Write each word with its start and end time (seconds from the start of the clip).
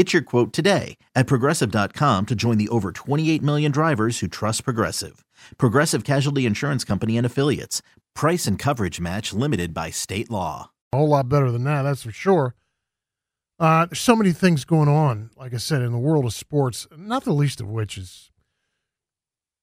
Get 0.00 0.14
your 0.14 0.22
quote 0.22 0.54
today 0.54 0.96
at 1.14 1.26
progressive.com 1.26 2.24
to 2.24 2.34
join 2.34 2.56
the 2.56 2.70
over 2.70 2.90
28 2.90 3.42
million 3.42 3.70
drivers 3.70 4.20
who 4.20 4.28
trust 4.28 4.64
Progressive. 4.64 5.26
Progressive 5.58 6.04
Casualty 6.04 6.46
Insurance 6.46 6.84
Company 6.84 7.18
and 7.18 7.26
Affiliates. 7.26 7.82
Price 8.14 8.46
and 8.46 8.58
coverage 8.58 8.98
match 8.98 9.34
limited 9.34 9.74
by 9.74 9.90
state 9.90 10.30
law. 10.30 10.70
A 10.94 10.96
whole 10.96 11.10
lot 11.10 11.28
better 11.28 11.52
than 11.52 11.64
that, 11.64 11.82
that's 11.82 12.04
for 12.04 12.12
sure. 12.12 12.54
Uh, 13.58 13.84
there's 13.84 14.00
so 14.00 14.16
many 14.16 14.32
things 14.32 14.64
going 14.64 14.88
on, 14.88 15.32
like 15.36 15.52
I 15.52 15.58
said, 15.58 15.82
in 15.82 15.92
the 15.92 15.98
world 15.98 16.24
of 16.24 16.32
sports, 16.32 16.86
not 16.96 17.24
the 17.24 17.34
least 17.34 17.60
of 17.60 17.68
which 17.68 17.98
is, 17.98 18.30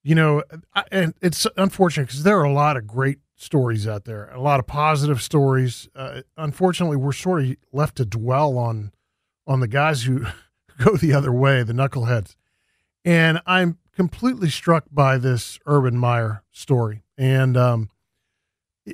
you 0.03 0.13
know, 0.13 0.43
I, 0.75 0.83
and 0.91 1.15
it's 1.19 1.47
unfortunate 1.57 2.09
because 2.09 2.21
there 2.21 2.39
are 2.39 2.45
a 2.45 2.53
lot 2.53 2.77
of 2.77 2.85
great 2.85 3.17
stories 3.37 3.87
out 3.87 4.05
there, 4.05 4.29
a 4.29 4.39
lot 4.39 4.59
of 4.59 4.67
positive 4.67 5.19
stories. 5.19 5.89
Uh, 5.95 6.21
unfortunately, 6.37 6.95
we're 6.95 7.11
sort 7.11 7.41
of 7.41 7.55
left 7.73 7.97
to 7.97 8.05
dwell 8.05 8.59
on 8.59 8.91
on 9.47 9.61
the 9.61 9.67
guys 9.67 10.03
who 10.03 10.25
go 10.77 10.97
the 10.97 11.13
other 11.13 11.31
way, 11.31 11.63
the 11.63 11.73
knuckleheads. 11.73 12.35
And 13.03 13.41
I'm 13.45 13.77
completely 13.93 14.49
struck 14.49 14.85
by 14.91 15.17
this 15.17 15.59
Urban 15.65 15.97
Meyer 15.97 16.43
story 16.51 17.03
and 17.17 17.57
um, 17.57 17.89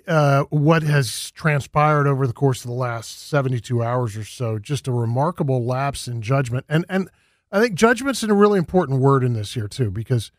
uh, 0.07 0.43
what 0.43 0.83
has 0.83 1.31
transpired 1.31 2.07
over 2.07 2.25
the 2.25 2.33
course 2.33 2.63
of 2.63 2.69
the 2.69 2.75
last 2.75 3.27
72 3.27 3.83
hours 3.83 4.15
or 4.15 4.23
so. 4.23 4.59
Just 4.59 4.87
a 4.87 4.91
remarkable 4.91 5.65
lapse 5.65 6.07
in 6.07 6.21
judgment. 6.21 6.65
And, 6.69 6.85
and 6.87 7.09
I 7.51 7.59
think 7.59 7.75
judgment's 7.75 8.23
a 8.23 8.33
really 8.33 8.59
important 8.59 9.01
word 9.01 9.23
in 9.23 9.33
this 9.33 9.55
here, 9.55 9.67
too, 9.67 9.91
because 9.91 10.31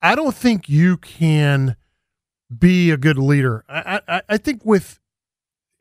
I 0.00 0.14
don't 0.14 0.34
think 0.34 0.68
you 0.68 0.96
can 0.96 1.76
be 2.56 2.90
a 2.90 2.96
good 2.96 3.18
leader. 3.18 3.64
I, 3.68 4.00
I, 4.08 4.22
I 4.28 4.36
think 4.38 4.64
with 4.64 5.00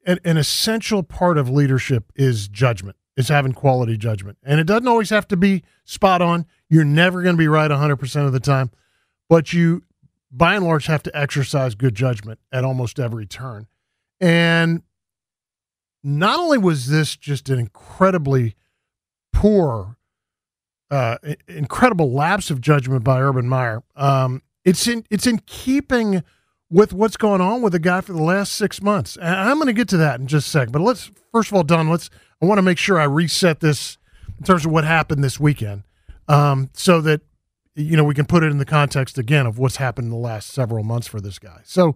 an, 0.05 0.19
an 0.25 0.37
essential 0.37 1.01
part 1.01 1.37
of 1.37 1.49
leadership 1.49 2.11
is 2.15 2.47
judgment 2.47 2.96
is 3.17 3.27
having 3.27 3.51
quality 3.51 3.97
judgment. 3.97 4.37
And 4.43 4.59
it 4.59 4.67
doesn't 4.67 4.87
always 4.87 5.09
have 5.09 5.27
to 5.29 5.37
be 5.37 5.63
spot 5.83 6.21
on. 6.21 6.45
You're 6.69 6.85
never 6.85 7.23
going 7.23 7.35
to 7.35 7.37
be 7.37 7.47
right 7.47 7.69
100% 7.69 8.25
of 8.25 8.31
the 8.31 8.39
time, 8.39 8.71
but 9.27 9.51
you, 9.51 9.83
by 10.31 10.55
and 10.55 10.63
large, 10.63 10.85
have 10.85 11.03
to 11.03 11.17
exercise 11.17 11.75
good 11.75 11.95
judgment 11.95 12.39
at 12.51 12.63
almost 12.63 12.99
every 12.99 13.25
turn. 13.25 13.67
And 14.21 14.83
not 16.03 16.39
only 16.39 16.59
was 16.59 16.87
this 16.87 17.15
just 17.15 17.49
an 17.49 17.59
incredibly 17.59 18.55
poor, 19.33 19.97
uh, 20.91 21.17
incredible 21.47 22.13
lapse 22.13 22.49
of 22.51 22.61
judgment 22.61 23.03
by 23.03 23.19
Urban 23.19 23.49
Meyer, 23.49 23.83
um, 23.95 24.43
it's 24.63 24.87
in 24.87 25.05
it's 25.09 25.25
in 25.25 25.39
keeping 25.45 26.23
with 26.69 26.91
what's 26.91 27.17
going 27.17 27.41
on 27.41 27.61
with 27.61 27.73
the 27.73 27.79
guy 27.79 28.01
for 28.01 28.13
the 28.13 28.21
last 28.21 28.53
six 28.53 28.81
months. 28.81 29.15
And 29.15 29.33
I'm 29.33 29.55
going 29.55 29.67
to 29.67 29.73
get 29.73 29.87
to 29.89 29.97
that 29.97 30.19
in 30.19 30.27
just 30.27 30.47
a 30.47 30.49
second. 30.49 30.73
But 30.73 30.81
let's 30.81 31.11
first 31.31 31.49
of 31.49 31.55
all, 31.55 31.63
Don, 31.63 31.89
let's 31.89 32.09
I 32.41 32.45
want 32.45 32.59
to 32.59 32.63
make 32.63 32.77
sure 32.77 32.99
I 32.99 33.05
reset 33.05 33.59
this 33.59 33.97
in 34.37 34.45
terms 34.45 34.65
of 34.65 34.71
what 34.71 34.83
happened 34.83 35.23
this 35.23 35.39
weekend, 35.39 35.83
um, 36.27 36.69
so 36.73 37.01
that 37.01 37.21
you 37.75 37.97
know 37.97 38.03
we 38.03 38.13
can 38.13 38.25
put 38.25 38.43
it 38.43 38.51
in 38.51 38.57
the 38.57 38.65
context 38.65 39.17
again 39.17 39.45
of 39.45 39.57
what's 39.57 39.77
happened 39.77 40.05
in 40.05 40.11
the 40.11 40.17
last 40.17 40.49
several 40.51 40.83
months 40.83 41.07
for 41.07 41.19
this 41.19 41.39
guy. 41.39 41.61
So 41.63 41.95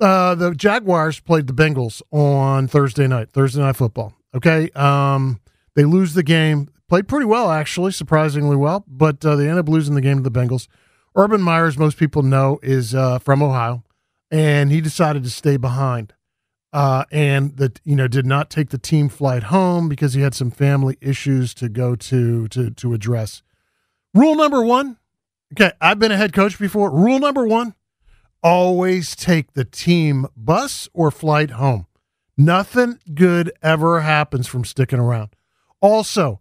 uh, 0.00 0.34
the 0.34 0.54
Jaguars 0.54 1.20
played 1.20 1.46
the 1.46 1.52
Bengals 1.52 2.02
on 2.10 2.68
Thursday 2.68 3.06
night, 3.06 3.30
Thursday 3.30 3.60
night 3.60 3.76
football. 3.76 4.14
Okay, 4.34 4.70
um, 4.70 5.40
they 5.74 5.84
lose 5.84 6.14
the 6.14 6.22
game. 6.22 6.68
Played 6.88 7.06
pretty 7.06 7.26
well, 7.26 7.50
actually, 7.50 7.92
surprisingly 7.92 8.56
well, 8.56 8.82
but 8.88 9.22
uh, 9.24 9.36
they 9.36 9.46
end 9.46 9.58
up 9.58 9.68
losing 9.68 9.94
the 9.94 10.00
game 10.00 10.16
to 10.16 10.22
the 10.22 10.30
Bengals. 10.30 10.68
Urban 11.14 11.42
Myers, 11.42 11.76
most 11.76 11.98
people 11.98 12.22
know, 12.22 12.58
is 12.62 12.94
uh, 12.94 13.18
from 13.18 13.42
Ohio, 13.42 13.84
and 14.30 14.70
he 14.70 14.80
decided 14.80 15.22
to 15.24 15.30
stay 15.30 15.58
behind 15.58 16.14
uh, 16.72 17.04
and 17.10 17.56
that 17.56 17.80
you 17.84 17.96
know 17.96 18.08
did 18.08 18.26
not 18.26 18.50
take 18.50 18.70
the 18.70 18.78
team 18.78 19.08
flight 19.08 19.44
home 19.44 19.88
because 19.88 20.14
he 20.14 20.20
had 20.20 20.34
some 20.34 20.50
family 20.50 20.96
issues 21.00 21.54
to 21.54 21.68
go 21.68 21.94
to 21.96 22.48
to 22.48 22.70
to 22.70 22.94
address. 22.94 23.42
Rule 24.14 24.34
number 24.34 24.62
one. 24.62 24.98
Okay, 25.54 25.72
I've 25.80 25.98
been 25.98 26.12
a 26.12 26.16
head 26.16 26.32
coach 26.32 26.58
before. 26.58 26.90
Rule 26.90 27.18
number 27.18 27.46
one: 27.46 27.74
always 28.42 29.16
take 29.16 29.54
the 29.54 29.64
team 29.64 30.26
bus 30.36 30.88
or 30.92 31.10
flight 31.10 31.52
home. 31.52 31.86
Nothing 32.36 33.00
good 33.14 33.50
ever 33.62 34.00
happens 34.00 34.46
from 34.46 34.64
sticking 34.64 35.00
around. 35.00 35.30
Also, 35.80 36.40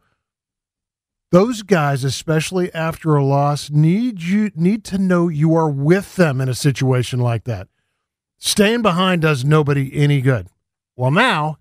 those 1.31 1.61
guys, 1.61 2.03
especially 2.03 2.73
after 2.73 3.15
a 3.15 3.23
loss, 3.23 3.69
need 3.69 4.21
you 4.21 4.51
need 4.55 4.83
to 4.85 4.97
know 4.97 5.27
you 5.27 5.55
are 5.55 5.69
with 5.69 6.15
them 6.15 6.39
in 6.39 6.49
a 6.49 6.55
situation 6.55 7.19
like 7.19 7.45
that. 7.45 7.67
Staying 8.38 8.81
behind 8.81 9.22
does 9.22 9.44
nobody 9.44 9.92
any 9.94 10.22
good. 10.22 10.48
Well, 10.96 11.12
now 11.12 11.58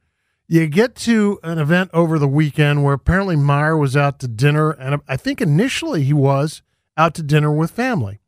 you 0.48 0.66
get 0.68 0.94
to 0.96 1.38
an 1.42 1.58
event 1.58 1.90
over 1.92 2.18
the 2.18 2.28
weekend 2.28 2.84
where 2.84 2.94
apparently 2.94 3.36
Meyer 3.36 3.76
was 3.76 3.96
out 3.96 4.18
to 4.20 4.28
dinner, 4.28 4.70
and 4.70 5.00
I 5.08 5.16
think 5.16 5.40
initially 5.40 6.04
he 6.04 6.12
was 6.12 6.62
out 6.96 7.14
to 7.14 7.22
dinner 7.22 7.52
with 7.52 7.70
family. 7.70 8.20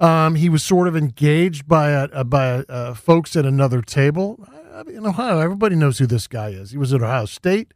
Um, 0.00 0.36
he 0.36 0.48
was 0.48 0.62
sort 0.62 0.86
of 0.86 0.96
engaged 0.96 1.66
by 1.66 1.90
a, 1.90 2.24
by 2.24 2.64
a, 2.68 2.94
folks 2.94 3.34
at 3.34 3.44
another 3.44 3.82
table 3.82 4.46
in 4.86 5.06
Ohio. 5.06 5.40
Everybody 5.40 5.74
knows 5.74 5.98
who 5.98 6.06
this 6.06 6.28
guy 6.28 6.50
is. 6.50 6.70
He 6.70 6.78
was 6.78 6.92
at 6.92 7.02
Ohio 7.02 7.24
State. 7.24 7.74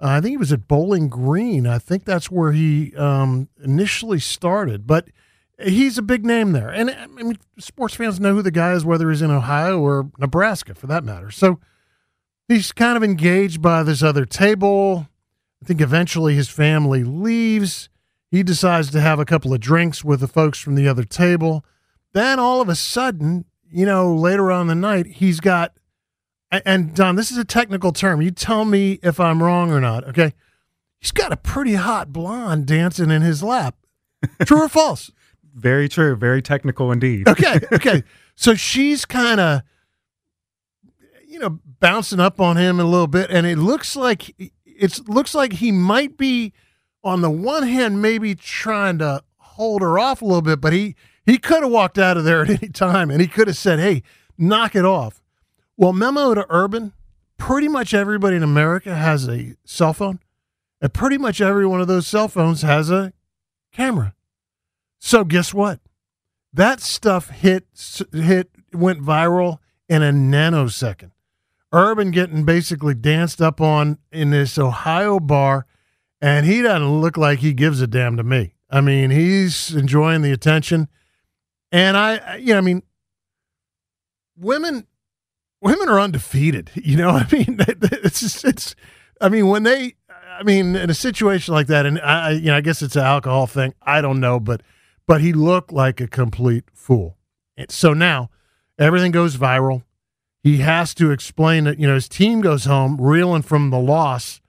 Uh, 0.00 0.08
I 0.08 0.20
think 0.20 0.32
he 0.32 0.36
was 0.36 0.52
at 0.52 0.66
Bowling 0.66 1.08
Green. 1.08 1.66
I 1.66 1.78
think 1.78 2.04
that's 2.04 2.30
where 2.30 2.50
he 2.50 2.94
um, 2.96 3.48
initially 3.62 4.18
started. 4.18 4.86
But 4.86 5.08
he's 5.60 5.98
a 5.98 6.02
big 6.02 6.24
name 6.24 6.52
there. 6.52 6.68
And 6.68 6.90
I 6.90 7.06
mean, 7.06 7.38
sports 7.58 7.94
fans 7.94 8.20
know 8.20 8.34
who 8.34 8.42
the 8.42 8.50
guy 8.50 8.72
is, 8.72 8.84
whether 8.84 9.10
he's 9.10 9.22
in 9.22 9.30
Ohio 9.30 9.80
or 9.80 10.10
Nebraska 10.18 10.74
for 10.74 10.86
that 10.86 11.04
matter. 11.04 11.30
So 11.30 11.60
he's 12.48 12.72
kind 12.72 12.96
of 12.96 13.02
engaged 13.02 13.60
by 13.62 13.82
this 13.82 14.02
other 14.02 14.24
table. 14.24 15.08
I 15.62 15.66
think 15.66 15.80
eventually 15.80 16.34
his 16.34 16.48
family 16.48 17.04
leaves. 17.04 17.88
He 18.30 18.42
decides 18.42 18.90
to 18.90 19.00
have 19.00 19.18
a 19.18 19.24
couple 19.24 19.52
of 19.52 19.60
drinks 19.60 20.02
with 20.02 20.20
the 20.20 20.28
folks 20.28 20.58
from 20.58 20.74
the 20.74 20.88
other 20.88 21.04
table. 21.04 21.64
Then 22.12 22.38
all 22.38 22.60
of 22.60 22.68
a 22.68 22.74
sudden, 22.74 23.44
you 23.70 23.86
know, 23.86 24.14
later 24.14 24.50
on 24.50 24.66
the 24.66 24.74
night, 24.74 25.06
he's 25.06 25.40
got, 25.40 25.74
and 26.50 26.94
Don, 26.94 27.16
this 27.16 27.30
is 27.30 27.38
a 27.38 27.44
technical 27.44 27.92
term. 27.92 28.20
You 28.20 28.30
tell 28.30 28.64
me 28.64 28.98
if 29.02 29.20
I'm 29.20 29.42
wrong 29.42 29.70
or 29.70 29.80
not, 29.80 30.04
okay? 30.08 30.32
He's 30.98 31.12
got 31.12 31.32
a 31.32 31.36
pretty 31.36 31.74
hot 31.74 32.12
blonde 32.12 32.66
dancing 32.66 33.10
in 33.10 33.22
his 33.22 33.42
lap. 33.42 33.76
True 34.44 34.64
or 34.64 34.68
false? 34.68 35.10
Very 35.54 35.88
true. 35.88 36.16
Very 36.16 36.42
technical 36.42 36.92
indeed. 36.92 37.28
Okay. 37.28 37.60
Okay. 37.72 38.02
so 38.34 38.54
she's 38.54 39.04
kind 39.04 39.40
of, 39.40 39.62
you 41.26 41.38
know, 41.38 41.60
bouncing 41.80 42.20
up 42.20 42.40
on 42.40 42.56
him 42.56 42.78
a 42.80 42.84
little 42.84 43.06
bit, 43.06 43.30
and 43.30 43.46
it 43.46 43.58
looks 43.58 43.96
like 43.96 44.34
it 44.38 45.08
looks 45.08 45.34
like 45.34 45.54
he 45.54 45.72
might 45.72 46.16
be, 46.16 46.52
on 47.04 47.20
the 47.20 47.30
one 47.30 47.64
hand, 47.64 48.00
maybe 48.02 48.34
trying 48.34 48.98
to 48.98 49.22
hold 49.38 49.82
her 49.82 49.98
off 49.98 50.22
a 50.22 50.24
little 50.24 50.42
bit, 50.42 50.60
but 50.60 50.72
he 50.72 50.94
he 51.24 51.38
could 51.38 51.62
have 51.62 51.72
walked 51.72 51.98
out 51.98 52.16
of 52.16 52.24
there 52.24 52.42
at 52.42 52.50
any 52.50 52.68
time, 52.68 53.10
and 53.10 53.20
he 53.20 53.28
could 53.28 53.46
have 53.48 53.56
said, 53.56 53.78
"Hey, 53.78 54.02
knock 54.38 54.74
it 54.74 54.84
off." 54.84 55.22
Well, 55.76 55.92
memo 55.92 56.34
to 56.34 56.46
Urban: 56.48 56.92
pretty 57.38 57.68
much 57.68 57.94
everybody 57.94 58.36
in 58.36 58.42
America 58.42 58.94
has 58.94 59.28
a 59.28 59.54
cell 59.64 59.92
phone, 59.92 60.20
and 60.80 60.92
pretty 60.92 61.18
much 61.18 61.40
every 61.40 61.66
one 61.66 61.80
of 61.80 61.88
those 61.88 62.06
cell 62.06 62.28
phones 62.28 62.62
has 62.62 62.90
a 62.90 63.12
camera. 63.72 64.14
So 65.04 65.24
guess 65.24 65.52
what? 65.52 65.80
That 66.52 66.80
stuff 66.80 67.28
hit 67.30 67.66
hit 68.12 68.50
went 68.72 69.02
viral 69.02 69.58
in 69.88 70.00
a 70.00 70.12
nanosecond. 70.12 71.10
Urban 71.72 72.12
getting 72.12 72.44
basically 72.44 72.94
danced 72.94 73.42
up 73.42 73.60
on 73.60 73.98
in 74.12 74.30
this 74.30 74.56
Ohio 74.58 75.18
bar, 75.18 75.66
and 76.20 76.46
he 76.46 76.62
doesn't 76.62 77.00
look 77.00 77.16
like 77.16 77.40
he 77.40 77.52
gives 77.52 77.80
a 77.80 77.88
damn 77.88 78.16
to 78.16 78.22
me. 78.22 78.54
I 78.70 78.80
mean, 78.80 79.10
he's 79.10 79.74
enjoying 79.74 80.22
the 80.22 80.30
attention, 80.30 80.88
and 81.72 81.96
I, 81.96 82.36
you 82.36 82.52
know, 82.52 82.58
I 82.58 82.60
mean, 82.60 82.84
women 84.36 84.86
women 85.60 85.88
are 85.88 85.98
undefeated. 85.98 86.70
You 86.82 86.96
know, 86.96 87.10
I 87.10 87.26
mean, 87.32 87.56
it's 87.68 88.20
just, 88.20 88.44
it's. 88.44 88.76
I 89.20 89.28
mean, 89.28 89.48
when 89.48 89.64
they, 89.64 89.94
I 90.38 90.44
mean, 90.44 90.76
in 90.76 90.90
a 90.90 90.94
situation 90.94 91.54
like 91.54 91.66
that, 91.66 91.86
and 91.86 91.98
I, 92.00 92.30
you 92.30 92.46
know, 92.46 92.56
I 92.56 92.60
guess 92.60 92.82
it's 92.82 92.96
an 92.96 93.02
alcohol 93.02 93.48
thing. 93.48 93.74
I 93.82 94.00
don't 94.00 94.20
know, 94.20 94.38
but 94.38 94.62
but 95.06 95.20
he 95.20 95.32
looked 95.32 95.72
like 95.72 96.00
a 96.00 96.06
complete 96.08 96.64
fool. 96.72 97.16
So 97.68 97.92
now 97.92 98.30
everything 98.78 99.12
goes 99.12 99.36
viral. 99.36 99.84
He 100.42 100.58
has 100.58 100.94
to 100.94 101.10
explain 101.10 101.64
that, 101.64 101.78
you 101.78 101.86
know, 101.86 101.94
his 101.94 102.08
team 102.08 102.40
goes 102.40 102.64
home 102.64 103.00
reeling 103.00 103.42
from 103.42 103.70
the 103.70 103.78
loss. 103.78 104.40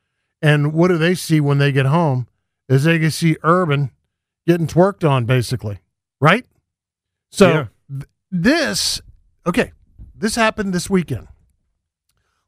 And 0.41 0.73
what 0.73 0.88
do 0.88 0.97
they 0.97 1.15
see 1.15 1.39
when 1.39 1.57
they 1.59 1.71
get 1.71 1.85
home? 1.85 2.27
Is 2.67 2.83
they 2.85 2.97
can 3.00 3.11
see 3.11 3.38
Urban 3.44 3.91
getting 4.47 4.67
twerked 4.67 5.07
on, 5.07 5.25
basically. 5.25 5.79
Right? 6.19 6.45
So 7.31 7.47
Yeah. 7.50 7.67
th- 7.89 8.09
this, 8.31 9.01
okay, 9.45 9.71
this 10.15 10.35
happened 10.35 10.73
this 10.73 10.89
weekend. 10.89 11.27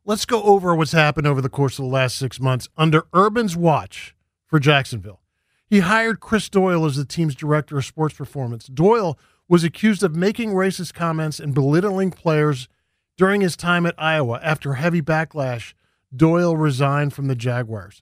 Let's 0.05 0.25
go 0.25 0.41
over 0.43 0.75
what's 0.75 0.91
happened 0.91 1.27
over 1.27 1.41
the 1.41 1.49
course 1.49 1.79
of 1.79 1.85
the 1.85 1.91
last 1.91 2.17
six 2.17 2.39
months 2.39 2.67
under 2.77 3.05
Urban's 3.13 3.55
watch 3.55 4.15
for 4.47 4.59
Jacksonville. 4.59 5.19
He 5.67 5.79
hired 5.79 6.19
Chris 6.19 6.47
Doyle 6.50 6.85
as 6.85 6.95
the 6.95 7.06
team's 7.06 7.35
director 7.35 7.77
of 7.77 7.85
sports 7.85 8.15
performance. 8.15 8.67
Doyle 8.67 9.17
was 9.47 9.63
accused 9.63 10.03
of 10.03 10.15
making 10.15 10.51
racist 10.51 10.94
comments 10.94 11.39
and 11.39 11.53
belittling 11.53 12.12
players 12.12 12.67
during 13.17 13.41
his 13.41 13.56
time 13.56 13.85
at 13.85 13.95
Iowa. 13.97 14.39
After 14.44 14.75
heavy 14.75 15.01
backlash, 15.01 15.73
Doyle 16.15 16.56
resigned 16.56 17.13
from 17.13 17.27
the 17.27 17.35
Jaguars. 17.35 18.01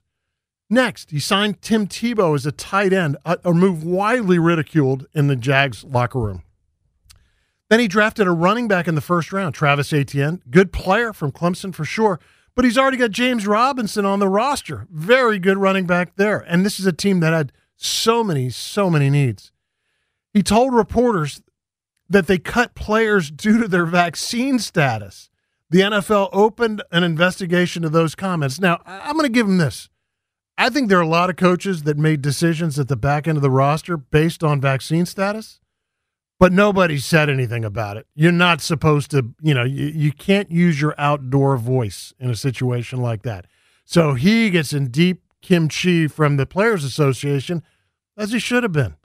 Next, 0.70 1.10
he 1.10 1.20
signed 1.20 1.60
Tim 1.60 1.86
Tebow 1.86 2.34
as 2.34 2.46
a 2.46 2.52
tight 2.52 2.92
end, 2.92 3.16
a, 3.24 3.52
move 3.52 3.84
widely 3.84 4.38
ridiculed 4.38 5.06
in 5.14 5.26
the 5.26 5.36
Jags 5.36 5.84
locker 5.84 6.18
room. 6.18 6.42
Then 7.70 7.80
he 7.80 7.88
drafted 7.88 8.26
a 8.26 8.32
running 8.32 8.68
back 8.68 8.88
in 8.88 8.94
the 8.94 9.00
first 9.00 9.32
round, 9.32 9.54
Travis 9.54 9.92
Etienne. 9.92 10.42
Good 10.50 10.72
player 10.72 11.12
from 11.12 11.32
Clemson 11.32 11.74
for 11.74 11.84
sure, 11.84 12.18
but 12.54 12.64
he's 12.64 12.78
already 12.78 12.96
got 12.96 13.10
James 13.10 13.46
Robinson 13.46 14.04
on 14.04 14.18
the 14.18 14.28
roster. 14.28 14.86
Very 14.90 15.38
good 15.38 15.58
running 15.58 15.86
back 15.86 16.16
there. 16.16 16.38
And 16.38 16.64
this 16.64 16.78
is 16.78 16.86
a 16.86 16.92
team 16.92 17.20
that 17.20 17.32
had 17.32 17.52
so 17.76 18.22
many, 18.22 18.50
so 18.50 18.88
many 18.88 19.10
needs. 19.10 19.52
He 20.32 20.42
told 20.42 20.74
reporters 20.74 21.42
that 22.08 22.26
they 22.26 22.38
cut 22.38 22.74
players 22.74 23.30
due 23.30 23.60
to 23.60 23.68
their 23.68 23.86
vaccine 23.86 24.58
status. 24.58 25.30
The 25.70 25.80
NFL 25.80 26.28
opened 26.32 26.82
an 26.92 27.02
investigation 27.02 27.84
of 27.84 27.92
those 27.92 28.14
comments. 28.14 28.60
Now, 28.60 28.80
I'm 28.86 29.16
going 29.16 29.24
to 29.24 29.32
give 29.32 29.48
him 29.48 29.58
this. 29.58 29.88
I 30.56 30.70
think 30.70 30.88
there 30.88 30.98
are 30.98 31.02
a 31.02 31.08
lot 31.08 31.30
of 31.30 31.36
coaches 31.36 31.82
that 31.82 31.98
made 31.98 32.22
decisions 32.22 32.78
at 32.78 32.86
the 32.86 32.96
back 32.96 33.26
end 33.26 33.36
of 33.36 33.42
the 33.42 33.50
roster 33.50 33.96
based 33.96 34.44
on 34.44 34.60
vaccine 34.60 35.04
status 35.04 35.58
but 36.38 36.52
nobody 36.52 36.98
said 36.98 37.30
anything 37.30 37.64
about 37.64 37.96
it. 37.96 38.06
You're 38.14 38.32
not 38.32 38.60
supposed 38.60 39.10
to, 39.12 39.30
you 39.40 39.54
know, 39.54 39.64
you, 39.64 39.86
you 39.86 40.12
can't 40.12 40.50
use 40.50 40.80
your 40.80 40.94
outdoor 40.98 41.56
voice 41.56 42.12
in 42.18 42.30
a 42.30 42.36
situation 42.36 43.00
like 43.00 43.22
that. 43.22 43.46
So 43.84 44.14
he 44.14 44.50
gets 44.50 44.72
in 44.72 44.88
deep 44.88 45.22
kimchi 45.42 46.08
from 46.08 46.36
the 46.36 46.46
Players 46.46 46.84
Association, 46.84 47.62
as 48.16 48.32
he 48.32 48.38
should 48.38 48.62
have 48.62 48.72
been. 48.72 48.96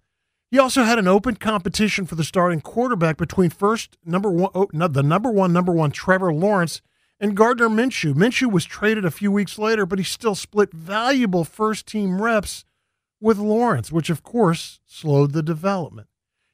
He 0.51 0.57
also 0.57 0.83
had 0.83 0.97
an 0.97 1.07
open 1.07 1.35
competition 1.35 2.05
for 2.05 2.15
the 2.15 2.23
starting 2.23 2.61
quarterback 2.61 3.17
between 3.17 3.51
first 3.51 3.97
number 4.03 4.31
one, 4.31 4.49
oh, 4.55 4.67
no, 4.73 4.87
the 4.87 5.03
number 5.03 5.29
one, 5.29 5.53
number 5.53 5.71
one 5.71 5.91
Trevor 5.91 6.33
Lawrence 6.33 6.81
and 7.19 7.35
Gardner 7.35 7.69
Minshew. 7.69 8.15
Minshew 8.15 8.51
was 8.51 8.65
traded 8.65 9.05
a 9.05 9.11
few 9.11 9.31
weeks 9.31 9.59
later, 9.59 9.85
but 9.85 9.99
he 9.99 10.05
still 10.05 10.35
split 10.35 10.73
valuable 10.73 11.43
first 11.43 11.85
team 11.85 12.21
reps 12.21 12.65
with 13.21 13.37
Lawrence, 13.37 13.91
which 13.91 14.09
of 14.09 14.23
course 14.23 14.79
slowed 14.87 15.33
the 15.33 15.43
development. 15.43 16.07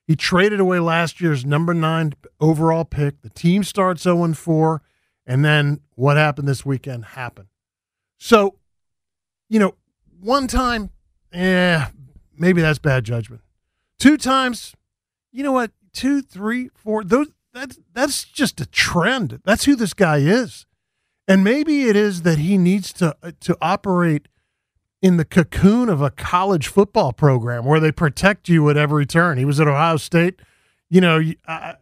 He 0.08 0.16
traded 0.16 0.60
away 0.60 0.80
last 0.80 1.20
year's 1.20 1.46
number 1.46 1.74
nine 1.74 2.14
overall 2.40 2.86
pick. 2.86 3.22
The 3.22 3.30
team 3.30 3.64
starts 3.64 4.04
0 4.04 4.34
4, 4.34 4.82
and 5.26 5.44
then 5.44 5.82
what 5.96 6.18
happened 6.18 6.48
this 6.48 6.66
weekend 6.66 7.06
happened. 7.06 7.48
So, 8.18 8.56
you 9.50 9.60
know, 9.60 9.76
one 10.20 10.48
time, 10.48 10.92
yeah, 11.34 11.90
maybe 12.38 12.62
that's 12.62 12.80
bad 12.80 13.04
judgment. 13.04 13.42
Two 13.98 14.18
times, 14.18 14.76
you 15.32 15.44
know 15.44 15.52
what? 15.52 15.72
Two, 15.92 16.22
three, 16.22 16.70
four. 16.76 17.04
Those 17.04 17.28
that's 17.54 17.80
that's 17.94 18.26
just 18.26 18.60
a 18.62 18.66
trend. 18.66 19.40
That's 19.44 19.66
who 19.66 19.76
this 19.76 19.94
guy 19.94 20.18
is, 20.18 20.66
and 21.28 21.44
maybe 21.44 21.84
it 21.84 21.96
is 21.96 22.24
that 22.24 22.38
he 22.38 22.58
needs 22.58 22.94
to 22.94 23.16
uh, 23.24 23.32
to 23.40 23.58
operate 23.62 24.28
in 25.06 25.18
the 25.18 25.26
cocoon 25.26 25.88
of 25.88 26.02
a 26.02 26.10
college 26.10 26.66
football 26.68 27.14
program 27.14 27.64
where 27.64 27.80
they 27.80 27.92
protect 27.92 28.50
you 28.50 28.68
at 28.72 28.76
every 28.76 29.06
turn. 29.06 29.38
He 29.38 29.46
was 29.46 29.60
at 29.60 29.68
Ohio 29.68 29.98
State, 29.98 30.40
you 30.90 31.00
know, 31.00 31.20
you- 31.20 31.36
uh, 31.48 31.74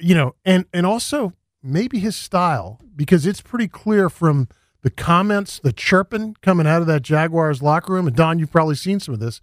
you 0.00 0.14
know, 0.14 0.36
and 0.44 0.66
and 0.72 0.86
also 0.86 1.32
maybe 1.64 1.98
his 1.98 2.14
style 2.14 2.78
because 2.94 3.26
it's 3.26 3.40
pretty 3.40 3.66
clear 3.66 4.08
from 4.08 4.46
the 4.82 4.90
comments, 4.90 5.58
the 5.64 5.72
chirping 5.72 6.36
coming 6.42 6.64
out 6.64 6.80
of 6.80 6.86
that 6.86 7.02
Jaguars 7.02 7.60
locker 7.60 7.92
room. 7.92 8.06
And 8.06 8.14
Don, 8.14 8.38
you've 8.38 8.52
probably 8.52 8.76
seen 8.76 9.00
some 9.00 9.14
of 9.14 9.20
this. 9.20 9.40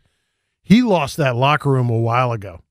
He 0.64 0.82
lost 0.82 1.18
that 1.18 1.36
locker 1.36 1.70
room 1.70 1.90
a 1.90 2.00
while 2.00 2.32
ago. 2.32 2.62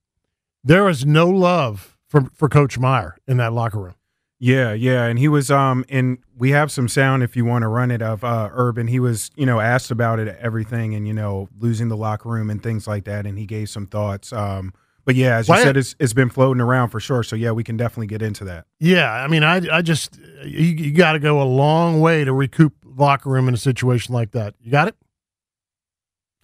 There 0.65 0.89
is 0.89 1.05
no 1.05 1.29
love 1.29 1.99
for 2.09 2.31
for 2.35 2.49
Coach 2.49 2.79
Meyer 2.79 3.19
in 3.29 3.37
that 3.37 3.53
locker 3.53 3.79
room. 3.79 3.95
Yeah, 4.39 4.75
yeah, 4.75 5.07
and 5.07 5.19
he 5.19 5.29
was 5.29 5.51
um 5.51 5.85
and 5.89 6.19
we 6.37 6.51
have 6.51 6.71
some 6.71 6.89
sound 6.89 7.23
if 7.23 7.37
you 7.37 7.45
want 7.47 7.63
to 7.63 7.69
run 7.69 7.91
it 7.91 8.03
of 8.03 8.23
uh 8.23 8.51
Urban. 8.53 8.87
He 8.87 9.01
was, 9.01 9.31
you 9.37 9.47
know, 9.47 9.61
asked 9.61 9.91
about 9.91 10.19
it 10.19 10.37
everything 10.41 10.95
and 10.95 11.07
you 11.07 11.15
know, 11.15 11.49
losing 11.59 11.89
the 11.89 11.97
locker 11.97 12.29
room 12.29 12.51
and 12.51 12.63
things 12.63 12.87
like 12.87 13.05
that 13.05 13.27
and 13.27 13.39
he 13.39 13.47
gave 13.47 13.71
some 13.71 13.87
thoughts. 13.87 14.33
Um 14.33 14.75
but 15.07 15.15
yeah, 15.15 15.37
as 15.37 15.49
you 15.49 15.55
Why- 15.55 15.63
said 15.63 15.77
it's 15.79 15.95
it's 15.99 16.13
been 16.13 16.29
floating 16.29 16.61
around 16.61 16.91
for 16.91 17.01
sure. 17.01 17.23
So 17.23 17.35
yeah, 17.35 17.53
we 17.53 17.65
can 17.65 17.77
definitely 17.79 18.09
get 18.09 18.21
into 18.21 18.45
that. 18.45 18.67
Yeah, 18.79 19.11
I 19.11 19.27
mean, 19.29 19.43
I 19.43 19.63
I 19.73 19.81
just 19.81 20.19
you, 20.45 20.65
you 20.65 20.93
got 20.93 21.13
to 21.13 21.19
go 21.19 21.41
a 21.41 21.45
long 21.45 22.01
way 22.01 22.25
to 22.25 22.33
recoup 22.33 22.75
locker 22.85 23.31
room 23.31 23.49
in 23.49 23.55
a 23.55 23.59
situation 23.59 24.13
like 24.15 24.33
that. 24.33 24.55
You 24.61 24.71
got 24.71 24.89
it? 24.89 24.97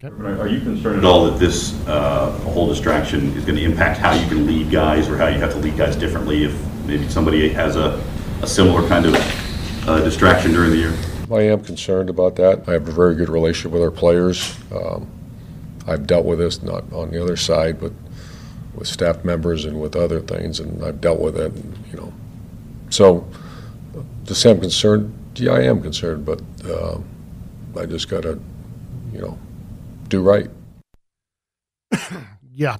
Are 0.04 0.48
you 0.48 0.58
concerned 0.58 0.98
at 0.98 1.04
all 1.04 1.30
that 1.30 1.38
this 1.38 1.74
uh, 1.86 2.32
whole 2.40 2.66
distraction 2.66 3.36
is 3.36 3.44
going 3.44 3.54
to 3.54 3.62
impact 3.62 4.00
how 4.00 4.12
you 4.12 4.26
can 4.26 4.48
lead 4.48 4.68
guys 4.68 5.08
or 5.08 5.16
how 5.16 5.28
you 5.28 5.38
have 5.38 5.52
to 5.52 5.58
lead 5.58 5.76
guys 5.76 5.94
differently 5.94 6.42
if 6.42 6.84
maybe 6.86 7.08
somebody 7.08 7.48
has 7.50 7.76
a, 7.76 8.02
a 8.42 8.46
similar 8.48 8.88
kind 8.88 9.06
of 9.06 9.14
uh, 9.88 10.00
distraction 10.00 10.54
during 10.54 10.70
the 10.70 10.76
year? 10.76 10.92
I 11.30 11.42
am 11.42 11.62
concerned 11.62 12.10
about 12.10 12.34
that. 12.34 12.68
I 12.68 12.72
have 12.72 12.88
a 12.88 12.90
very 12.90 13.14
good 13.14 13.28
relationship 13.28 13.70
with 13.70 13.80
our 13.80 13.92
players. 13.92 14.58
Um, 14.74 15.08
I've 15.86 16.04
dealt 16.04 16.26
with 16.26 16.40
this 16.40 16.64
not 16.64 16.82
on 16.92 17.12
the 17.12 17.22
other 17.22 17.36
side, 17.36 17.80
but 17.80 17.92
with 18.74 18.88
staff 18.88 19.24
members 19.24 19.66
and 19.66 19.80
with 19.80 19.94
other 19.94 20.18
things, 20.20 20.58
and 20.58 20.84
I've 20.84 21.00
dealt 21.00 21.20
with 21.20 21.36
it. 21.38 21.52
And, 21.52 21.78
you 21.92 21.96
know, 21.96 22.12
so 22.90 23.24
to 24.26 24.34
say 24.34 24.50
I'm 24.50 24.60
concerned, 24.60 25.16
yeah, 25.36 25.52
I 25.52 25.62
am 25.62 25.80
concerned, 25.80 26.26
but 26.26 26.42
um, 26.64 27.04
I 27.78 27.86
just 27.86 28.08
got 28.08 28.24
to, 28.24 28.40
you 29.12 29.20
know, 29.20 29.38
do 30.12 30.22
right. 30.22 30.48
Yeah. 32.54 32.76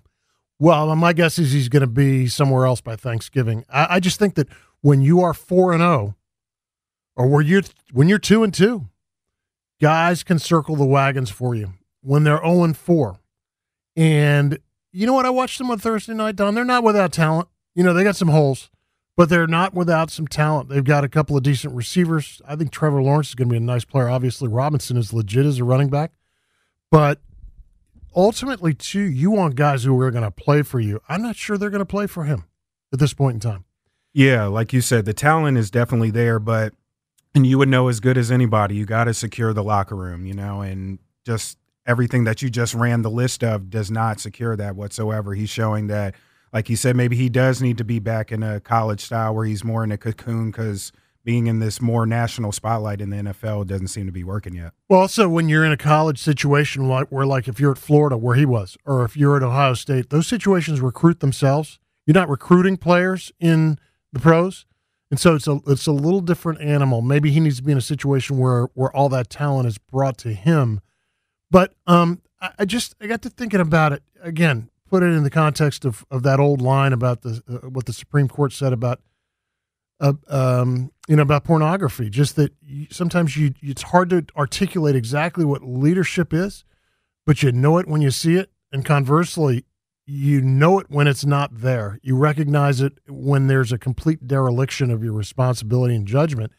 Well, 0.59 0.95
my 0.97 1.15
guess 1.15 1.39
is 1.39 1.53
he's 1.53 1.71
going 1.71 1.81
to 1.81 1.87
be 1.87 2.29
somewhere 2.29 2.67
else 2.67 2.83
by 2.83 2.95
Thanksgiving. 2.95 3.65
I, 3.73 3.97
I 3.97 4.01
just 4.01 4.19
think 4.19 4.35
that 4.35 4.49
when 4.83 5.01
you 5.01 5.23
are 5.23 5.33
four 5.33 5.73
and 5.73 5.81
zero, 5.81 6.15
or 7.17 7.27
where 7.27 7.41
you're 7.41 7.63
when 7.91 8.07
you're 8.07 8.19
two 8.19 8.45
and 8.45 8.53
two, 8.53 8.89
guys 9.81 10.23
can 10.23 10.39
circle 10.39 10.77
the 10.77 10.85
wagons 10.85 11.31
for 11.31 11.55
you. 11.55 11.73
When 12.03 12.25
they're 12.25 12.37
zero 12.37 12.65
and 12.65 12.77
four, 12.77 13.19
and 13.97 14.59
you 14.93 15.07
know 15.07 15.15
what? 15.15 15.25
I 15.25 15.31
watched 15.31 15.57
them 15.57 15.71
on 15.71 15.79
Thursday 15.79 16.13
night. 16.13 16.37
Don, 16.37 16.55
they're 16.55 16.67
not 16.67 16.85
without 16.85 17.13
talent. 17.15 17.49
You 17.75 17.83
know, 17.83 17.95
they 17.95 18.05
got 18.05 18.17
some 18.17 18.29
holes, 18.29 18.71
but 19.17 19.31
they're 19.31 19.47
not 19.47 19.73
without 19.73 20.11
some 20.11 20.27
talent. 20.27 20.69
They've 20.69 20.85
got 20.85 21.03
a 21.03 21.09
couple 21.09 21.35
of 21.35 21.43
decent 21.43 21.75
receivers. 21.75 22.43
I 22.47 22.57
think 22.57 22.73
Trevor 22.73 23.03
Lawrence 23.03 23.31
is 23.31 23.35
going 23.35 23.49
to 23.49 23.53
be 23.53 23.57
a 23.57 23.61
nice 23.61 23.87
player. 23.87 24.11
Obviously, 24.11 24.49
Robinson 24.49 24.99
is 24.99 25.15
legit 25.15 25.47
as 25.47 25.59
a 25.59 25.65
running 25.65 25.89
back, 25.89 26.13
but 26.93 27.21
ultimately, 28.15 28.75
too, 28.75 29.01
you 29.01 29.31
want 29.31 29.57
guys 29.57 29.83
who 29.83 29.99
are 29.99 30.11
going 30.11 30.25
to 30.25 30.31
play 30.31 30.61
for 30.61 30.79
you. 30.79 31.01
I'm 31.09 31.23
not 31.23 31.37
sure 31.37 31.57
they're 31.57 31.71
going 31.71 31.79
to 31.79 31.87
play 31.87 32.07
for 32.07 32.25
him 32.25 32.45
at 32.93 32.99
this 32.99 33.15
point 33.15 33.35
in 33.35 33.41
time. 33.41 33.65
Yeah, 34.13 34.45
like 34.45 34.75
you 34.75 34.83
said, 34.83 35.07
the 35.07 35.15
talent 35.15 35.57
is 35.57 35.71
definitely 35.71 36.11
there, 36.11 36.39
but 36.39 36.75
and 37.35 37.47
you 37.47 37.57
would 37.57 37.71
know 37.71 37.89
as 37.89 37.99
good 37.99 38.19
as 38.19 38.31
anybody, 38.31 38.75
you 38.75 38.85
got 38.85 39.05
to 39.05 39.15
secure 39.15 39.55
the 39.55 39.65
locker 39.65 39.97
room, 39.97 40.27
you 40.27 40.35
know, 40.35 40.61
and 40.61 40.99
just 41.25 41.57
everything 41.87 42.25
that 42.25 42.43
you 42.43 42.51
just 42.51 42.75
ran 42.75 43.01
the 43.01 43.11
list 43.11 43.43
of 43.43 43.71
does 43.71 43.91
not 43.91 44.21
secure 44.21 44.55
that 44.55 44.77
whatsoever. 44.77 45.33
He's 45.33 45.49
showing 45.49 45.87
that, 45.87 46.15
like 46.53 46.69
he 46.69 46.77
said, 46.77 46.95
maybe 46.95 47.17
he 47.17 47.31
does 47.31 47.63
need 47.63 47.79
to 47.79 47.85
be 47.85 48.01
back 48.01 48.31
in 48.31 48.43
a 48.43 48.61
college 48.61 49.01
style 49.01 49.35
where 49.35 49.47
he's 49.47 49.65
more 49.65 49.83
in 49.83 49.91
a 49.91 49.97
cocoon 49.97 50.51
because 50.51 50.93
being 51.25 51.47
in 51.47 51.61
this 51.61 51.81
more 51.81 52.07
national 52.07 52.53
spotlight 52.53 53.01
in 53.01 53.11
the 53.11 53.17
NFL 53.17 53.67
doesn't 53.67 53.89
seem 53.89 54.07
to 54.07 54.13
be 54.13 54.25
working 54.25 54.55
yet. 54.55 54.73
Well, 54.89 55.01
also 55.01 55.29
when 55.29 55.49
you're 55.49 55.65
in 55.65 55.73
a 55.73 55.77
college 55.77 56.19
situation 56.19 56.89
like 56.89 57.09
where, 57.09 57.27
like, 57.27 57.49
if 57.49 57.61
you're 57.61 57.73
at 57.73 57.79
Florida, 57.79 58.17
where 58.17 58.37
he 58.37 58.45
was, 58.45 58.77
or 58.85 59.05
if 59.05 59.17
you're 59.17 59.37
at 59.37 59.43
Ohio 59.43 59.75
State, 59.75 60.11
those 60.11 60.27
situations 60.27 60.81
recruit 60.81 61.21
themselves. 61.21 61.79
You're 62.07 62.15
not 62.15 62.29
recruiting 62.29 62.77
players 62.77 63.33
in 63.39 63.79
the 64.13 64.19
pros, 64.19 64.67
and 65.11 65.21
so 65.21 65.37
it's 65.37 65.47
a 65.47 65.61
it's 65.69 65.87
a 65.87 65.93
little 65.93 66.21
different 66.21 66.61
animal. 66.61 67.01
Maybe 67.01 67.31
he 67.31 67.39
needs 67.39 67.59
to 67.59 67.63
be 67.63 67.71
in 67.71 67.79
a 67.79 67.83
situation 67.83 68.39
where 68.39 68.65
where 68.75 68.95
all 68.95 69.09
that 69.11 69.31
talent 69.31 69.69
is 69.69 69.79
brought 69.79 70.19
to 70.19 70.33
him. 70.33 70.81
But 71.51 71.75
um, 71.87 72.23
I, 72.41 72.51
I 72.61 72.65
just 72.65 72.97
I 73.01 73.07
got 73.07 73.23
to 73.23 73.31
thinking 73.31 73.61
about 73.61 73.93
it 73.93 74.03
again. 74.21 74.69
Put 74.91 75.03
it 75.05 75.07
in 75.07 75.23
the 75.23 75.31
context 75.31 75.85
of 75.85 76.05
of 76.11 76.25
that 76.25 76.41
old 76.41 76.61
line 76.61 76.93
about 76.93 77.23
the 77.23 77.41
uh, 77.49 77.69
what 77.69 77.87
the 77.87 77.93
Supreme 77.93 78.27
Court 78.27 78.53
said 78.53 78.73
about 78.73 79.01
um, 80.29 80.91
you 81.09 81.17
know, 81.17 81.23
about 81.23 81.45
pornography. 81.45 82.11
Just 82.11 82.37
that 82.37 82.53
you, 82.61 82.87
sometimes 82.91 83.37
you 83.37 83.55
it's 83.63 83.83
hard 83.83 84.11
to 84.11 84.25
articulate 84.37 84.97
exactly 84.97 85.45
what 85.45 85.63
leadership 85.63 86.35
is, 86.35 86.65
but 87.25 87.43
you 87.43 87.53
know 87.53 87.79
it 87.79 87.87
when 87.87 88.01
you 88.01 88.11
see 88.11 88.37
it, 88.37 88.51
and 88.73 88.85
conversely, 88.85 89.65
you 90.07 90.41
know 90.41 90.79
it 90.81 90.87
when 90.91 91.07
it's 91.07 91.25
not 91.25 91.61
there. 91.61 91.99
You 92.03 92.17
recognize 92.17 92.81
it 92.81 92.95
when 93.09 93.47
there's 93.47 93.73
a 93.73 93.79
complete 93.79 94.27
dereliction 94.27 94.91
of 94.91 95.05
your 95.05 95.13
responsibility 95.13 95.95
and 95.95 96.07
judgment, 96.07 96.53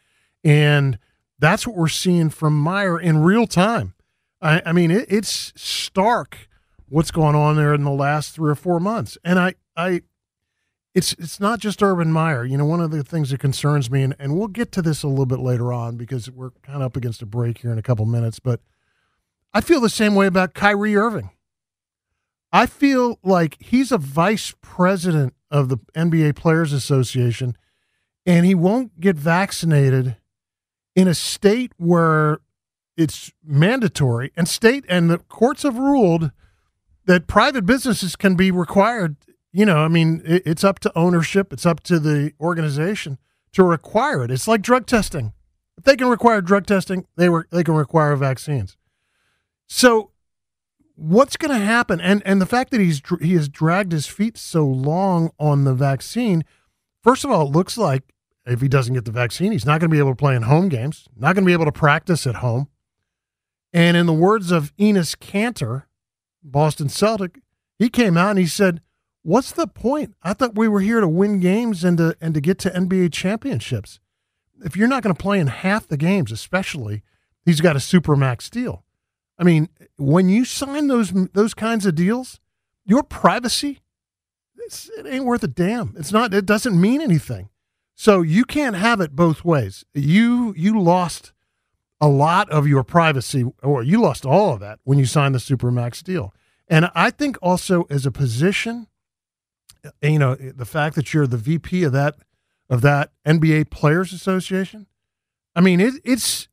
and 0.44 0.98
that's 1.40 1.68
what 1.68 1.76
we're 1.76 1.88
seeing 1.90 2.30
from 2.30 2.58
Meyer 2.58 3.00
in 3.00 3.20
real 3.20 3.48
time. 3.48 3.94
I, 4.42 4.62
I 4.66 4.72
mean, 4.72 4.92
it, 4.92 5.06
it's 5.10 5.54
stark 5.56 6.50
what's 6.90 7.12
going 7.12 7.36
on 7.36 7.56
there 7.56 7.74
in 7.74 7.84
the 7.84 7.92
last 7.92 8.36
three 8.36 8.52
or 8.52 8.56
four 8.56 8.80
months, 8.80 9.18
and 9.24 9.40
I, 9.40 9.56
I 9.76 10.02
it's 10.94 11.14
it's 11.14 11.40
not 11.40 11.60
just 11.60 11.82
Urban 11.82 12.12
Meyer. 12.12 12.46
You 12.46 12.58
know, 12.58 12.66
one 12.66 12.82
of 12.82 12.92
the 12.92 13.04
things 13.04 13.32
that 13.32 13.40
concerns 13.40 13.90
me, 13.90 14.04
and, 14.04 14.16
and 14.20 14.38
we'll 14.38 14.48
get 14.48 14.72
to 14.74 14.82
this 14.82 15.04
a 15.04 15.08
little 15.08 15.26
bit 15.26 15.40
later 15.40 15.74
on 15.74 15.98
because 15.98 16.30
we're 16.30 16.52
kind 16.62 16.78
of 16.78 16.84
up 16.84 16.98
against 16.98 17.22
a 17.22 17.26
break 17.26 17.60
here 17.60 17.72
in 17.72 17.78
a 17.78 17.84
couple 17.84 18.06
minutes, 18.06 18.40
but 18.40 18.62
I 19.54 19.62
feel 19.62 19.82
the 19.82 19.90
same 19.90 20.16
way 20.16 20.28
about 20.28 20.54
Kyrie 20.54 20.96
Irving. 20.96 21.32
I 22.52 22.68
feel 22.68 23.18
like 23.24 23.58
he's 23.60 23.92
a 23.92 23.98
vice 23.98 24.54
president 24.62 25.34
of 25.50 25.70
the 25.70 25.78
NBA 25.96 26.36
Players 26.36 26.72
Association, 26.72 27.58
and 28.26 28.46
he 28.46 28.54
won't 28.54 29.00
get 29.00 29.16
vaccinated 29.16 30.18
in 30.96 31.08
a 31.08 31.16
state 31.16 31.72
where 31.78 32.40
it's 32.96 33.32
mandatory, 33.44 34.32
and 34.38 34.48
state 34.48 34.86
and 34.88 35.10
the 35.10 35.18
courts 35.18 35.64
have 35.64 35.78
ruled 35.78 36.32
that 37.06 37.26
private 37.26 37.66
businesses 37.66 38.16
can 38.16 38.36
be 38.36 38.52
required 38.52 39.18
you 39.54 39.66
know, 39.66 39.78
I 39.78 39.88
mean, 39.88 40.22
it, 40.26 40.42
it's 40.46 40.64
up 40.64 40.80
to 40.80 40.92
ownership, 40.98 41.54
it's 41.54 41.66
up 41.66 41.82
to 41.84 42.00
the 42.00 42.34
organization 42.42 43.20
to 43.54 43.64
require 43.64 44.24
it. 44.24 44.32
It's 44.32 44.48
like 44.48 44.62
drug 44.62 44.88
testing. 44.88 45.32
If 45.78 45.84
they 45.86 45.96
can 45.96 46.08
require 46.08 46.42
drug 46.42 46.66
testing, 46.66 47.06
they 47.16 47.30
were 47.30 47.48
they 47.52 47.64
can 47.64 47.76
require 47.76 48.16
vaccines. 48.16 48.78
So, 49.68 50.12
what's 50.96 51.38
going 51.38 51.58
to 51.58 51.66
happen? 51.66 52.02
And 52.02 52.22
and 52.26 52.42
the 52.42 52.46
fact 52.46 52.72
that 52.72 52.82
he's 52.82 53.02
he 53.22 53.34
has 53.34 53.48
dragged 53.48 53.92
his 53.92 54.08
feet 54.08 54.38
so 54.38 54.66
long 54.66 55.32
on 55.40 55.64
the 55.64 55.74
vaccine. 55.74 56.44
First 57.04 57.24
of 57.24 57.32
all, 57.32 57.48
it 57.48 57.52
looks 57.52 57.78
like 57.78 58.04
if 58.46 58.62
he 58.62 58.68
doesn't 58.68 58.94
get 58.94 59.06
the 59.06 59.12
vaccine, 59.12 59.52
he's 59.52 59.66
not 59.66 59.80
going 59.80 59.90
to 59.90 59.94
be 59.94 60.00
able 60.00 60.12
to 60.12 60.16
play 60.16 60.36
in 60.36 60.44
home 60.44 60.70
games, 60.70 61.08
not 61.16 61.34
going 61.36 61.44
to 61.44 61.50
be 61.50 61.54
able 61.54 61.66
to 61.66 61.72
practice 61.72 62.26
at 62.28 62.36
home. 62.36 62.70
And 63.72 63.98
in 63.98 64.06
the 64.06 64.14
words 64.14 64.52
of 64.52 64.76
Enes 64.78 65.18
Kanter, 65.18 65.84
Boston 66.44 66.90
Celtic, 66.90 67.40
he 67.80 67.90
came 67.90 68.18
out 68.18 68.32
and 68.32 68.40
he 68.40 68.46
said, 68.46 68.82
What's 69.24 69.52
the 69.52 69.68
point? 69.68 70.16
I 70.22 70.34
thought 70.34 70.56
we 70.56 70.68
were 70.68 70.82
here 70.82 71.00
to 71.00 71.08
win 71.08 71.40
games 71.40 71.84
and 71.84 71.98
to 71.98 72.16
and 72.22 72.34
to 72.34 72.42
get 72.42 72.60
to 72.60 72.70
NBA 72.70 73.12
championships. 73.14 74.00
If 74.64 74.78
you're 74.78 74.88
not 74.88 75.04
going 75.04 75.16
to 75.16 75.22
play 75.22 75.40
in 75.40 75.48
half 75.48 75.88
the 75.88 75.98
games, 75.98 76.32
especially, 76.32 77.04
he's 77.46 77.62
got 77.62 77.76
a 77.76 77.82
super 77.82 78.16
max 78.16 78.50
deal. 78.50 78.84
I 79.38 79.44
mean, 79.44 79.70
when 79.98 80.30
you 80.30 80.46
sign 80.46 80.88
those 80.88 81.12
those 81.34 81.54
kinds 81.54 81.86
of 81.86 81.96
deals, 81.96 82.40
your 82.86 83.04
privacy 83.04 83.80
it 84.66 85.06
ain't 85.08 85.26
worth 85.26 85.44
a 85.44 85.48
damn. 85.48 85.94
It's 85.98 86.12
not. 86.12 86.34
It 86.34 86.46
doesn't 86.46 86.80
mean 86.80 87.02
anything. 87.02 87.50
So 87.96 88.22
you 88.22 88.46
can't 88.46 88.76
have 88.76 89.02
it 89.02 89.16
both 89.16 89.46
ways. 89.46 89.86
You 89.94 90.54
you 90.58 90.80
lost 90.80 91.32
a 92.02 92.08
lot 92.08 92.50
of 92.50 92.68
your 92.68 92.84
privacy, 92.84 93.46
or 93.62 93.84
you 93.84 94.02
lost 94.02 94.26
all 94.26 94.54
of 94.54 94.60
that 94.60 94.80
when 94.84 94.98
you 94.98 95.06
signed 95.06 95.36
the 95.36 95.40
supermax 95.40 96.04
deal. 96.04 96.34
And 96.68 96.90
I 96.96 97.12
think 97.12 97.38
also 97.42 97.86
as 97.90 98.06
a 98.06 98.12
position 98.12 98.88
you 100.02 100.20
know 100.20 100.36
the 100.36 100.66
fact 100.66 100.96
that 100.96 101.14
you're 101.14 101.28
the 101.28 101.38
VP 101.38 101.84
of 101.84 101.92
that 101.94 102.16
of 102.70 102.82
that 102.82 103.12
NBA 103.26 103.70
Players 103.70 104.14
Association. 104.14 104.88
I 105.56 105.62
mean, 105.62 105.80
it, 105.80 105.96
it's 106.04 106.48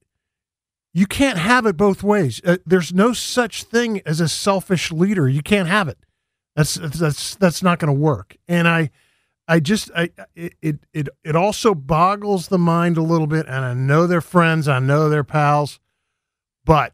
you 0.92 1.06
can't 1.06 1.38
have 1.38 1.66
it 1.66 1.76
both 1.76 2.02
ways. 2.02 2.40
Uh, 2.44 2.58
there's 2.66 2.92
no 2.92 3.12
such 3.12 3.64
thing 3.64 4.02
as 4.04 4.20
a 4.20 4.28
selfish 4.28 4.90
leader. 4.90 5.28
You 5.28 5.42
can't 5.42 5.68
have 5.68 5.88
it. 5.88 5.98
That's 6.56 6.74
that's 6.74 7.36
that's 7.36 7.62
not 7.62 7.78
going 7.78 7.94
to 7.94 7.98
work. 7.98 8.36
And 8.48 8.66
I 8.68 8.90
I 9.46 9.60
just 9.60 9.90
I 9.96 10.10
it 10.34 10.80
it 10.92 11.08
it 11.24 11.36
also 11.36 11.74
boggles 11.74 12.48
the 12.48 12.58
mind 12.58 12.96
a 12.96 13.02
little 13.02 13.28
bit. 13.28 13.46
And 13.46 13.64
I 13.64 13.74
know 13.74 14.06
they're 14.06 14.20
friends. 14.20 14.68
I 14.68 14.80
know 14.80 15.08
they're 15.08 15.24
pals, 15.24 15.78
but 16.64 16.92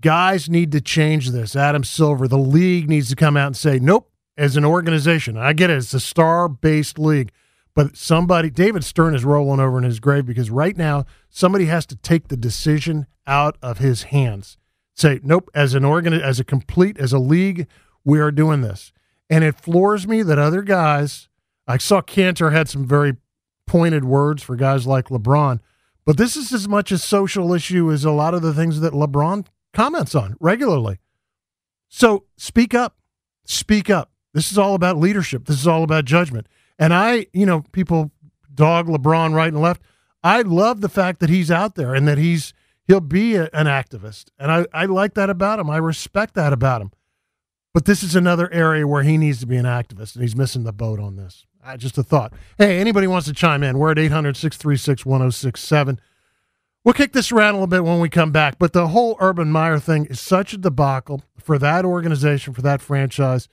guys 0.00 0.48
need 0.48 0.72
to 0.72 0.80
change 0.80 1.30
this. 1.30 1.56
Adam 1.56 1.84
Silver, 1.84 2.28
the 2.28 2.38
league 2.38 2.88
needs 2.88 3.10
to 3.10 3.16
come 3.16 3.36
out 3.36 3.48
and 3.48 3.56
say, 3.56 3.78
nope 3.78 4.09
as 4.40 4.56
an 4.56 4.64
organization. 4.64 5.36
I 5.36 5.52
get 5.52 5.70
it; 5.70 5.76
it's 5.76 5.92
a 5.92 6.00
star-based 6.00 6.98
league, 6.98 7.30
but 7.74 7.96
somebody, 7.96 8.48
David 8.50 8.84
Stern, 8.84 9.14
is 9.14 9.24
rolling 9.24 9.60
over 9.60 9.76
in 9.76 9.84
his 9.84 10.00
grave 10.00 10.24
because 10.24 10.50
right 10.50 10.76
now 10.76 11.04
somebody 11.28 11.66
has 11.66 11.84
to 11.86 11.96
take 11.96 12.28
the 12.28 12.36
decision 12.36 13.06
out 13.26 13.56
of 13.62 13.78
his 13.78 14.04
hands. 14.04 14.56
Say, 14.94 15.20
nope. 15.22 15.50
As 15.54 15.74
an 15.74 15.84
organ, 15.84 16.14
as 16.14 16.40
a 16.40 16.44
complete, 16.44 16.98
as 16.98 17.12
a 17.12 17.18
league, 17.18 17.66
we 18.04 18.18
are 18.18 18.30
doing 18.30 18.62
this, 18.62 18.92
and 19.28 19.44
it 19.44 19.60
floors 19.60 20.08
me 20.08 20.22
that 20.22 20.38
other 20.38 20.62
guys. 20.62 21.28
I 21.68 21.76
saw 21.76 22.00
Kanter 22.00 22.50
had 22.50 22.68
some 22.68 22.86
very 22.86 23.16
pointed 23.66 24.04
words 24.04 24.42
for 24.42 24.56
guys 24.56 24.86
like 24.86 25.08
LeBron, 25.08 25.60
but 26.04 26.16
this 26.16 26.34
is 26.34 26.52
as 26.52 26.66
much 26.66 26.90
a 26.90 26.98
social 26.98 27.52
issue 27.52 27.92
as 27.92 28.04
a 28.04 28.10
lot 28.10 28.34
of 28.34 28.42
the 28.42 28.54
things 28.54 28.80
that 28.80 28.94
LeBron 28.94 29.46
comments 29.74 30.14
on 30.14 30.36
regularly. 30.40 30.98
So 31.88 32.24
speak 32.36 32.74
up, 32.74 32.96
speak 33.44 33.90
up. 33.90 34.10
This 34.32 34.52
is 34.52 34.58
all 34.58 34.74
about 34.74 34.96
leadership. 34.98 35.46
This 35.46 35.60
is 35.60 35.66
all 35.66 35.82
about 35.82 36.04
judgment. 36.04 36.46
And 36.78 36.94
I, 36.94 37.26
you 37.32 37.46
know, 37.46 37.62
people 37.72 38.10
dog 38.54 38.86
LeBron 38.86 39.34
right 39.34 39.52
and 39.52 39.60
left. 39.60 39.82
I 40.22 40.42
love 40.42 40.80
the 40.80 40.88
fact 40.88 41.20
that 41.20 41.30
he's 41.30 41.50
out 41.50 41.74
there 41.74 41.94
and 41.94 42.06
that 42.06 42.18
he's 42.18 42.52
he'll 42.86 43.00
be 43.00 43.36
a, 43.36 43.44
an 43.52 43.66
activist. 43.66 44.26
And 44.38 44.50
I, 44.50 44.66
I 44.72 44.86
like 44.86 45.14
that 45.14 45.30
about 45.30 45.58
him. 45.58 45.70
I 45.70 45.78
respect 45.78 46.34
that 46.34 46.52
about 46.52 46.82
him. 46.82 46.90
But 47.72 47.84
this 47.84 48.02
is 48.02 48.16
another 48.16 48.52
area 48.52 48.86
where 48.86 49.04
he 49.04 49.16
needs 49.16 49.38
to 49.40 49.46
be 49.46 49.56
an 49.56 49.64
activist, 49.64 50.16
and 50.16 50.22
he's 50.22 50.34
missing 50.34 50.64
the 50.64 50.72
boat 50.72 50.98
on 50.98 51.14
this. 51.14 51.46
Just 51.76 51.98
a 51.98 52.02
thought. 52.02 52.32
Hey, 52.58 52.80
anybody 52.80 53.06
wants 53.06 53.28
to 53.28 53.32
chime 53.32 53.62
in? 53.62 53.78
We're 53.78 53.92
at 53.92 53.98
800 53.98 54.36
636 54.36 55.06
1067. 55.06 56.00
We'll 56.82 56.94
kick 56.94 57.12
this 57.12 57.30
around 57.30 57.50
a 57.50 57.58
little 57.58 57.66
bit 57.68 57.84
when 57.84 58.00
we 58.00 58.08
come 58.08 58.32
back. 58.32 58.58
But 58.58 58.72
the 58.72 58.88
whole 58.88 59.16
Urban 59.20 59.52
Meyer 59.52 59.78
thing 59.78 60.06
is 60.06 60.18
such 60.18 60.52
a 60.52 60.58
debacle 60.58 61.22
for 61.38 61.58
that 61.58 61.84
organization, 61.84 62.54
for 62.54 62.62
that 62.62 62.80
franchise 62.80 63.48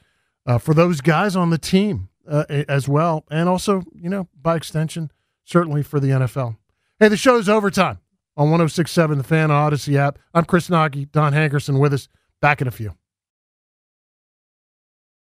uh, 0.48 0.58
for 0.58 0.74
those 0.74 1.02
guys 1.02 1.36
on 1.36 1.50
the 1.50 1.58
team 1.58 2.10
uh, 2.28 2.46
as 2.50 2.88
well, 2.88 3.26
and 3.30 3.48
also, 3.48 3.84
you 3.94 4.10
know, 4.10 4.28
by 4.42 4.56
extension, 4.56 5.12
certainly 5.44 5.84
for 5.84 6.00
the 6.00 6.08
NFL. 6.08 6.58
Hey, 7.00 7.10
the 7.10 7.18
show's 7.18 7.48
overtime 7.48 8.00
on 8.36 8.50
1067 8.50 9.18
The 9.18 9.24
Fan 9.24 9.50
Audacy 9.50 9.96
app. 9.98 10.18
I'm 10.34 10.46
Chris 10.46 10.70
Knoche, 10.70 11.12
Don 11.12 11.34
Hankerson 11.34 11.80
with 11.80 11.94
us. 11.94 12.08
Back 12.42 12.62
in 12.62 12.68
a 12.68 12.72
few. 12.72 12.96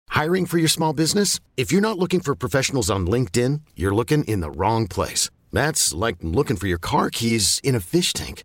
Hiring 0.09 0.47
for 0.47 0.59
your 0.59 0.69
small 0.69 0.93
business? 0.93 1.41
If 1.57 1.73
you're 1.73 1.81
not 1.81 1.99
looking 1.99 2.21
for 2.21 2.35
professionals 2.35 2.91
on 2.91 3.07
LinkedIn, 3.07 3.63
you're 3.75 3.95
looking 3.95 4.25
in 4.25 4.41
the 4.41 4.51
wrong 4.51 4.87
place. 4.87 5.31
That's 5.53 5.93
like 5.93 6.17
looking 6.23 6.57
for 6.57 6.67
your 6.67 6.79
car 6.79 7.11
keys 7.11 7.61
in 7.65 7.75
a 7.75 7.81
fish 7.81 8.13
tank. 8.13 8.45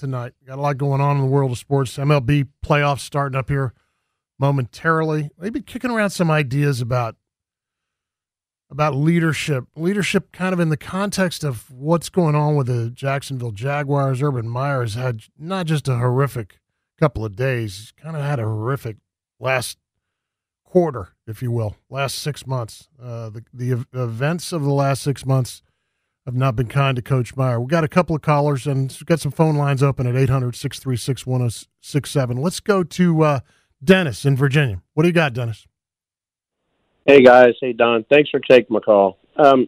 Tonight, 0.00 0.32
got 0.46 0.58
a 0.58 0.62
lot 0.62 0.78
going 0.78 1.02
on 1.02 1.16
in 1.16 1.22
the 1.24 1.28
world 1.28 1.52
of 1.52 1.58
sports. 1.58 1.98
MLB 1.98 2.48
playoffs 2.64 3.00
starting 3.00 3.38
up 3.38 3.50
here 3.50 3.74
momentarily. 4.38 5.28
Maybe 5.38 5.60
kicking 5.60 5.90
around 5.90 6.08
some 6.08 6.30
ideas 6.30 6.80
about 6.80 7.16
about 8.70 8.94
leadership. 8.94 9.64
Leadership 9.76 10.32
kind 10.32 10.54
of 10.54 10.58
in 10.58 10.70
the 10.70 10.78
context 10.78 11.44
of 11.44 11.70
what's 11.70 12.08
going 12.08 12.34
on 12.34 12.56
with 12.56 12.68
the 12.68 12.88
Jacksonville 12.88 13.50
Jaguars. 13.50 14.22
Urban 14.22 14.48
Myers 14.48 14.94
had 14.94 15.24
not 15.38 15.66
just 15.66 15.86
a 15.86 15.98
horrific 15.98 16.60
couple 16.98 17.22
of 17.22 17.36
days, 17.36 17.92
kind 18.00 18.16
of 18.16 18.22
had 18.22 18.38
a 18.38 18.44
horrific 18.44 18.96
last 19.38 19.76
quarter, 20.64 21.10
if 21.26 21.42
you 21.42 21.52
will, 21.52 21.76
last 21.90 22.14
six 22.14 22.46
months. 22.46 22.88
Uh, 22.98 23.28
the, 23.28 23.44
the 23.52 23.84
events 23.92 24.50
of 24.50 24.62
the 24.62 24.72
last 24.72 25.02
six 25.02 25.26
months 25.26 25.60
have 26.26 26.34
not 26.34 26.56
been 26.56 26.66
kind 26.66 26.96
to 26.96 27.02
Coach 27.02 27.36
Meyer. 27.36 27.58
We've 27.60 27.68
got 27.68 27.84
a 27.84 27.88
couple 27.88 28.14
of 28.14 28.22
callers 28.22 28.66
and 28.66 28.90
we've 28.90 29.06
got 29.06 29.20
some 29.20 29.32
phone 29.32 29.56
lines 29.56 29.82
open 29.82 30.06
at 30.06 30.16
800 30.16 30.54
636 30.54 31.26
1067. 31.26 32.36
Let's 32.36 32.60
go 32.60 32.82
to 32.82 33.22
uh, 33.22 33.40
Dennis 33.82 34.24
in 34.24 34.36
Virginia. 34.36 34.82
What 34.94 35.04
do 35.04 35.08
you 35.08 35.14
got, 35.14 35.32
Dennis? 35.32 35.66
Hey 37.06 37.22
guys, 37.22 37.54
hey 37.60 37.72
Don, 37.72 38.04
thanks 38.10 38.30
for 38.30 38.40
taking 38.40 38.74
my 38.74 38.80
call. 38.80 39.18
Um, 39.36 39.66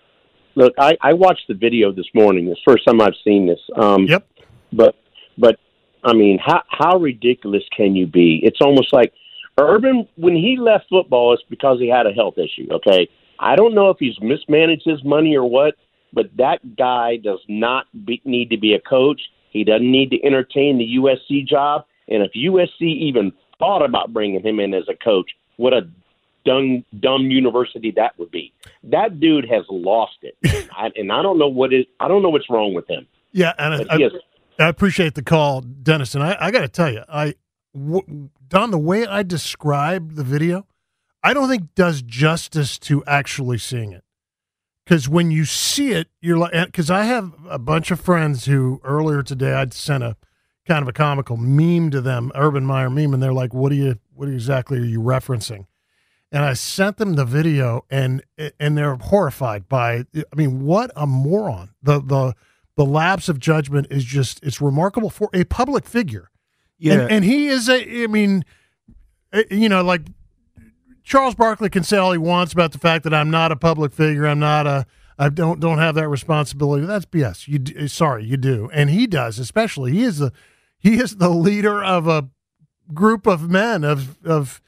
look, 0.55 0.75
I, 0.79 0.97
I 1.01 1.15
watched 1.15 1.49
the 1.49 1.55
video 1.55 1.91
this 1.91 2.07
morning. 2.15 2.49
It's 2.49 2.61
the 2.65 2.73
first 2.73 2.85
time 2.85 3.01
I've 3.01 3.15
seen 3.25 3.47
this. 3.47 3.61
Um, 3.75 4.05
yep. 4.05 4.27
But 4.73 4.97
but 5.39 5.57
I 6.05 6.13
mean, 6.13 6.39
how 6.39 6.63
how 6.69 6.99
ridiculous 6.99 7.63
can 7.75 7.97
you 7.97 8.07
be? 8.07 8.41
It's 8.43 8.61
almost 8.61 8.93
like 8.93 9.13
Urban 9.59 10.07
when 10.17 10.35
he 10.35 10.57
left 10.59 10.85
football, 10.91 11.33
it's 11.33 11.43
because 11.49 11.79
he 11.79 11.89
had 11.89 12.07
a 12.07 12.13
health 12.13 12.35
issue. 12.37 12.69
Okay, 12.71 13.09
I 13.39 13.57
don't 13.57 13.75
know 13.75 13.89
if 13.89 13.97
he's 13.99 14.19
mismanaged 14.21 14.83
his 14.85 15.03
money 15.03 15.35
or 15.35 15.49
what, 15.49 15.75
but 16.13 16.31
that 16.37 16.77
guy 16.77 17.17
does 17.17 17.41
not 17.49 17.87
be, 18.05 18.21
need 18.25 18.51
to 18.51 18.57
be 18.57 18.75
a 18.75 18.81
coach. 18.81 19.21
He 19.51 19.65
doesn't 19.65 19.91
need 19.91 20.11
to 20.11 20.25
entertain 20.25 20.79
the 20.79 20.97
USC 20.97 21.47
job. 21.47 21.85
And 22.09 22.23
if 22.23 22.33
USC 22.33 22.83
even 22.83 23.33
thought 23.59 23.85
about 23.85 24.13
bringing 24.13 24.43
him 24.43 24.61
in 24.61 24.75
as 24.75 24.85
a 24.89 24.95
coach, 24.95 25.31
what 25.57 25.73
a 25.73 25.89
dumb 26.45 26.85
dumb 26.99 27.31
university 27.31 27.93
that 27.93 28.19
would 28.19 28.31
be. 28.31 28.53
That 28.85 29.21
dude 29.21 29.49
has 29.49 29.65
lost 29.71 30.19
it, 30.23 30.37
I, 30.77 30.91
and 30.97 31.13
I 31.13 31.23
don't 31.23 31.39
know 31.39 31.49
what 31.49 31.73
is. 31.73 31.87
I 32.01 32.09
don't 32.09 32.23
know 32.23 32.31
what's 32.31 32.51
wrong 32.51 32.75
with 32.75 32.89
him. 32.89 33.07
Yeah, 33.33 33.53
and 33.59 33.75
I, 33.91 33.99
has, 34.01 34.13
I, 34.59 34.69
appreciate 34.69 35.15
the 35.15 35.23
call, 35.23 35.63
Dennis. 35.63 36.15
And 36.15 36.23
I, 36.23 36.37
I 36.39 36.51
got 36.51 36.61
to 36.61 36.69
tell 36.69 36.93
you, 36.93 37.03
I 37.09 37.35
w- 37.75 38.29
Don, 38.49 38.71
the 38.71 38.79
way 38.79 39.07
I 39.07 39.23
described 39.23 40.17
the 40.17 40.25
video, 40.25 40.67
I 41.23 41.33
don't 41.33 41.49
think 41.49 41.75
does 41.75 42.03
justice 42.03 42.79
to 42.81 43.03
actually 43.07 43.59
seeing 43.59 43.93
it. 43.93 44.05
Because 44.85 45.09
when 45.09 45.31
you 45.31 45.45
see 45.45 45.93
it, 45.93 46.09
you're 46.21 46.39
like, 46.39 46.53
because 46.53 46.91
I 46.91 47.05
have 47.05 47.33
a 47.49 47.59
bunch 47.59 47.91
of 47.91 48.01
friends 48.01 48.47
who 48.47 48.81
earlier 48.83 49.23
today 49.23 49.53
I'd 49.53 49.73
sent 49.73 50.03
a 50.03 50.17
kind 50.67 50.83
of 50.83 50.89
a 50.89 50.93
comical 50.93 51.37
meme 51.37 51.91
to 51.91 52.01
them, 52.01 52.33
Urban 52.35 52.65
Meyer 52.65 52.91
meme, 52.91 53.15
and 53.15 53.23
they're 53.23 53.33
like, 53.33 53.55
"What 53.55 53.71
are 53.73 53.77
you? 53.77 53.99
What 54.15 54.29
exactly 54.29 54.79
are 54.79 54.85
you 54.85 55.01
referencing?" 55.01 55.67
and 56.33 56.45
I 56.45 56.55
sent 56.55 56.97
them 56.97 57.15
the 57.15 57.27
video, 57.27 57.85
and 57.91 58.25
and 58.59 58.77
they're 58.77 58.97
horrified 58.97 59.69
by. 59.69 60.07
I 60.17 60.35
mean, 60.35 60.65
what 60.65 60.91
a 60.97 61.07
moron! 61.07 61.75
The 61.83 62.01
the 62.01 62.35
the 62.75 62.87
lapse 62.87 63.29
of 63.29 63.39
judgment 63.39 63.89
is 63.91 64.05
just 64.05 64.43
it's 64.43 64.61
remarkable 64.61 65.11
for 65.11 65.29
a 65.35 65.45
public 65.45 65.85
figure. 65.85 66.31
Yeah, 66.79 66.95
and, 66.95 67.13
and 67.13 67.25
he 67.25 67.49
is 67.49 67.69
a. 67.69 68.05
I 68.05 68.07
mean, 68.07 68.47
eh, 69.33 69.45
you 69.51 69.69
know, 69.69 69.85
like 69.85 70.03
Charles 71.05 71.35
Barkley 71.35 71.69
can 71.69 71.83
say 71.83 71.97
all 71.97 72.13
he 72.13 72.19
wants 72.19 72.53
about 72.53 72.73
the 72.73 72.79
fact 72.79 73.05
that 73.05 73.15
I'm 73.15 73.31
not 73.31 73.53
a 73.53 73.57
public 73.57 73.93
figure. 73.93 74.27
I'm 74.27 74.39
not 74.39 74.67
a. 74.67 74.87
I 75.19 75.29
don't 75.29 75.61
don't 75.61 75.79
have 75.79 75.95
that 75.97 76.09
responsibility. 76.09 76.87
That's 76.87 77.05
BS. 77.05 77.47
You 77.49 77.85
eh, 77.85 77.87
sorry, 77.87 78.25
you 78.25 78.37
do, 78.37 78.71
and 78.73 78.91
he 78.91 79.07
does. 79.07 79.39
Especially, 79.39 79.93
he 79.93 80.03
is 80.03 80.19
the 80.19 80.33
he 80.79 80.95
is 80.99 81.17
the 81.17 81.29
leader 81.29 81.83
of 81.83 82.09
a 82.09 82.29
group 82.93 83.27
of 83.27 83.51
men 83.51 83.85
of 83.85 84.19
of 84.25 84.61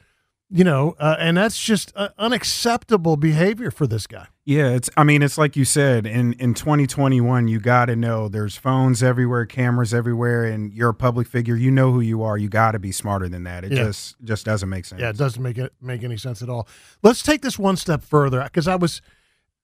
you 0.55 0.63
know, 0.63 0.95
uh, 1.01 1.17
and 1.19 1.37
that's 1.37 1.61
just 1.61 1.93
uh, 1.97 2.11
unacceptable 2.17 3.17
behavior 3.17 3.73
for 3.73 3.89
this 3.89 4.07
guy. 4.07 4.29
Yeah, 4.45 4.69
it's. 4.69 4.89
I 4.97 5.03
mean, 5.03 5.21
it's 5.21 5.37
like 5.37 5.57
you 5.57 5.65
said 5.65 6.07
in 6.07 6.35
in 6.35 6.55
2021. 6.55 7.49
You 7.49 7.59
got 7.59 7.87
to 7.87 7.97
know 7.97 8.29
there's 8.29 8.57
phones 8.57 9.03
everywhere, 9.03 9.47
cameras 9.47 9.93
everywhere, 9.93 10.45
and 10.45 10.73
you're 10.73 10.91
a 10.91 10.95
public 10.95 11.27
figure. 11.27 11.57
You 11.57 11.73
know 11.73 11.91
who 11.91 12.01
you 12.01 12.23
are. 12.23 12.39
You 12.39 12.49
got 12.49 12.73
to 12.73 12.79
be 12.79 12.93
smarter 12.93 13.29
than 13.29 13.43
that. 13.45 13.65
It 13.65 13.73
yeah. 13.73 13.83
just 13.83 14.15
just 14.23 14.47
doesn't 14.47 14.69
make 14.69 14.85
sense. 14.85 15.01
Yeah, 15.01 15.09
it 15.09 15.17
doesn't 15.17 15.43
make 15.43 15.59
it 15.59 15.73
make 15.81 16.05
any 16.05 16.17
sense 16.17 16.41
at 16.41 16.49
all. 16.49 16.69
Let's 17.03 17.25
take 17.25 17.43
this 17.43 17.59
one 17.59 17.77
step 17.77 18.05
further 18.05 18.41
because 18.45 18.69
I 18.69 18.77
was 18.77 19.03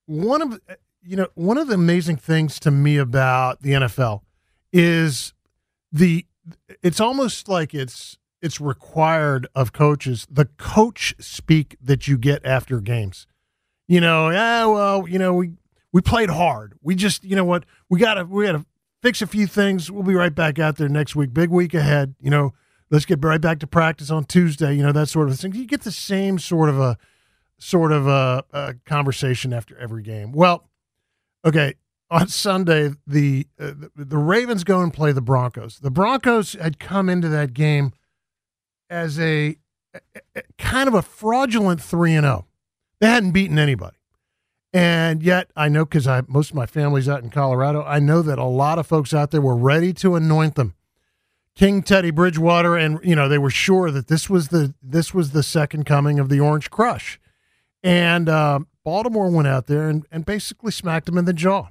one 0.06 0.42
of 0.42 0.60
you 1.04 1.14
know 1.14 1.28
one 1.34 1.56
of 1.56 1.68
the 1.68 1.74
amazing 1.74 2.16
things 2.16 2.58
to 2.60 2.72
me 2.72 2.96
about 2.96 3.62
the 3.62 3.70
NFL 3.74 4.22
is 4.72 5.34
the 5.92 6.26
it's 6.82 6.98
almost 6.98 7.48
like 7.48 7.74
it's 7.74 8.18
it's 8.42 8.60
required 8.60 9.46
of 9.54 9.72
coaches 9.72 10.26
the 10.30 10.46
coach 10.56 11.14
speak 11.18 11.76
that 11.80 12.08
you 12.08 12.18
get 12.18 12.44
after 12.44 12.80
games. 12.80 13.26
You 13.86 14.00
know, 14.00 14.30
yeah, 14.30 14.66
well, 14.66 15.08
you 15.08 15.18
know, 15.18 15.34
we 15.34 15.52
we 15.92 16.00
played 16.00 16.30
hard. 16.30 16.74
We 16.80 16.94
just, 16.94 17.24
you 17.24 17.34
know 17.36 17.44
what, 17.44 17.64
we 17.88 17.98
gotta 17.98 18.24
we 18.24 18.46
gotta 18.46 18.64
fix 19.02 19.20
a 19.22 19.26
few 19.26 19.46
things. 19.46 19.90
We'll 19.90 20.02
be 20.02 20.14
right 20.14 20.34
back 20.34 20.58
out 20.58 20.76
there 20.76 20.88
next 20.88 21.16
week. 21.16 21.34
Big 21.34 21.50
week 21.50 21.74
ahead. 21.74 22.14
You 22.20 22.30
know, 22.30 22.54
let's 22.90 23.04
get 23.04 23.22
right 23.24 23.40
back 23.40 23.58
to 23.60 23.66
practice 23.66 24.10
on 24.10 24.24
Tuesday. 24.24 24.74
You 24.74 24.82
know, 24.82 24.92
that 24.92 25.08
sort 25.08 25.28
of 25.28 25.38
thing. 25.38 25.54
You 25.54 25.66
get 25.66 25.82
the 25.82 25.92
same 25.92 26.38
sort 26.38 26.68
of 26.68 26.78
a 26.78 26.98
sort 27.58 27.92
of 27.92 28.06
a, 28.06 28.44
a 28.52 28.74
conversation 28.86 29.52
after 29.52 29.76
every 29.76 30.02
game. 30.02 30.32
Well, 30.32 30.70
okay, 31.44 31.74
on 32.10 32.28
Sunday, 32.28 32.92
the, 33.06 33.46
uh, 33.58 33.72
the 33.96 34.04
the 34.04 34.18
Ravens 34.18 34.64
go 34.64 34.80
and 34.80 34.92
play 34.92 35.12
the 35.12 35.20
Broncos. 35.20 35.78
The 35.78 35.90
Broncos 35.90 36.54
had 36.54 36.78
come 36.78 37.08
into 37.08 37.28
that 37.28 37.54
game 37.54 37.92
as 38.90 39.18
a, 39.18 39.56
a, 39.94 40.00
a 40.36 40.42
kind 40.58 40.88
of 40.88 40.94
a 40.94 41.02
fraudulent 41.02 41.80
3 41.80 42.14
and 42.14 42.24
0. 42.24 42.46
They 43.00 43.06
hadn't 43.06 43.32
beaten 43.32 43.58
anybody. 43.58 43.96
And 44.72 45.22
yet, 45.22 45.50
I 45.56 45.68
know 45.68 45.84
because 45.84 46.06
I 46.06 46.22
most 46.28 46.50
of 46.50 46.56
my 46.56 46.66
family's 46.66 47.08
out 47.08 47.22
in 47.22 47.30
Colorado. 47.30 47.82
I 47.82 47.98
know 47.98 48.22
that 48.22 48.38
a 48.38 48.44
lot 48.44 48.78
of 48.78 48.86
folks 48.86 49.12
out 49.12 49.30
there 49.30 49.40
were 49.40 49.56
ready 49.56 49.92
to 49.94 50.14
anoint 50.14 50.54
them, 50.54 50.74
King 51.56 51.82
Teddy 51.82 52.12
Bridgewater, 52.12 52.76
and 52.76 53.00
you 53.02 53.16
know 53.16 53.28
they 53.28 53.38
were 53.38 53.50
sure 53.50 53.90
that 53.90 54.06
this 54.06 54.30
was 54.30 54.48
the 54.48 54.74
this 54.80 55.12
was 55.12 55.32
the 55.32 55.42
second 55.42 55.86
coming 55.86 56.20
of 56.20 56.28
the 56.28 56.38
Orange 56.38 56.70
Crush. 56.70 57.18
And 57.82 58.28
uh, 58.28 58.60
Baltimore 58.84 59.30
went 59.30 59.48
out 59.48 59.66
there 59.66 59.88
and, 59.88 60.06
and 60.12 60.24
basically 60.24 60.70
smacked 60.70 61.06
them 61.06 61.18
in 61.18 61.24
the 61.24 61.32
jaw 61.32 61.70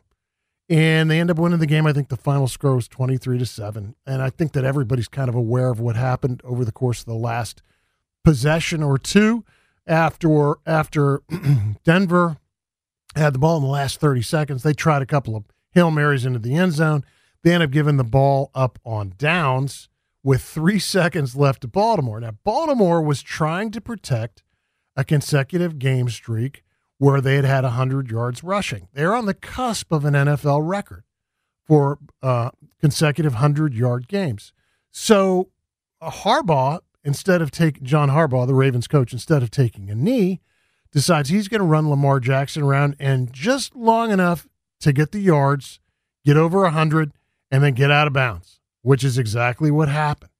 and 0.69 1.09
they 1.09 1.19
end 1.19 1.31
up 1.31 1.39
winning 1.39 1.59
the 1.59 1.65
game. 1.65 1.87
I 1.87 1.93
think 1.93 2.09
the 2.09 2.17
final 2.17 2.47
score 2.47 2.75
was 2.75 2.87
23 2.87 3.39
to 3.39 3.45
7. 3.45 3.95
And 4.05 4.21
I 4.21 4.29
think 4.29 4.53
that 4.53 4.63
everybody's 4.63 5.07
kind 5.07 5.27
of 5.27 5.35
aware 5.35 5.69
of 5.69 5.79
what 5.79 5.95
happened 5.95 6.41
over 6.43 6.63
the 6.63 6.71
course 6.71 6.99
of 6.99 7.07
the 7.07 7.15
last 7.15 7.63
possession 8.23 8.83
or 8.83 8.97
two 8.97 9.43
after 9.87 10.55
after 10.67 11.23
Denver 11.83 12.37
had 13.15 13.33
the 13.33 13.39
ball 13.39 13.57
in 13.57 13.63
the 13.63 13.69
last 13.69 13.99
30 13.99 14.21
seconds. 14.21 14.61
They 14.61 14.73
tried 14.73 15.01
a 15.01 15.07
couple 15.07 15.35
of 15.35 15.45
Hail 15.71 15.89
Marys 15.89 16.25
into 16.25 16.39
the 16.39 16.55
end 16.55 16.73
zone. 16.73 17.03
They 17.43 17.53
end 17.53 17.63
up 17.63 17.71
giving 17.71 17.97
the 17.97 18.03
ball 18.03 18.51
up 18.53 18.77
on 18.85 19.13
downs 19.17 19.89
with 20.21 20.43
three 20.43 20.79
seconds 20.79 21.35
left 21.35 21.61
to 21.61 21.67
Baltimore. 21.67 22.19
Now, 22.19 22.35
Baltimore 22.43 23.01
was 23.01 23.23
trying 23.23 23.71
to 23.71 23.81
protect 23.81 24.43
a 24.95 25.03
consecutive 25.03 25.79
game 25.79 26.09
streak 26.09 26.63
where 26.99 27.21
they 27.21 27.35
had 27.35 27.45
had 27.45 27.63
100 27.63 28.11
yards 28.11 28.43
rushing. 28.43 28.87
They're 28.93 29.15
on 29.15 29.25
the 29.25 29.33
cusp 29.33 29.91
of 29.91 30.05
an 30.05 30.13
NFL 30.13 30.67
record 30.67 31.03
for 31.65 31.97
uh, 32.21 32.51
consecutive 32.79 33.33
100 33.33 33.73
yard 33.73 34.07
games. 34.07 34.53
So 34.91 35.49
uh, 36.01 36.11
Harbaugh, 36.11 36.81
instead 37.03 37.41
of 37.41 37.51
taking 37.51 37.85
John 37.85 38.09
Harbaugh, 38.09 38.45
the 38.45 38.53
Ravens 38.53 38.87
coach, 38.87 39.13
instead 39.13 39.41
of 39.41 39.49
taking 39.49 39.89
a 39.89 39.95
knee, 39.95 40.41
decides 40.91 41.29
he's 41.29 41.47
going 41.47 41.59
to 41.59 41.65
run 41.65 41.89
Lamar 41.89 42.19
Jackson 42.19 42.63
around 42.63 42.95
and 42.99 43.31
just 43.31 43.75
long 43.75 44.11
enough 44.11 44.47
to 44.81 44.91
get 44.91 45.11
the 45.11 45.19
yards, 45.19 45.79
get 46.25 46.37
over 46.37 46.61
100, 46.61 47.13
and 47.49 47.63
then 47.63 47.73
get 47.73 47.91
out 47.91 48.07
of 48.07 48.13
bounds, 48.13 48.59
which 48.81 49.03
is 49.03 49.17
exactly 49.17 49.71
what 49.71 49.87
happened. 49.87 50.31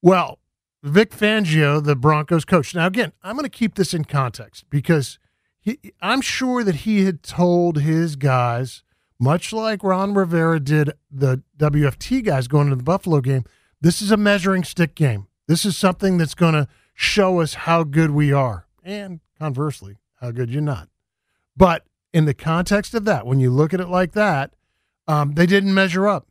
Well, 0.00 0.38
Vic 0.82 1.10
Fangio, 1.10 1.82
the 1.84 1.96
Broncos 1.96 2.44
coach. 2.44 2.74
Now, 2.74 2.86
again, 2.86 3.12
I'm 3.22 3.34
going 3.34 3.44
to 3.44 3.50
keep 3.50 3.74
this 3.74 3.92
in 3.92 4.04
context 4.04 4.64
because 4.70 5.18
he, 5.60 5.78
I'm 6.00 6.20
sure 6.20 6.64
that 6.64 6.76
he 6.76 7.04
had 7.04 7.22
told 7.22 7.80
his 7.80 8.16
guys, 8.16 8.82
much 9.18 9.52
like 9.52 9.82
Ron 9.82 10.14
Rivera 10.14 10.60
did 10.60 10.92
the 11.10 11.42
WFT 11.58 12.24
guys 12.24 12.48
going 12.48 12.66
into 12.68 12.76
the 12.76 12.82
Buffalo 12.82 13.20
game, 13.20 13.44
this 13.80 14.00
is 14.00 14.10
a 14.10 14.16
measuring 14.16 14.64
stick 14.64 14.94
game. 14.94 15.26
This 15.46 15.64
is 15.64 15.76
something 15.76 16.18
that's 16.18 16.34
going 16.34 16.54
to 16.54 16.68
show 16.94 17.40
us 17.40 17.54
how 17.54 17.84
good 17.84 18.10
we 18.10 18.32
are. 18.32 18.66
And 18.82 19.20
conversely, 19.38 19.96
how 20.20 20.30
good 20.30 20.50
you're 20.50 20.62
not. 20.62 20.88
But 21.56 21.84
in 22.12 22.24
the 22.24 22.34
context 22.34 22.94
of 22.94 23.04
that, 23.04 23.26
when 23.26 23.40
you 23.40 23.50
look 23.50 23.74
at 23.74 23.80
it 23.80 23.88
like 23.88 24.12
that, 24.12 24.54
um, 25.06 25.34
they 25.34 25.46
didn't 25.46 25.74
measure 25.74 26.06
up. 26.06 26.28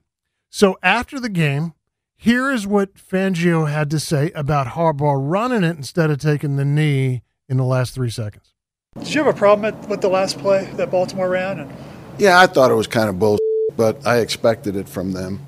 So 0.50 0.78
after 0.82 1.20
the 1.20 1.30
game, 1.30 1.74
here 2.16 2.52
is 2.52 2.66
what 2.66 2.96
Fangio 2.96 3.70
had 3.70 3.90
to 3.92 4.00
say 4.00 4.32
about 4.32 4.68
Harbaugh 4.68 5.18
running 5.20 5.64
it 5.64 5.78
instead 5.78 6.10
of 6.10 6.20
taking 6.20 6.56
the 6.56 6.66
knee 6.66 7.22
in 7.48 7.58
the 7.58 7.64
last 7.64 7.94
three 7.94 8.10
seconds. 8.10 8.54
Did 9.00 9.14
you 9.14 9.24
have 9.24 9.34
a 9.34 9.38
problem 9.38 9.88
with 9.88 10.02
the 10.02 10.10
last 10.10 10.38
play 10.40 10.66
that 10.76 10.92
Baltimore 10.92 11.30
ran? 11.30 11.60
And- 11.60 11.72
yeah, 12.18 12.40
I 12.40 12.48
thought 12.48 12.72
it 12.72 12.76
was 12.76 12.88
kind 12.88 13.10
of 13.10 13.20
bull, 13.20 13.38
but 13.76 14.06
I 14.06 14.18
expected 14.18 14.76
it 14.76 14.90
from 14.90 15.12
them. 15.12 15.40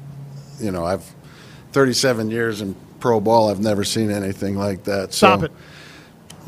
You 0.59 0.71
know, 0.71 0.85
I've 0.85 1.03
37 1.71 2.31
years 2.31 2.61
in 2.61 2.75
pro 2.99 3.19
ball. 3.19 3.49
I've 3.49 3.59
never 3.59 3.83
seen 3.83 4.11
anything 4.11 4.55
like 4.55 4.83
that. 4.85 5.13
Stop 5.13 5.39
so, 5.39 5.45
it. 5.45 5.51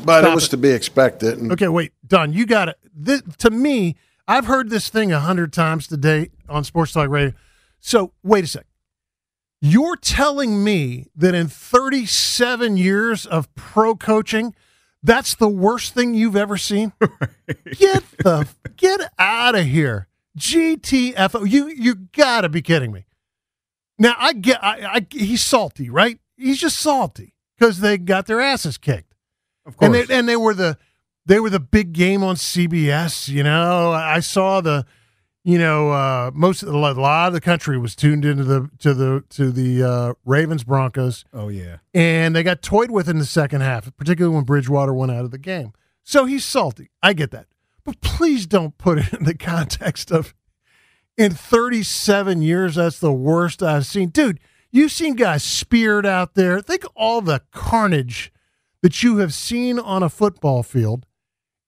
But 0.04 0.20
Stop 0.20 0.32
it 0.32 0.34
was 0.34 0.46
it. 0.46 0.50
to 0.50 0.56
be 0.56 0.70
expected. 0.70 1.38
And 1.38 1.52
Okay, 1.52 1.68
wait, 1.68 1.92
Don, 2.06 2.32
you 2.32 2.46
got 2.46 2.68
it. 2.68 2.78
This, 2.94 3.22
to 3.38 3.50
me, 3.50 3.96
I've 4.28 4.46
heard 4.46 4.70
this 4.70 4.88
thing 4.88 5.12
a 5.12 5.20
hundred 5.20 5.52
times 5.52 5.86
today 5.86 6.30
on 6.48 6.64
Sports 6.64 6.92
Talk 6.92 7.08
Radio. 7.08 7.32
So 7.80 8.12
wait 8.22 8.44
a 8.44 8.46
sec. 8.46 8.66
You're 9.60 9.96
telling 9.96 10.64
me 10.64 11.06
that 11.14 11.34
in 11.34 11.46
37 11.48 12.76
years 12.76 13.26
of 13.26 13.52
pro 13.54 13.94
coaching, 13.94 14.54
that's 15.02 15.34
the 15.34 15.48
worst 15.48 15.94
thing 15.94 16.14
you've 16.14 16.36
ever 16.36 16.56
seen? 16.56 16.92
get 17.00 18.04
the 18.18 18.48
get 18.76 19.00
out 19.18 19.54
of 19.54 19.64
here. 19.64 20.08
GTFO. 20.38 21.48
You 21.48 21.68
you 21.68 21.94
gotta 22.16 22.48
be 22.48 22.62
kidding 22.62 22.92
me. 22.92 23.06
Now 23.98 24.14
I 24.18 24.32
get 24.32 24.62
I, 24.62 24.96
I 24.96 25.06
he's 25.10 25.42
salty, 25.42 25.90
right? 25.90 26.18
He's 26.36 26.58
just 26.58 26.78
salty 26.78 27.34
because 27.58 27.80
they 27.80 27.98
got 27.98 28.26
their 28.26 28.40
asses 28.40 28.78
kicked. 28.78 29.14
Of 29.66 29.76
course. 29.76 29.86
And 29.86 30.08
they 30.08 30.14
and 30.14 30.28
they 30.28 30.36
were 30.36 30.54
the 30.54 30.78
they 31.26 31.40
were 31.40 31.50
the 31.50 31.60
big 31.60 31.92
game 31.92 32.22
on 32.22 32.36
CBS. 32.36 33.28
You 33.28 33.42
know, 33.42 33.92
I 33.92 34.20
saw 34.20 34.60
the, 34.60 34.84
you 35.44 35.58
know, 35.58 35.90
uh, 35.90 36.30
most 36.34 36.62
of 36.62 36.68
the, 36.68 36.74
a 36.74 36.78
lot 36.78 37.26
of 37.28 37.32
the 37.32 37.40
country 37.40 37.76
was 37.76 37.96
tuned 37.96 38.24
into 38.24 38.44
the 38.44 38.70
to 38.78 38.94
the 38.94 39.24
to 39.30 39.50
the 39.50 39.82
uh, 39.82 40.14
Ravens 40.24 40.64
Broncos, 40.64 41.24
oh 41.32 41.48
yeah. 41.48 41.78
and 41.92 42.34
they 42.34 42.42
got 42.42 42.62
toyed 42.62 42.90
with 42.90 43.08
in 43.08 43.18
the 43.18 43.24
second 43.24 43.60
half, 43.60 43.94
particularly 43.96 44.34
when 44.34 44.44
Bridgewater 44.44 44.94
went 44.94 45.10
out 45.10 45.24
of 45.24 45.30
the 45.30 45.38
game. 45.38 45.72
So 46.04 46.26
he's 46.26 46.44
salty. 46.44 46.90
I 47.02 47.12
get 47.12 47.32
that, 47.32 47.46
but 47.84 48.00
please 48.00 48.46
don't 48.46 48.78
put 48.78 48.98
it 48.98 49.12
in 49.18 49.24
the 49.24 49.34
context 49.34 50.12
of 50.12 50.34
in 51.16 51.32
37 51.32 52.40
years 52.40 52.76
that's 52.76 52.98
the 52.98 53.12
worst 53.12 53.62
I've 53.62 53.86
seen, 53.86 54.08
dude. 54.08 54.40
You've 54.70 54.92
seen 54.92 55.16
guys 55.16 55.42
speared 55.42 56.06
out 56.06 56.34
there. 56.34 56.60
Think 56.62 56.84
all 56.94 57.20
the 57.20 57.42
carnage 57.50 58.32
that 58.80 59.02
you 59.02 59.18
have 59.18 59.34
seen 59.34 59.78
on 59.78 60.02
a 60.02 60.08
football 60.08 60.62
field. 60.62 61.04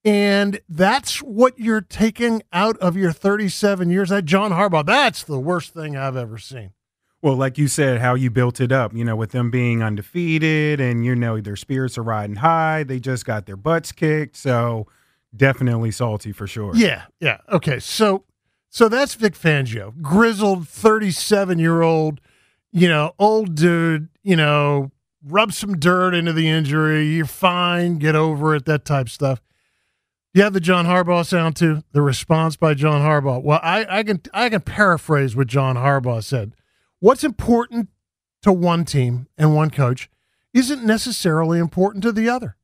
And 0.05 0.61
that's 0.69 1.23
what 1.23 1.59
you're 1.59 1.81
taking 1.81 2.43
out 2.53 2.77
of 2.79 2.97
your 2.97 3.13
37 3.13 3.89
years. 3.89 4.11
That 4.11 4.27
John 4.27 4.51
Harbaugh, 4.51 4.85
that's 4.85 5.23
the 5.23 5.39
worst 5.39 5.73
thing 5.73 5.97
I've 5.97 6.17
ever 6.17 6.37
seen. 6.37 6.73
Well, 7.23 7.37
like 7.37 7.57
you 7.57 7.69
said, 7.69 8.03
how 8.03 8.15
you 8.15 8.31
built 8.31 8.61
it 8.61 8.71
up, 8.71 8.93
you 8.93 9.03
know, 9.03 9.17
with 9.17 9.31
them 9.31 9.51
being 9.51 9.83
undefeated 9.83 10.79
and, 10.79 11.07
you 11.07 11.17
know, 11.17 11.41
their 11.41 11.57
spirits 11.57 11.97
are 11.97 12.03
riding 12.03 12.37
high. 12.37 12.85
They 12.85 13.01
just 13.01 13.25
got 13.25 13.47
their 13.47 13.57
butts 13.57 13.93
kicked. 13.93 14.37
So 14.37 14.89
definitely 15.35 15.91
salty 15.91 16.33
for 16.33 16.47
sure. 16.47 16.77
Yeah, 16.77 17.05
yeah. 17.21 17.39
Okay, 17.51 17.79
so 17.79 18.25
so 18.69 18.89
that's 18.89 19.15
Vic 19.15 19.35
Fangio, 19.35 19.95
grizzled 20.03 20.69
37 20.69 21.59
year 21.59 21.81
old, 21.81 22.21
you 22.73 22.89
know, 22.89 23.15
old 23.19 23.55
dude, 23.55 24.09
you 24.23 24.37
know, 24.37 24.91
rub 25.25 25.53
some 25.53 25.79
dirt 25.79 26.15
into 26.15 26.33
the 26.33 26.49
injury. 26.49 27.07
You're 27.07 27.25
fine, 27.25 27.99
get 27.99 28.15
over 28.15 28.55
it, 28.55 28.67
that 28.67 28.85
type 28.85 29.09
stuff. 29.09 29.41
You 30.35 30.43
have 30.43 30.53
the 30.53 30.61
John 30.61 30.87
Harbaugh 30.87 31.25
sound 31.25 31.55
too. 31.55 31.85
The 31.93 32.03
response 32.03 32.57
by 32.57 32.75
John 32.75 33.03
Harbaugh. 33.03 33.41
Well, 33.41 33.61
I, 33.63 33.87
I 33.89 34.03
can 34.03 34.21
I 34.35 34.49
can 34.49 34.63
paraphrase 34.63 35.37
what 35.37 35.47
John 35.47 35.77
Harbaugh 35.77 36.25
said. 36.25 36.55
What's 36.99 37.23
important 37.23 37.89
to 38.43 38.53
one 38.53 38.85
team 38.85 39.29
and 39.39 39.55
one 39.55 39.71
coach 39.71 40.11
isn't 40.53 40.85
necessarily 40.85 41.61
important 41.61 42.03
to 42.03 42.13
the 42.13 42.29
other. 42.29 42.57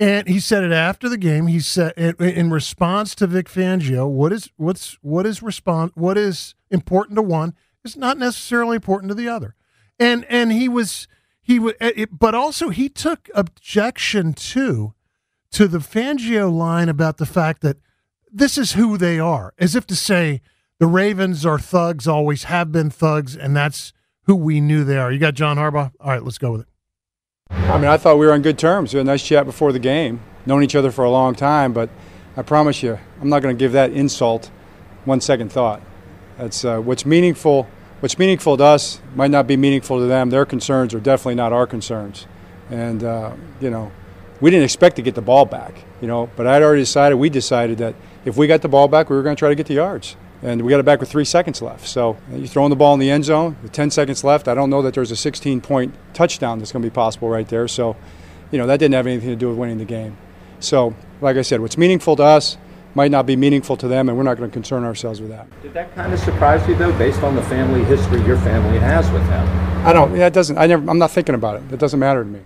And 0.00 0.26
he 0.26 0.40
said 0.40 0.64
it 0.64 0.72
after 0.72 1.08
the 1.08 1.16
game. 1.16 1.46
He 1.46 1.60
said 1.60 1.92
in, 1.96 2.50
response 2.50 3.14
to 3.16 3.28
Vic 3.28 3.48
Fangio, 3.48 4.08
what 4.08 4.32
is 4.32 4.50
what's 4.56 4.98
what 5.00 5.26
is 5.26 5.42
respond 5.42 5.92
what 5.94 6.18
is 6.18 6.56
important 6.72 7.14
to 7.16 7.22
one 7.22 7.54
is 7.84 7.96
not 7.96 8.18
necessarily 8.18 8.74
important 8.74 9.10
to 9.10 9.14
the 9.14 9.28
other. 9.28 9.54
And 9.96 10.24
and 10.28 10.50
he 10.50 10.68
was 10.68 11.06
he 11.40 11.60
would 11.60 11.76
eh, 11.78 12.06
but 12.10 12.34
also 12.34 12.70
he 12.70 12.88
took 12.88 13.30
objection 13.32 14.32
to 14.32 14.94
to 15.52 15.68
the 15.68 15.78
Fangio 15.78 16.52
line 16.52 16.88
about 16.88 17.18
the 17.18 17.26
fact 17.26 17.62
that 17.62 17.76
this 18.30 18.56
is 18.56 18.72
who 18.72 18.96
they 18.96 19.18
are, 19.18 19.52
as 19.58 19.76
if 19.76 19.86
to 19.86 19.96
say 19.96 20.40
the 20.78 20.86
Ravens 20.86 21.46
are 21.46 21.58
thugs, 21.58 22.08
always 22.08 22.44
have 22.44 22.72
been 22.72 22.90
thugs, 22.90 23.36
and 23.36 23.54
that's 23.54 23.92
who 24.24 24.34
we 24.34 24.60
knew 24.60 24.84
they 24.84 24.98
are. 24.98 25.12
You 25.12 25.18
got 25.18 25.34
John 25.34 25.56
Harbaugh. 25.56 25.92
All 26.00 26.10
right, 26.10 26.22
let's 26.22 26.38
go 26.38 26.52
with 26.52 26.62
it. 26.62 26.66
I 27.50 27.76
mean, 27.76 27.88
I 27.88 27.98
thought 27.98 28.18
we 28.18 28.26
were 28.26 28.32
on 28.32 28.42
good 28.42 28.58
terms. 28.58 28.94
We 28.94 28.98
had 28.98 29.06
a 29.06 29.10
nice 29.10 29.22
chat 29.22 29.44
before 29.44 29.72
the 29.72 29.78
game. 29.78 30.20
Known 30.46 30.64
each 30.64 30.74
other 30.74 30.90
for 30.90 31.04
a 31.04 31.10
long 31.10 31.34
time, 31.34 31.72
but 31.72 31.90
I 32.36 32.42
promise 32.42 32.82
you, 32.82 32.98
I'm 33.20 33.28
not 33.28 33.42
going 33.42 33.54
to 33.54 33.58
give 33.58 33.72
that 33.72 33.92
insult 33.92 34.50
one 35.04 35.20
second 35.20 35.52
thought. 35.52 35.82
That's 36.38 36.64
uh, 36.64 36.80
what's 36.80 37.04
meaningful. 37.04 37.68
What's 38.00 38.18
meaningful 38.18 38.56
to 38.56 38.64
us 38.64 39.00
might 39.14 39.30
not 39.30 39.46
be 39.46 39.56
meaningful 39.56 39.98
to 39.98 40.06
them. 40.06 40.30
Their 40.30 40.46
concerns 40.46 40.94
are 40.94 41.00
definitely 41.00 41.36
not 41.36 41.52
our 41.52 41.66
concerns, 41.66 42.26
and 42.70 43.04
uh, 43.04 43.34
you 43.60 43.70
know, 43.70 43.92
we 44.42 44.50
didn't 44.50 44.64
expect 44.64 44.96
to 44.96 45.02
get 45.02 45.14
the 45.14 45.22
ball 45.22 45.46
back. 45.46 45.72
You 46.02 46.08
know, 46.08 46.28
but 46.36 46.46
I'd 46.46 46.62
already 46.62 46.82
decided. 46.82 47.16
We 47.16 47.30
decided 47.30 47.78
that 47.78 47.94
if 48.26 48.36
we 48.36 48.46
got 48.46 48.60
the 48.60 48.68
ball 48.68 48.88
back, 48.88 49.08
we 49.08 49.16
were 49.16 49.22
going 49.22 49.36
to 49.36 49.38
try 49.38 49.48
to 49.48 49.54
get 49.54 49.66
the 49.66 49.74
yards 49.74 50.16
and 50.42 50.62
we 50.62 50.70
got 50.70 50.80
it 50.80 50.84
back 50.84 51.00
with 51.00 51.10
three 51.10 51.24
seconds 51.24 51.62
left. 51.62 51.86
So 51.86 52.16
uh, 52.30 52.36
you're 52.36 52.46
throwing 52.46 52.70
the 52.70 52.76
ball 52.76 52.94
in 52.94 53.00
the 53.00 53.10
end 53.10 53.24
zone 53.24 53.56
with 53.62 53.72
10 53.72 53.90
seconds 53.90 54.24
left. 54.24 54.48
I 54.48 54.54
don't 54.54 54.70
know 54.70 54.82
that 54.82 54.94
there's 54.94 55.10
a 55.10 55.16
16 55.16 55.60
point 55.60 55.94
touchdown 56.14 56.58
that's 56.58 56.72
going 56.72 56.82
to 56.82 56.90
be 56.90 56.94
possible 56.94 57.28
right 57.28 57.48
there. 57.48 57.68
So, 57.68 57.96
you 58.50 58.58
know, 58.58 58.66
that 58.66 58.78
didn't 58.78 58.94
have 58.94 59.06
anything 59.06 59.30
to 59.30 59.36
do 59.36 59.48
with 59.48 59.56
winning 59.56 59.78
the 59.78 59.84
game. 59.84 60.16
So, 60.60 60.94
like 61.20 61.36
I 61.36 61.42
said, 61.42 61.60
what's 61.60 61.78
meaningful 61.78 62.16
to 62.16 62.24
us 62.24 62.56
might 62.94 63.10
not 63.10 63.24
be 63.24 63.36
meaningful 63.36 63.76
to 63.78 63.88
them, 63.88 64.08
and 64.08 64.18
we're 64.18 64.24
not 64.24 64.36
going 64.36 64.50
to 64.50 64.52
concern 64.52 64.84
ourselves 64.84 65.20
with 65.20 65.30
that. 65.30 65.48
Did 65.62 65.72
that 65.72 65.94
kind 65.94 66.12
of 66.12 66.20
surprise 66.20 66.66
you, 66.68 66.74
though, 66.74 66.96
based 66.98 67.22
on 67.22 67.34
the 67.34 67.42
family 67.44 67.82
history 67.84 68.20
your 68.26 68.36
family 68.38 68.78
has 68.78 69.10
with 69.10 69.22
him? 69.22 69.48
I 69.86 69.92
don't. 69.92 70.14
It 70.14 70.32
doesn't. 70.34 70.58
I 70.58 70.66
never. 70.66 70.88
I'm 70.90 70.98
not 70.98 71.10
thinking 71.10 71.34
about 71.34 71.56
it. 71.56 71.72
It 71.72 71.78
doesn't 71.78 71.98
matter 71.98 72.22
to 72.22 72.28
me. 72.28 72.40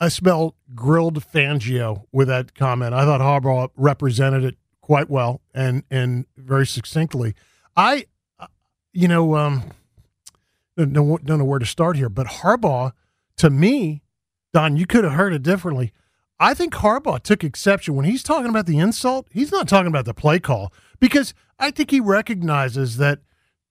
I 0.00 0.08
smell 0.08 0.56
grilled 0.74 1.22
Fangio 1.24 2.04
with 2.10 2.28
that 2.28 2.54
comment. 2.54 2.94
I 2.94 3.04
thought 3.04 3.20
Harbaugh 3.20 3.70
represented 3.76 4.44
it 4.44 4.56
quite 4.80 5.10
well 5.10 5.40
and 5.54 5.84
and 5.90 6.26
very 6.36 6.66
succinctly. 6.66 7.34
I, 7.76 8.06
you 8.92 9.08
know, 9.08 9.36
um, 9.36 9.70
don't 10.76 10.92
know, 10.92 11.18
don't 11.18 11.38
know 11.38 11.44
where 11.44 11.58
to 11.58 11.66
start 11.66 11.96
here, 11.96 12.08
but 12.08 12.26
Harbaugh, 12.26 12.92
to 13.36 13.50
me, 13.50 14.02
Don, 14.52 14.76
you 14.76 14.86
could 14.86 15.04
have 15.04 15.12
heard 15.12 15.34
it 15.34 15.42
differently. 15.42 15.92
I 16.38 16.54
think 16.54 16.72
Harbaugh 16.74 17.22
took 17.22 17.44
exception 17.44 17.94
when 17.94 18.06
he's 18.06 18.22
talking 18.22 18.48
about 18.48 18.66
the 18.66 18.78
insult. 18.78 19.26
He's 19.30 19.52
not 19.52 19.68
talking 19.68 19.88
about 19.88 20.06
the 20.06 20.14
play 20.14 20.38
call 20.38 20.72
because 20.98 21.34
I 21.58 21.70
think 21.70 21.90
he 21.90 22.00
recognizes 22.00 22.96
that 22.96 23.20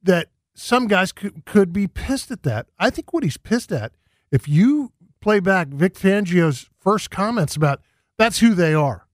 that 0.04 0.30
some 0.54 0.88
guys 0.88 1.12
could, 1.12 1.46
could 1.46 1.74
be 1.74 1.88
pissed 1.88 2.30
at 2.32 2.44
that. 2.44 2.68
I 2.78 2.89
think 2.89 3.12
what 3.12 3.24
he's 3.24 3.38
pissed 3.38 3.72
at, 3.72 3.94
if 4.32 4.48
you 4.48 4.92
play 5.22 5.40
back 5.40 5.68
Vic 5.68 5.96
Fangio's 5.96 6.70
first 6.80 7.12
comments 7.12 7.56
about 7.56 7.82
that's 8.18 8.40
who 8.40 8.54
they 8.54 8.74
are. 8.74 9.08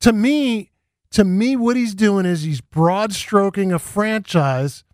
To 0.00 0.12
me, 0.12 0.70
to 1.10 1.24
me, 1.24 1.56
what 1.56 1.76
he's 1.76 1.94
doing 1.94 2.26
is 2.26 2.42
he's 2.42 2.60
broad 2.60 3.12
stroking 3.12 3.72
a 3.72 3.78
franchise, 3.78 4.84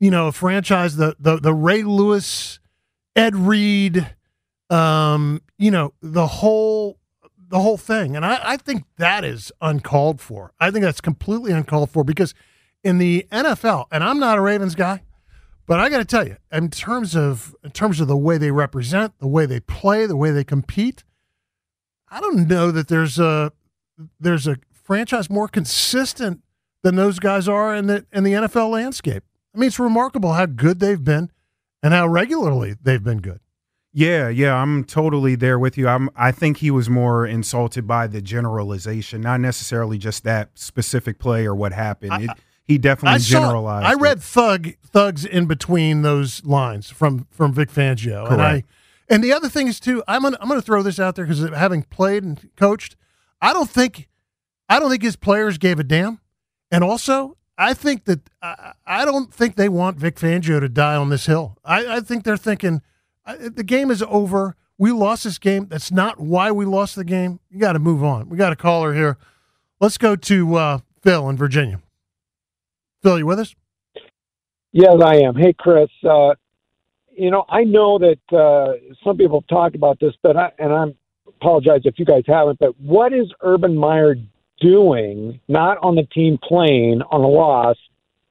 you 0.00 0.10
know, 0.10 0.28
a 0.28 0.32
franchise, 0.32 0.96
the 0.96 1.16
the 1.18 1.38
the 1.38 1.54
Ray 1.54 1.82
Lewis, 1.82 2.58
Ed 3.14 3.36
Reed, 3.36 4.14
um, 4.70 5.42
you 5.58 5.70
know, 5.70 5.92
the 6.00 6.26
whole 6.26 6.98
the 7.48 7.60
whole 7.60 7.76
thing. 7.76 8.16
And 8.16 8.24
I, 8.24 8.40
I 8.42 8.56
think 8.56 8.84
that 8.98 9.24
is 9.24 9.52
uncalled 9.60 10.20
for. 10.20 10.52
I 10.58 10.70
think 10.70 10.84
that's 10.84 11.00
completely 11.00 11.52
uncalled 11.52 11.90
for 11.90 12.02
because 12.02 12.34
in 12.82 12.98
the 12.98 13.26
NFL, 13.30 13.86
and 13.92 14.02
I'm 14.02 14.18
not 14.18 14.38
a 14.38 14.40
Ravens 14.40 14.74
guy, 14.74 15.02
but 15.66 15.80
I 15.80 15.88
got 15.88 15.98
to 15.98 16.04
tell 16.04 16.26
you, 16.26 16.36
in 16.52 16.70
terms 16.70 17.16
of 17.16 17.54
in 17.64 17.70
terms 17.70 18.00
of 18.00 18.08
the 18.08 18.16
way 18.16 18.38
they 18.38 18.50
represent, 18.50 19.18
the 19.18 19.26
way 19.26 19.46
they 19.46 19.60
play, 19.60 20.06
the 20.06 20.16
way 20.16 20.30
they 20.30 20.44
compete, 20.44 21.04
I 22.08 22.20
don't 22.20 22.46
know 22.46 22.70
that 22.70 22.88
there's 22.88 23.18
a 23.18 23.52
there's 24.20 24.46
a 24.46 24.56
franchise 24.72 25.30
more 25.30 25.48
consistent 25.48 26.42
than 26.82 26.96
those 26.96 27.18
guys 27.18 27.48
are 27.48 27.74
in 27.74 27.86
the 27.86 28.06
in 28.12 28.24
the 28.24 28.32
NFL 28.32 28.70
landscape. 28.70 29.24
I 29.54 29.58
mean, 29.58 29.68
it's 29.68 29.78
remarkable 29.78 30.32
how 30.32 30.46
good 30.46 30.80
they've 30.80 31.02
been 31.02 31.30
and 31.82 31.94
how 31.94 32.06
regularly 32.06 32.74
they've 32.82 33.02
been 33.02 33.20
good. 33.20 33.40
Yeah, 33.96 34.28
yeah, 34.28 34.56
I'm 34.56 34.82
totally 34.82 35.36
there 35.36 35.58
with 35.58 35.78
you. 35.78 35.86
I'm 35.86 36.10
I 36.16 36.32
think 36.32 36.58
he 36.58 36.70
was 36.70 36.90
more 36.90 37.26
insulted 37.26 37.86
by 37.86 38.08
the 38.08 38.20
generalization, 38.20 39.20
not 39.20 39.40
necessarily 39.40 39.98
just 39.98 40.24
that 40.24 40.50
specific 40.58 41.18
play 41.18 41.46
or 41.46 41.54
what 41.54 41.72
happened. 41.72 42.12
I, 42.12 42.22
it, 42.22 42.30
he 42.64 42.78
definitely 42.78 43.16
I 43.16 43.18
saw, 43.18 43.40
generalized. 43.40 43.86
I 43.86 43.94
read 43.94 44.18
it. 44.18 44.22
thug 44.22 44.74
thugs 44.82 45.24
in 45.24 45.46
between 45.46 46.02
those 46.02 46.44
lines 46.44 46.90
from 46.90 47.26
from 47.30 47.52
Vic 47.52 47.70
Fangio, 47.70 48.30
and 48.30 48.40
I 48.40 48.64
And 49.08 49.22
the 49.22 49.32
other 49.32 49.48
thing 49.48 49.68
is 49.68 49.78
too, 49.78 50.02
I'm 50.08 50.22
gonna 50.22 50.38
I'm 50.40 50.48
gonna 50.48 50.62
throw 50.62 50.82
this 50.82 50.98
out 50.98 51.14
there 51.14 51.26
because 51.26 51.48
having 51.50 51.82
played 51.82 52.22
and 52.22 52.50
coached, 52.56 52.96
I 53.40 53.52
don't 53.52 53.68
think 53.68 54.08
I 54.68 54.78
don't 54.80 54.90
think 54.90 55.02
his 55.02 55.16
players 55.16 55.58
gave 55.58 55.78
a 55.78 55.84
damn. 55.84 56.20
And 56.70 56.82
also, 56.82 57.36
I 57.58 57.74
think 57.74 58.04
that 58.06 58.20
I, 58.42 58.72
I 58.86 59.04
don't 59.04 59.32
think 59.32 59.56
they 59.56 59.68
want 59.68 59.98
Vic 59.98 60.16
Fangio 60.16 60.58
to 60.60 60.68
die 60.68 60.96
on 60.96 61.10
this 61.10 61.26
hill. 61.26 61.58
I, 61.64 61.96
I 61.96 62.00
think 62.00 62.24
they're 62.24 62.36
thinking 62.36 62.82
the 63.26 63.64
game 63.64 63.90
is 63.90 64.02
over. 64.02 64.56
We 64.76 64.90
lost 64.90 65.24
this 65.24 65.38
game. 65.38 65.66
That's 65.68 65.92
not 65.92 66.18
why 66.18 66.50
we 66.50 66.64
lost 66.64 66.96
the 66.96 67.04
game. 67.04 67.38
You 67.48 67.60
got 67.60 67.74
to 67.74 67.78
move 67.78 68.02
on. 68.02 68.28
We 68.28 68.36
got 68.36 68.52
a 68.52 68.56
caller 68.56 68.92
here. 68.92 69.18
Let's 69.80 69.98
go 69.98 70.16
to 70.16 70.54
uh, 70.56 70.78
Phil 71.02 71.28
in 71.28 71.36
Virginia. 71.36 71.80
Phil, 73.04 73.18
you 73.18 73.26
with 73.26 73.38
us? 73.38 73.54
Yes, 74.72 74.96
I 75.04 75.16
am. 75.16 75.36
Hey, 75.36 75.52
Chris. 75.52 75.90
Uh, 76.02 76.34
you 77.14 77.30
know, 77.30 77.44
I 77.50 77.62
know 77.64 77.98
that 77.98 78.36
uh, 78.36 78.72
some 79.04 79.18
people 79.18 79.40
have 79.40 79.46
talked 79.46 79.76
about 79.76 80.00
this, 80.00 80.14
but 80.22 80.38
I, 80.38 80.50
and 80.58 80.72
I 80.72 80.86
apologize 81.28 81.82
if 81.84 81.98
you 81.98 82.06
guys 82.06 82.22
haven't. 82.26 82.58
But 82.58 82.80
what 82.80 83.12
is 83.12 83.26
Urban 83.42 83.76
Meyer 83.76 84.16
doing? 84.58 85.38
Not 85.48 85.76
on 85.82 85.96
the 85.96 86.04
team 86.04 86.38
plane 86.42 87.02
on 87.10 87.20
a 87.20 87.28
loss 87.28 87.76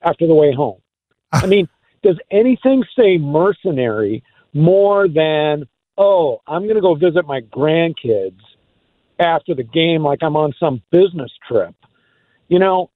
after 0.01 0.25
the 0.25 0.33
way 0.33 0.51
home. 0.51 0.81
I 1.31 1.45
mean, 1.45 1.69
does 2.01 2.17
anything 2.31 2.83
say 2.97 3.19
mercenary 3.19 4.23
more 4.53 5.07
than 5.07 5.67
oh, 5.99 6.41
I'm 6.47 6.63
going 6.63 6.75
to 6.75 6.81
go 6.81 6.95
visit 6.95 7.27
my 7.27 7.41
grandkids 7.41 8.41
after 9.19 9.53
the 9.53 9.63
game, 9.63 10.03
like 10.03 10.23
I'm 10.23 10.35
on 10.35 10.51
some 10.59 10.81
business 10.89 11.31
trip? 11.47 11.75
You 12.47 12.57
know, 12.57 12.89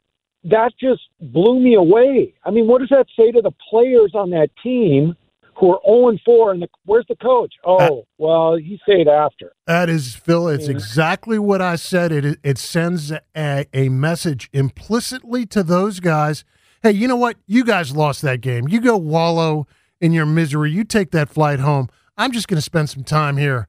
that 0.50 0.74
just 0.80 1.02
blew 1.20 1.60
me 1.60 1.76
away. 1.76 2.34
I 2.44 2.52
mean, 2.52 2.68
what 2.68 2.80
does 2.80 2.90
that 2.90 3.08
say 3.18 3.32
to 3.32 3.42
the 3.42 3.52
players 3.70 4.12
on 4.14 4.32
that 4.32 4.50
team? 4.62 5.16
who 5.60 5.72
are 5.72 5.80
0 5.88 6.20
4, 6.24 6.52
and 6.52 6.62
the, 6.62 6.68
where's 6.86 7.08
the 7.10 7.16
coach? 7.16 7.56
Oh, 7.66 7.78
uh, 7.78 8.02
well, 8.20 8.58
he 8.58 8.80
stayed 8.84 9.08
after. 9.08 9.54
That 9.66 9.90
is, 9.90 10.14
Phil, 10.14 10.48
it's 10.50 10.68
exactly 10.68 11.40
what 11.40 11.64
I 11.64 11.78
said. 11.78 12.12
It, 12.12 12.38
it 12.44 12.60
sends 12.60 13.12
a, 13.36 13.66
a 13.74 13.90
message 13.90 14.52
implicitly 14.54 15.48
to 15.48 15.64
those 15.64 16.00
guys 16.00 16.46
hey, 16.84 16.92
you 16.92 17.08
know 17.08 17.16
what? 17.16 17.38
You 17.48 17.64
guys 17.64 17.96
lost 17.96 18.22
that 18.22 18.42
game. 18.42 18.68
You 18.68 18.82
go 18.82 18.98
wallow 18.98 19.68
in 20.00 20.12
your 20.12 20.26
misery. 20.26 20.72
You 20.72 20.84
take 20.84 21.12
that 21.12 21.30
flight 21.30 21.60
home. 21.60 21.90
I'm 22.18 22.32
just 22.32 22.48
going 22.48 22.58
to 22.58 22.62
spend 22.62 22.90
some 22.90 23.04
time 23.04 23.38
here, 23.38 23.68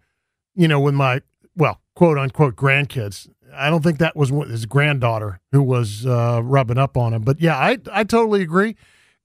you 0.54 0.68
know, 0.68 0.80
with 0.80 0.94
my, 0.94 1.22
well, 1.56 1.80
quote 1.94 2.18
unquote, 2.18 2.56
grandkids. 2.56 3.28
I 3.54 3.70
don't 3.70 3.82
think 3.82 3.98
that 3.98 4.16
was 4.16 4.30
his 4.30 4.66
granddaughter 4.66 5.40
who 5.52 5.62
was 5.62 6.06
uh, 6.06 6.40
rubbing 6.42 6.78
up 6.78 6.96
on 6.96 7.14
him. 7.14 7.22
But 7.22 7.40
yeah, 7.40 7.56
I, 7.56 7.78
I 7.92 8.04
totally 8.04 8.42
agree 8.42 8.76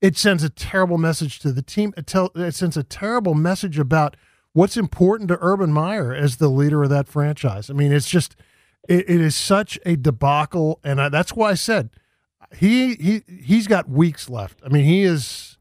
it 0.04 0.18
sends 0.18 0.44
a 0.44 0.50
terrible 0.50 0.98
message 0.98 1.40
to 1.40 1.54
the 1.54 1.62
team. 1.62 1.94
It, 1.96 2.14
it 2.36 2.56
sends 2.56 2.76
a 2.76 2.84
terrible 2.84 3.36
message 3.36 3.80
about 3.80 4.18
what's 4.52 4.76
important 4.76 5.30
to 5.30 5.38
Urban 5.40 5.72
Meyer 5.72 6.14
as 6.14 6.36
the 6.36 6.50
leader 6.50 6.84
of 6.84 6.90
that 6.90 7.08
franchise. 7.08 7.70
I 7.70 7.74
mean, 7.74 7.94
it's 7.94 8.10
just 8.10 8.36
it, 8.88 9.10
it 9.10 9.22
is 9.22 9.34
such 9.34 9.80
a 9.86 9.96
debacle, 9.96 10.82
and 10.84 11.02
I, 11.02 11.08
that's 11.08 11.34
why 11.34 11.52
I 11.52 11.54
said 11.54 11.90
he 12.54 12.96
he 12.96 13.24
he's 13.28 13.66
got 13.66 13.88
weeks 13.88 14.30
left. 14.30 14.60
I 14.66 14.68
mean, 14.68 14.84
he 14.84 15.04
is 15.04 15.58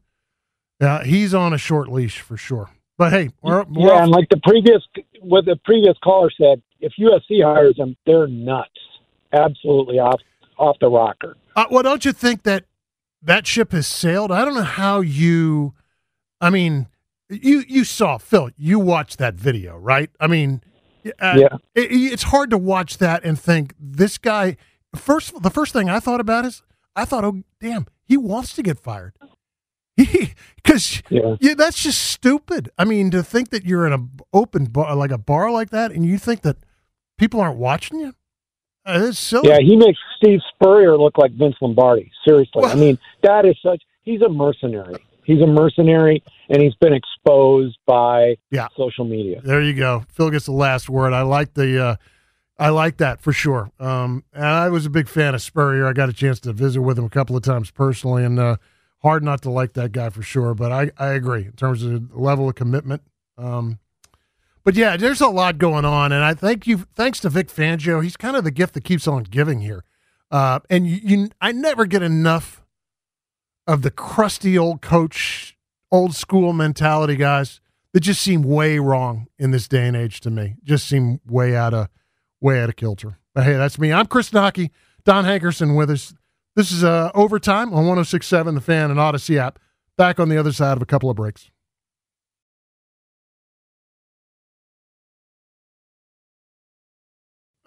uh, 0.81 1.05
he's 1.05 1.33
on 1.33 1.53
a 1.53 1.57
short 1.57 1.89
leash 1.89 2.19
for 2.19 2.35
sure. 2.35 2.69
But 3.03 3.11
hey, 3.11 3.31
we're, 3.41 3.63
we're 3.63 3.87
yeah, 3.87 3.95
off. 3.95 4.03
and 4.03 4.11
like 4.11 4.29
the 4.29 4.39
previous 4.41 4.81
what 5.19 5.43
the 5.43 5.57
previous 5.65 5.97
caller 6.01 6.31
said, 6.39 6.61
if 6.79 6.93
USC 6.97 7.43
hires 7.43 7.77
him, 7.77 7.97
they're 8.05 8.27
nuts, 8.27 8.69
absolutely 9.33 9.99
off 9.99 10.21
off 10.57 10.77
the 10.79 10.87
rocker. 10.87 11.35
Uh, 11.53 11.65
well, 11.69 11.83
don't 11.83 12.05
you 12.05 12.13
think 12.13 12.43
that 12.43 12.63
that 13.21 13.45
ship 13.45 13.73
has 13.73 13.87
sailed. 13.87 14.31
I 14.31 14.45
don't 14.45 14.55
know 14.55 14.61
how 14.61 15.01
you. 15.01 15.73
I 16.39 16.49
mean, 16.49 16.87
you 17.27 17.65
you 17.67 17.83
saw 17.83 18.17
Phil. 18.17 18.51
You 18.55 18.79
watched 18.79 19.17
that 19.17 19.33
video, 19.33 19.77
right? 19.77 20.09
I 20.21 20.27
mean, 20.27 20.61
uh, 21.19 21.35
yeah. 21.35 21.57
It, 21.75 21.91
it's 21.91 22.23
hard 22.23 22.51
to 22.51 22.57
watch 22.57 22.99
that 22.99 23.25
and 23.25 23.37
think 23.37 23.73
this 23.77 24.17
guy. 24.17 24.55
First, 24.95 25.43
the 25.43 25.49
first 25.49 25.73
thing 25.73 25.89
I 25.89 25.99
thought 25.99 26.21
about 26.21 26.45
is 26.45 26.63
I 26.95 27.03
thought, 27.03 27.25
oh 27.25 27.43
damn, 27.59 27.85
he 28.05 28.15
wants 28.15 28.53
to 28.53 28.63
get 28.63 28.79
fired. 28.79 29.11
Because 30.63 31.03
yeah. 31.09 31.35
yeah. 31.41 31.55
that's 31.55 31.83
just 31.83 32.01
stupid. 32.01 32.69
I 32.77 32.85
mean, 32.85 33.11
to 33.11 33.21
think 33.21 33.49
that 33.49 33.65
you're 33.65 33.85
in 33.85 33.91
a 33.91 34.07
open 34.31 34.65
bar, 34.65 34.95
like 34.95 35.11
a 35.11 35.17
bar 35.17 35.51
like 35.51 35.71
that, 35.71 35.91
and 35.91 36.05
you 36.05 36.17
think 36.17 36.41
that 36.43 36.55
people 37.17 37.41
aren't 37.41 37.57
watching 37.57 37.99
you. 37.99 38.13
Uh, 38.85 39.07
it's 39.09 39.19
silly. 39.19 39.49
Yeah, 39.49 39.59
he 39.59 39.75
makes 39.75 39.99
Steve 40.17 40.39
Spurrier 40.53 40.97
look 40.97 41.17
like 41.17 41.33
Vince 41.33 41.55
Lombardi. 41.61 42.09
Seriously, 42.25 42.63
I 42.63 42.75
mean 42.75 42.97
that 43.23 43.45
is 43.45 43.57
such. 43.61 43.81
He's 44.03 44.21
a 44.21 44.29
mercenary. 44.29 44.95
He's 45.25 45.41
a 45.41 45.47
mercenary, 45.47 46.23
and 46.49 46.61
he's 46.61 46.75
been 46.75 46.93
exposed 46.93 47.77
by 47.85 48.37
yeah. 48.51 48.67
social 48.77 49.05
media. 49.05 49.41
There 49.43 49.61
you 49.61 49.73
go. 49.73 50.05
Phil 50.09 50.29
gets 50.29 50.45
the 50.45 50.51
last 50.53 50.89
word. 50.89 51.13
I 51.13 51.23
like 51.23 51.53
the. 51.53 51.83
Uh, 51.83 51.95
I 52.57 52.69
like 52.69 52.97
that 52.97 53.19
for 53.19 53.33
sure. 53.33 53.71
Um, 53.79 54.23
and 54.31 54.45
I 54.45 54.69
was 54.69 54.85
a 54.85 54.89
big 54.89 55.09
fan 55.09 55.33
of 55.33 55.41
Spurrier. 55.41 55.87
I 55.87 55.93
got 55.93 56.07
a 56.07 56.13
chance 56.13 56.39
to 56.41 56.53
visit 56.53 56.81
with 56.81 56.99
him 56.99 57.05
a 57.05 57.09
couple 57.09 57.35
of 57.35 57.43
times 57.43 57.71
personally, 57.71 58.23
and 58.23 58.39
uh, 58.39 58.57
hard 59.03 59.23
not 59.23 59.41
to 59.43 59.49
like 59.49 59.73
that 59.73 59.91
guy 59.91 60.09
for 60.09 60.23
sure. 60.23 60.53
But 60.53 60.71
I, 60.71 60.91
I 60.97 61.09
agree 61.13 61.45
in 61.45 61.53
terms 61.53 61.83
of 61.83 62.09
the 62.11 62.17
level 62.19 62.49
of 62.49 62.55
commitment. 62.55 63.03
Um, 63.37 63.79
but 64.63 64.75
yeah, 64.75 64.95
there's 64.95 65.21
a 65.21 65.27
lot 65.27 65.57
going 65.57 65.83
on, 65.83 66.11
and 66.11 66.23
I 66.23 66.33
thank 66.33 66.65
you. 66.65 66.85
Thanks 66.95 67.19
to 67.21 67.29
Vic 67.29 67.49
Fangio, 67.49 68.01
he's 68.01 68.15
kind 68.15 68.37
of 68.37 68.43
the 68.43 68.51
gift 68.51 68.73
that 68.75 68.85
keeps 68.85 69.07
on 69.07 69.23
giving 69.23 69.59
here. 69.59 69.83
Uh, 70.31 70.59
and 70.69 70.87
you, 70.87 70.99
you, 71.03 71.29
I 71.41 71.51
never 71.51 71.85
get 71.85 72.01
enough 72.01 72.63
of 73.67 73.81
the 73.81 73.91
crusty 73.91 74.57
old 74.57 74.81
coach, 74.81 75.57
old 75.91 76.15
school 76.15 76.53
mentality 76.53 77.15
guys 77.15 77.59
that 77.91 77.99
just 77.99 78.21
seem 78.21 78.41
way 78.41 78.79
wrong 78.79 79.27
in 79.37 79.51
this 79.51 79.67
day 79.67 79.87
and 79.87 79.95
age 79.95 80.21
to 80.21 80.31
me. 80.31 80.55
Just 80.63 80.87
seem 80.87 81.19
way 81.25 81.55
out 81.55 81.73
of 81.73 81.89
way 82.41 82.61
out 82.61 82.69
of 82.69 82.75
kilter. 82.75 83.19
But 83.35 83.43
hey, 83.43 83.53
that's 83.53 83.77
me. 83.77 83.91
I'm 83.91 84.07
Chris 84.07 84.31
Knoche. 84.31 84.69
Don 85.03 85.25
Hankerson 85.25 85.77
with 85.77 85.89
us. 85.89 86.13
This 86.55 86.71
is 86.71 86.83
uh, 86.83 87.09
overtime 87.15 87.73
on 87.73 87.85
106.7 87.85 88.53
The 88.53 88.61
Fan 88.61 88.91
and 88.91 88.99
Audacy 88.99 89.37
app. 89.37 89.57
Back 89.97 90.19
on 90.19 90.29
the 90.29 90.37
other 90.37 90.51
side 90.51 90.77
of 90.77 90.83
a 90.83 90.85
couple 90.85 91.09
of 91.09 91.15
breaks. 91.15 91.49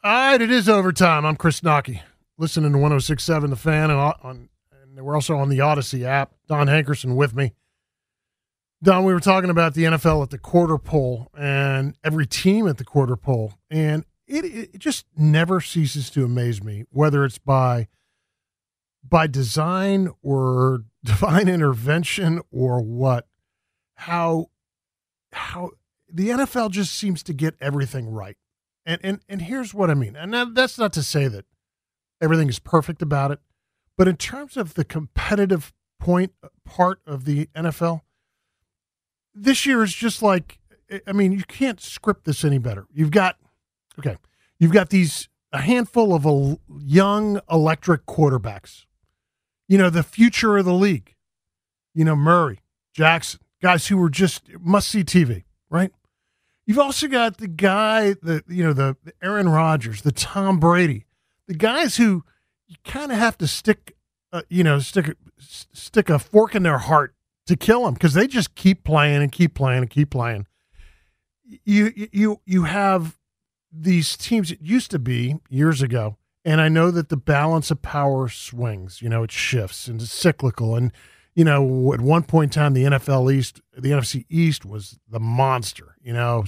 All 0.05 0.13
right, 0.13 0.41
it 0.41 0.53
is 0.53 0.69
overtime. 0.69 1.25
I'm 1.27 1.35
Chris 1.35 1.63
Knoche, 1.63 2.01
listening 2.39 2.73
to 2.73 2.79
1067 2.79 3.51
The 3.51 3.57
Fan, 3.57 3.91
and, 3.91 3.99
on, 3.99 4.49
and 4.71 5.05
we're 5.05 5.17
also 5.17 5.37
on 5.37 5.49
the 5.49 5.59
Audacy 5.59 6.05
app. 6.05 6.35
Don 6.47 6.69
Hankerson 6.69 7.17
with 7.17 7.35
me. 7.35 7.55
Don, 8.85 9.05
we 9.05 9.13
were 9.13 9.21
talking 9.21 9.51
about 9.51 9.75
the 9.75 9.83
NFL 9.83 10.23
at 10.23 10.31
the 10.31 10.39
quarter 10.39 10.79
pole 10.79 11.29
and 11.37 11.97
every 12.05 12.27
team 12.27 12.69
at 12.69 12.79
the 12.79 12.85
quarter 12.85 13.17
pole, 13.17 13.55
and 13.69 14.05
it, 14.29 14.45
it 14.45 14.79
just 14.79 15.07
never 15.17 15.61
ceases 15.61 16.09
to 16.11 16.25
amaze 16.25 16.63
me, 16.63 16.85
whether 16.91 17.25
it's 17.25 17.39
by 17.39 17.89
by 19.09 19.27
design 19.27 20.11
or 20.23 20.85
divine 21.05 21.49
intervention 21.49 22.41
or 22.51 22.83
what, 22.83 23.27
how 23.95 24.47
how 25.33 25.71
the 26.11 26.31
NFL 26.31 26.71
just 26.71 26.95
seems 26.95 27.23
to 27.25 27.33
get 27.35 27.55
everything 27.61 28.09
right. 28.09 28.37
And 28.85 29.01
and 29.03 29.21
and 29.29 29.43
here's 29.43 29.75
what 29.75 29.91
I 29.91 29.95
mean. 29.95 30.17
And 30.17 30.33
that's 30.55 30.79
not 30.79 30.93
to 30.95 31.03
say 31.03 31.29
that 31.29 31.45
everything 32.21 32.49
is 32.49 32.59
perfect 32.59 33.03
about 33.03 33.31
it, 33.31 33.41
but 33.97 34.09
in 34.09 34.17
terms 34.17 34.57
of 34.57 34.75
the 34.75 34.85
competitive 34.85 35.73
point 35.99 36.33
uh, 36.43 36.49
part 36.65 37.01
of 37.07 37.25
the 37.25 37.47
NFL, 37.55 38.03
this 39.35 39.67
year 39.67 39.83
is 39.83 39.93
just 39.93 40.23
like 40.23 40.59
I 41.07 41.13
mean, 41.13 41.33
you 41.33 41.43
can't 41.45 41.81
script 41.81 42.25
this 42.25 42.45
any 42.45 42.59
better. 42.59 42.87
You've 42.93 43.11
got 43.11 43.37
okay, 43.99 44.17
you've 44.59 44.73
got 44.73 44.91
these 44.91 45.29
a 45.53 45.59
handful 45.59 46.15
of 46.15 46.59
young 46.81 47.41
electric 47.51 48.07
quarterbacks. 48.07 48.85
You 49.69 49.79
know, 49.79 49.91
the 49.91 50.03
future 50.03 50.57
of 50.57 50.65
the 50.65 50.75
league. 50.75 51.15
You 51.95 52.05
know, 52.05 52.15
Murray, 52.17 52.61
Jackson, 52.93 53.41
guys 53.63 53.87
who 53.87 53.97
were 53.97 54.11
just 54.11 54.43
must 54.61 54.89
see 54.89 55.03
TV, 55.03 55.45
right? 55.71 55.91
You've 56.67 56.79
also 56.79 57.07
got 57.09 57.39
the 57.39 57.49
guy, 57.49 58.15
the 58.15 58.43
you 58.49 58.65
know 58.65 58.73
the, 58.73 58.97
the 59.05 59.13
Aaron 59.23 59.49
Rodgers, 59.49 60.03
the 60.03 60.13
Tom 60.13 60.59
Brady, 60.59 61.07
the 61.47 61.55
guys 61.55 61.97
who 61.97 62.25
you 62.67 62.77
kind 62.85 63.13
of 63.13 63.19
have 63.19 63.39
to 63.39 63.47
stick, 63.47 63.97
uh, 64.33 64.43
you 64.49 64.65
know, 64.65 64.81
stick 64.81 65.17
stick 65.39 66.11
a 66.11 66.19
fork 66.19 66.55
in 66.55 66.65
their 66.65 66.79
heart 66.79 67.15
to 67.47 67.57
kill 67.57 67.85
them 67.85 67.95
because 67.95 68.15
they 68.15 68.27
just 68.27 68.55
keep 68.55 68.85
playing 68.85 69.23
and 69.23 69.31
keep 69.31 69.55
playing 69.55 69.79
and 69.79 69.91
keep 69.91 70.11
playing. 70.11 70.47
You 71.65 71.93
you 71.95 72.41
you 72.45 72.65
have 72.65 73.17
these 73.73 74.17
teams. 74.17 74.51
It 74.51 74.61
used 74.61 74.91
to 74.91 74.99
be 74.99 75.37
years 75.49 75.83
ago, 75.83 76.17
and 76.47 76.61
I 76.61 76.69
know 76.69 76.93
that 76.93 77.09
the 77.09 77.17
balance 77.17 77.73
of 77.73 77.83
power 77.83 78.29
swings. 78.29 79.03
You 79.03 79.09
know, 79.09 79.25
it 79.25 79.33
shifts 79.33 79.89
and 79.89 80.01
it's 80.01 80.13
cyclical 80.13 80.77
and 80.77 80.93
you 81.35 81.45
know, 81.45 81.93
at 81.93 82.01
one 82.01 82.23
point 82.23 82.57
in 82.57 82.63
time, 82.63 82.73
the 82.73 82.85
NFL 82.85 83.31
East, 83.31 83.61
the 83.77 83.91
NFC 83.91 84.25
East 84.31 84.65
was 84.65 84.99
the 85.07 85.21
monster. 85.21 85.97
You 86.01 86.15
know, 86.15 86.45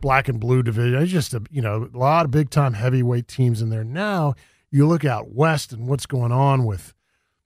black 0.00 0.28
and 0.28 0.38
blue 0.38 0.62
division. 0.62 1.02
It's 1.02 1.10
just 1.10 1.34
a 1.34 1.42
you 1.50 1.62
know 1.62 1.90
a 1.92 1.98
lot 1.98 2.24
of 2.24 2.30
big 2.30 2.50
time 2.50 2.74
heavyweight 2.74 3.26
teams 3.26 3.60
in 3.60 3.70
there. 3.70 3.82
Now 3.82 4.34
you 4.70 4.86
look 4.86 5.04
out 5.04 5.32
west 5.32 5.72
and 5.72 5.88
what's 5.88 6.06
going 6.06 6.30
on 6.30 6.64
with 6.64 6.94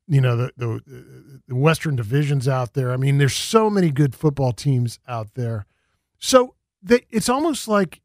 you 0.07 0.21
know 0.21 0.37
the, 0.37 0.53
the, 0.57 1.41
the 1.47 1.55
Western 1.55 1.97
divisions 1.97 2.49
out 2.49 2.75
there. 2.75 2.93
I 2.93 2.97
mean, 2.97 3.17
there's 3.19 3.37
so 3.37 3.71
many 3.71 3.91
good 3.91 4.15
football 4.15 4.53
teams 4.53 4.99
out 5.09 5.35
there. 5.35 5.65
So 6.19 6.55
they, 6.83 7.07
it's 7.09 7.29
almost 7.29 7.69
like 7.69 8.03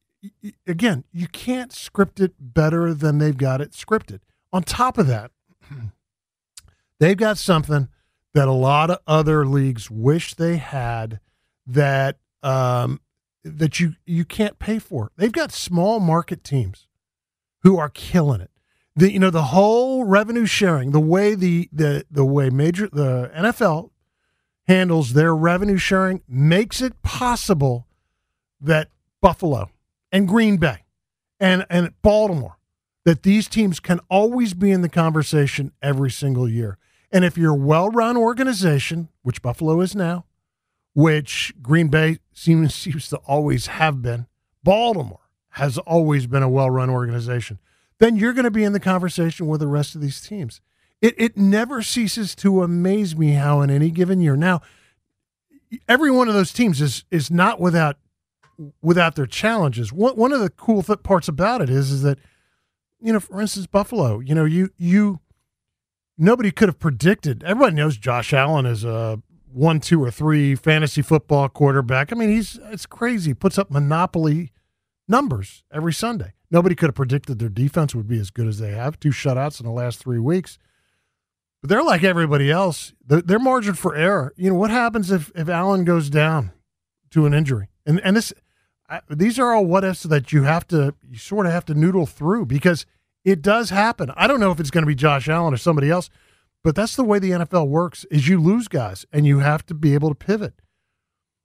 again, 0.68 1.04
you 1.12 1.28
can't 1.28 1.74
script 1.74 2.20
it 2.20 2.34
better 2.40 2.94
than 2.94 3.18
they've 3.18 3.38
got 3.38 3.62
it 3.62 3.72
scripted. 3.72 4.20
On 4.52 4.64
top 4.64 4.98
of 4.98 5.08
that, 5.08 5.32
they've 7.00 7.18
got 7.18 7.38
something 7.38 7.90
that 8.34 8.48
a 8.48 8.54
lot 8.54 8.90
of 8.90 9.00
other 9.08 9.46
leagues 9.46 9.90
wish 9.90 10.34
they 10.34 10.58
had 10.58 11.20
that 11.66 12.18
um, 12.42 13.00
that 13.44 13.80
you 13.80 13.96
you 14.06 14.26
can't 14.26 14.60
pay 14.60 14.80
for. 14.80 15.12
They've 15.18 15.32
got 15.32 15.52
small 15.52 16.00
market 16.00 16.44
teams 16.44 16.88
who 17.62 17.78
are 17.78 17.90
killing 17.90 18.42
it. 18.42 18.52
The 18.96 19.12
you 19.12 19.20
know 19.20 19.30
the 19.30 19.44
whole 19.44 20.04
revenue 20.04 20.46
sharing, 20.46 20.92
the 20.92 21.00
way 21.00 21.36
the 21.36 21.70
the 21.72 22.06
the 22.10 22.26
way 22.26 22.50
major 22.50 22.88
the 22.88 23.32
NFL 23.36 23.90
handles 24.68 25.14
their 25.14 25.36
revenue 25.36 25.78
sharing 25.78 26.22
makes 26.28 26.82
it 26.82 27.02
possible 27.02 27.88
that 28.62 28.90
Buffalo 29.22 29.70
and 30.14 30.28
Green 30.28 30.56
Bay 30.56 30.84
and 31.40 31.66
and 31.70 31.92
Baltimore 32.02 32.58
that 33.04 33.24
these 33.24 33.50
teams 33.50 33.82
can 33.82 34.00
always 34.10 34.54
be 34.54 34.72
in 34.72 34.82
the 34.82 34.88
conversation 34.88 35.74
every 35.82 36.10
single 36.10 36.48
year. 36.48 36.78
And 37.12 37.26
if 37.26 37.38
you're 37.38 37.52
a 37.52 37.56
well-run 37.56 38.16
organization, 38.16 39.10
which 39.24 39.42
Buffalo 39.42 39.82
is 39.82 39.94
now, 39.94 40.24
which 40.94 41.54
Green 41.62 41.90
Bay 41.90 42.20
seems 42.32 42.74
seems 42.84 43.10
to 43.10 43.18
always 43.18 43.68
have 43.68 44.02
been, 44.02 44.28
Baltimore 44.64 45.20
has 45.50 45.78
always 45.80 46.28
been 46.28 46.44
a 46.44 46.50
well-run 46.50 46.90
organization, 46.90 47.60
then 48.00 48.16
you're 48.16 48.34
going 48.34 48.46
to 48.46 48.52
be 48.52 48.64
in 48.64 48.74
the 48.74 48.80
conversation 48.80 49.48
with 49.48 49.60
the 49.60 49.68
rest 49.68 49.96
of 49.96 50.02
these 50.02 50.22
teams. 50.22 50.62
It 51.02 51.16
it 51.18 51.36
never 51.36 51.82
ceases 51.82 52.36
to 52.36 52.64
amaze 52.64 53.16
me 53.16 53.32
how 53.32 53.62
in 53.62 53.70
any 53.70 53.90
given 53.90 54.22
year. 54.22 54.38
Now, 54.38 54.62
every 55.90 56.12
one 56.12 56.28
of 56.28 56.36
those 56.36 56.54
teams 56.54 56.80
is 56.80 57.04
is 57.12 57.30
not 57.30 57.60
without 57.60 57.98
without 58.82 59.16
their 59.16 59.26
challenges. 59.26 59.92
One 59.92 60.16
one 60.16 60.34
of 60.34 60.40
the 60.40 60.50
cool 60.50 60.84
th- 60.84 61.04
parts 61.04 61.28
about 61.28 61.62
it 61.62 61.70
is 61.70 61.92
is 61.92 62.02
that 62.04 62.20
you 63.00 63.12
know, 63.12 63.20
for 63.20 63.42
instance, 63.42 63.68
Buffalo. 63.68 64.20
You 64.20 64.34
know, 64.34 64.46
you 64.46 64.70
you 64.78 65.20
nobody 66.18 66.52
could 66.52 66.70
have 66.70 66.80
predicted. 66.80 67.44
Everybody 67.44 67.76
knows 67.76 67.98
Josh 67.98 68.34
Allen 68.34 68.66
is 68.66 68.84
a 68.84 69.22
one, 69.52 69.80
two, 69.80 70.04
or 70.04 70.10
three 70.10 70.56
fantasy 70.56 71.02
football 71.02 71.50
quarterback. 71.50 72.12
I 72.12 72.16
mean, 72.16 72.30
he's 72.30 72.60
it's 72.72 72.86
crazy. 72.86 73.34
Puts 73.34 73.58
up 73.58 73.70
monopoly 73.70 74.52
numbers 75.08 75.64
every 75.72 75.94
Sunday. 75.94 76.34
Nobody 76.50 76.76
could 76.76 76.90
have 76.90 76.96
predicted 76.96 77.40
their 77.40 77.50
defense 77.50 77.96
would 77.96 78.08
be 78.08 78.20
as 78.20 78.30
good 78.30 78.48
as 78.48 78.60
they 78.60 78.72
have. 78.72 79.00
Two 79.00 79.10
shutouts 79.10 79.60
in 79.60 79.66
the 79.66 79.72
last 79.72 80.00
three 80.00 80.20
weeks. 80.20 80.58
But 81.62 81.70
they're 81.70 81.84
like 81.84 82.04
everybody 82.04 82.52
else. 82.52 82.94
They're 83.06 83.40
margin 83.40 83.74
for 83.74 83.96
error. 83.96 84.34
You 84.36 84.50
know 84.50 84.56
what 84.56 84.70
happens 84.70 85.12
if 85.12 85.32
if 85.36 85.50
Allen 85.50 85.84
goes 85.84 86.10
down 86.10 86.52
to 87.12 87.26
an 87.26 87.34
injury? 87.34 87.70
And 87.86 88.00
and 88.02 88.16
this 88.16 88.34
these 89.10 89.40
are 89.40 89.54
all 89.54 89.66
what 89.66 89.84
ifs 89.84 90.04
that 90.04 90.32
you 90.32 90.44
have 90.44 90.68
to 90.68 90.94
you 91.10 91.18
sort 91.18 91.46
of 91.46 91.52
have 91.52 91.66
to 91.66 91.74
noodle 91.74 92.06
through 92.06 92.46
because 92.46 92.86
it 93.24 93.42
does 93.42 93.70
happen. 93.70 94.12
I 94.16 94.28
don't 94.28 94.40
know 94.40 94.52
if 94.52 94.60
it's 94.60 94.72
going 94.72 94.84
to 94.84 94.88
be 94.88 94.96
Josh 94.96 95.30
Allen 95.30 95.54
or 95.54 95.58
somebody 95.58 95.90
else, 95.90 96.10
but 96.64 96.76
that's 96.76 96.96
the 96.96 97.04
way 97.04 97.20
the 97.20 97.32
NFL 97.32 97.68
works. 97.68 98.06
Is 98.12 98.28
you 98.28 98.40
lose 98.40 98.68
guys 98.68 99.06
and 99.12 99.26
you 99.26 99.40
have 99.40 99.66
to 99.68 99.74
be 99.74 99.94
able 99.94 100.10
to 100.10 100.16
pivot. 100.16 100.54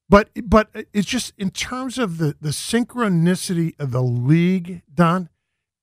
But 0.08 0.30
but 0.44 0.70
it's 0.92 1.06
just 1.06 1.34
in 1.36 1.50
terms 1.50 1.98
of 1.98 2.18
the 2.18 2.36
the 2.40 2.50
synchronicity 2.50 3.78
of 3.78 3.90
the 3.90 4.02
league, 4.02 4.82
Don. 4.92 5.28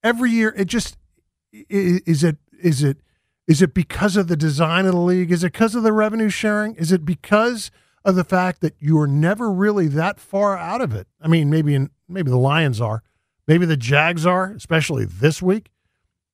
Every 0.03 0.31
year, 0.31 0.53
it 0.55 0.65
just 0.65 0.97
is 1.51 2.23
it 2.23 2.37
is 2.61 2.83
it 2.83 2.97
is 3.47 3.61
it 3.61 3.73
because 3.73 4.17
of 4.17 4.27
the 4.27 4.35
design 4.35 4.85
of 4.85 4.93
the 4.93 4.99
league? 4.99 5.31
Is 5.31 5.43
it 5.43 5.53
because 5.53 5.75
of 5.75 5.83
the 5.83 5.93
revenue 5.93 6.29
sharing? 6.29 6.75
Is 6.75 6.91
it 6.91 7.05
because 7.05 7.69
of 8.05 8.15
the 8.15 8.23
fact 8.23 8.61
that 8.61 8.75
you 8.79 8.97
are 8.99 9.07
never 9.07 9.51
really 9.51 9.87
that 9.87 10.19
far 10.19 10.57
out 10.57 10.79
of 10.79 10.93
it. 10.93 11.07
I 11.19 11.27
mean, 11.27 11.49
maybe 11.49 11.73
in, 11.73 11.89
maybe 12.07 12.29
the 12.29 12.37
Lions 12.37 12.79
are, 12.79 13.03
maybe 13.47 13.65
the 13.65 13.75
Jags 13.75 14.25
are, 14.25 14.51
especially 14.51 15.05
this 15.05 15.41
week. 15.41 15.71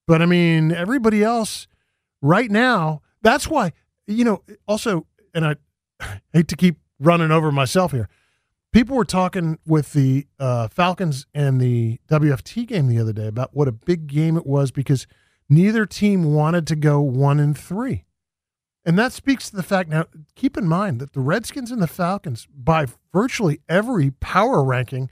But 0.05 0.21
I 0.21 0.25
mean, 0.25 0.71
everybody 0.71 1.23
else 1.23 1.67
right 2.21 2.51
now. 2.51 3.01
That's 3.21 3.47
why 3.47 3.71
you 4.07 4.25
know. 4.25 4.43
Also, 4.67 5.07
and 5.34 5.45
I 5.45 5.55
hate 6.34 6.47
to 6.49 6.55
keep 6.55 6.77
running 6.99 7.31
over 7.31 7.51
myself 7.51 7.91
here. 7.91 8.10
People 8.71 8.95
were 8.95 9.05
talking 9.05 9.60
with 9.65 9.91
the 9.93 10.27
uh, 10.39 10.69
Falcons 10.69 11.25
and 11.34 11.60
the 11.60 11.99
WFT 12.07 12.65
game 12.65 12.88
the 12.88 12.99
other 12.99 13.12
day 13.12 13.27
about 13.27 13.53
what 13.53 13.67
a 13.67 13.71
big 13.71 14.07
game 14.07 14.38
it 14.38 14.45
was 14.45 14.71
because 14.71 15.07
neither 15.49 15.86
team 15.86 16.34
wanted 16.34 16.65
to 16.67 16.77
go 16.77 17.01
one 17.01 17.39
and 17.39 17.57
three. 17.57 18.05
And 18.84 18.98
that 18.98 19.13
speaks 19.13 19.50
to 19.50 19.56
the 19.56 19.63
fact 19.63 19.89
now, 19.89 20.06
keep 20.36 20.58
in 20.58 20.67
mind 20.67 21.00
that 21.00 21.13
the 21.13 21.20
Redskins 21.20 21.72
and 21.72 21.82
the 21.82 21.88
Falcons, 21.88 22.48
by 22.54 22.88
virtually 23.13 23.62
every 23.70 24.12
power 24.12 24.63
ranking, 24.63 25.10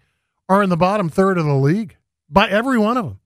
are 0.48 0.64
in 0.64 0.70
the 0.70 0.78
bottom 0.78 1.10
third 1.10 1.38
of 1.38 1.46
the 1.46 1.54
league, 1.54 1.96
by 2.30 2.50
every 2.50 2.80
one 2.80 2.98
of 2.98 3.06
them. 3.06 3.20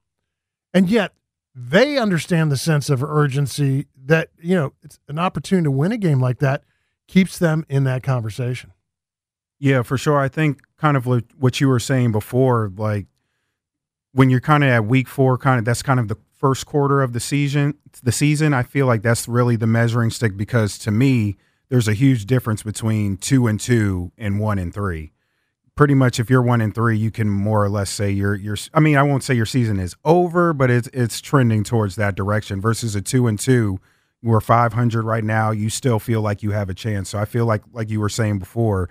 And 0.74 0.90
yet, 0.90 1.14
they 1.56 1.98
understand 1.98 2.52
the 2.52 2.58
sense 2.58 2.90
of 2.90 3.04
urgency 3.04 3.88
that, 4.06 4.30
you 4.42 4.56
know, 4.56 4.74
it's 4.82 5.00
an 5.08 5.20
opportunity 5.20 5.66
to 5.66 5.72
win 5.72 5.92
a 5.92 5.98
game 5.98 6.20
like 6.20 6.40
that 6.40 6.64
keeps 7.08 7.38
them 7.38 7.66
in 7.70 7.84
that 7.84 8.04
conversation. 8.04 8.74
Yeah, 9.60 9.84
for 9.84 9.98
sure. 9.98 10.20
I 10.20 10.28
think 10.28 10.62
kind 10.78 10.98
of 10.98 11.06
what 11.06 11.62
you 11.62 11.70
were 11.70 11.80
saying 11.80 12.12
before, 12.12 12.72
like 12.76 13.06
when 14.12 14.30
you're 14.30 14.42
kind 14.42 14.64
of 14.64 14.70
at 14.70 14.86
week 14.86 15.08
four, 15.08 15.38
kind 15.38 15.60
of 15.60 15.66
that's 15.66 15.84
kind 15.84 16.00
of 16.00 16.08
the 16.08 16.18
first 16.44 16.66
quarter 16.66 17.02
of 17.02 17.14
the 17.14 17.22
season, 17.22 17.74
the 18.04 18.12
season, 18.12 18.54
I 18.54 18.64
feel 18.64 18.86
like 18.86 19.02
that's 19.02 19.30
really 19.30 19.56
the 19.56 19.66
measuring 19.66 20.10
stick 20.10 20.36
because 20.36 20.78
to 20.80 20.92
me, 20.92 21.38
there's 21.70 21.88
a 21.88 21.94
huge 21.94 22.26
difference 22.26 22.64
between 22.64 23.16
two 23.16 23.48
and 23.48 23.58
two 23.58 24.12
and 24.18 24.42
one 24.42 24.60
and 24.60 24.74
three. 24.74 25.14
Pretty 25.78 25.94
much, 25.94 26.20
if 26.20 26.30
you're 26.30 26.42
one 26.42 26.60
and 26.60 26.76
three, 26.76 26.98
you 26.98 27.12
can 27.12 27.30
more 27.30 27.64
or 27.64 27.70
less 27.70 27.90
say 27.90 28.12
you're. 28.12 28.38
I 28.74 28.82
mean, 28.82 28.98
I 28.98 29.04
won't 29.04 29.24
say 29.24 29.36
your 29.36 29.46
season 29.46 29.80
is 29.80 29.96
over, 30.04 30.52
but 30.52 30.70
it's 30.70 30.90
it's 30.92 31.22
trending 31.22 31.64
towards 31.64 31.96
that 31.96 32.16
direction. 32.16 32.60
Versus 32.60 32.94
a 32.94 33.02
two 33.02 33.28
and 33.28 33.40
two, 33.40 33.80
we're 34.22 34.42
500 34.42 35.06
right 35.06 35.24
now. 35.24 35.52
You 35.52 35.70
still 35.70 35.98
feel 35.98 36.20
like 36.20 36.44
you 36.44 36.52
have 36.52 36.70
a 36.70 36.74
chance. 36.74 37.08
So 37.10 37.20
I 37.20 37.24
feel 37.24 37.46
like, 37.46 37.62
like 37.72 37.90
you 37.90 38.02
were 38.02 38.10
saying 38.10 38.40
before, 38.40 38.90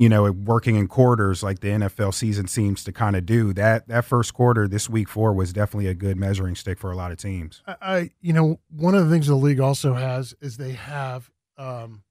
you 0.00 0.08
know, 0.08 0.32
working 0.32 0.76
in 0.76 0.88
quarters 0.88 1.42
like 1.42 1.60
the 1.60 1.68
NFL 1.68 2.14
season 2.14 2.48
seems 2.48 2.82
to 2.84 2.92
kind 2.92 3.14
of 3.16 3.26
do. 3.26 3.52
That 3.52 3.86
that 3.88 4.06
first 4.06 4.32
quarter 4.32 4.66
this 4.66 4.88
week 4.88 5.10
four 5.10 5.34
was 5.34 5.52
definitely 5.52 5.88
a 5.88 5.94
good 5.94 6.16
measuring 6.16 6.54
stick 6.54 6.78
for 6.78 6.90
a 6.90 6.96
lot 6.96 7.12
of 7.12 7.18
teams. 7.18 7.62
I, 7.66 8.08
you 8.22 8.32
know, 8.32 8.60
one 8.70 8.94
of 8.94 9.04
the 9.04 9.10
things 9.12 9.26
the 9.26 9.34
league 9.34 9.60
also 9.60 9.92
has 9.92 10.34
is 10.40 10.56
they 10.56 10.72
have 10.72 11.30
um, 11.58 12.02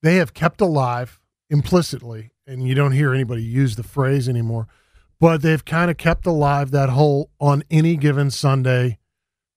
they 0.00 0.14
have 0.16 0.32
kept 0.32 0.60
alive 0.60 1.18
implicitly, 1.50 2.30
and 2.46 2.68
you 2.68 2.76
don't 2.76 2.92
hear 2.92 3.12
anybody 3.12 3.42
use 3.42 3.74
the 3.74 3.82
phrase 3.82 4.28
anymore, 4.28 4.68
but 5.18 5.42
they've 5.42 5.64
kind 5.64 5.90
of 5.90 5.96
kept 5.96 6.26
alive 6.26 6.70
that 6.70 6.90
whole 6.90 7.30
on 7.40 7.64
any 7.68 7.96
given 7.96 8.30
Sunday 8.30 9.00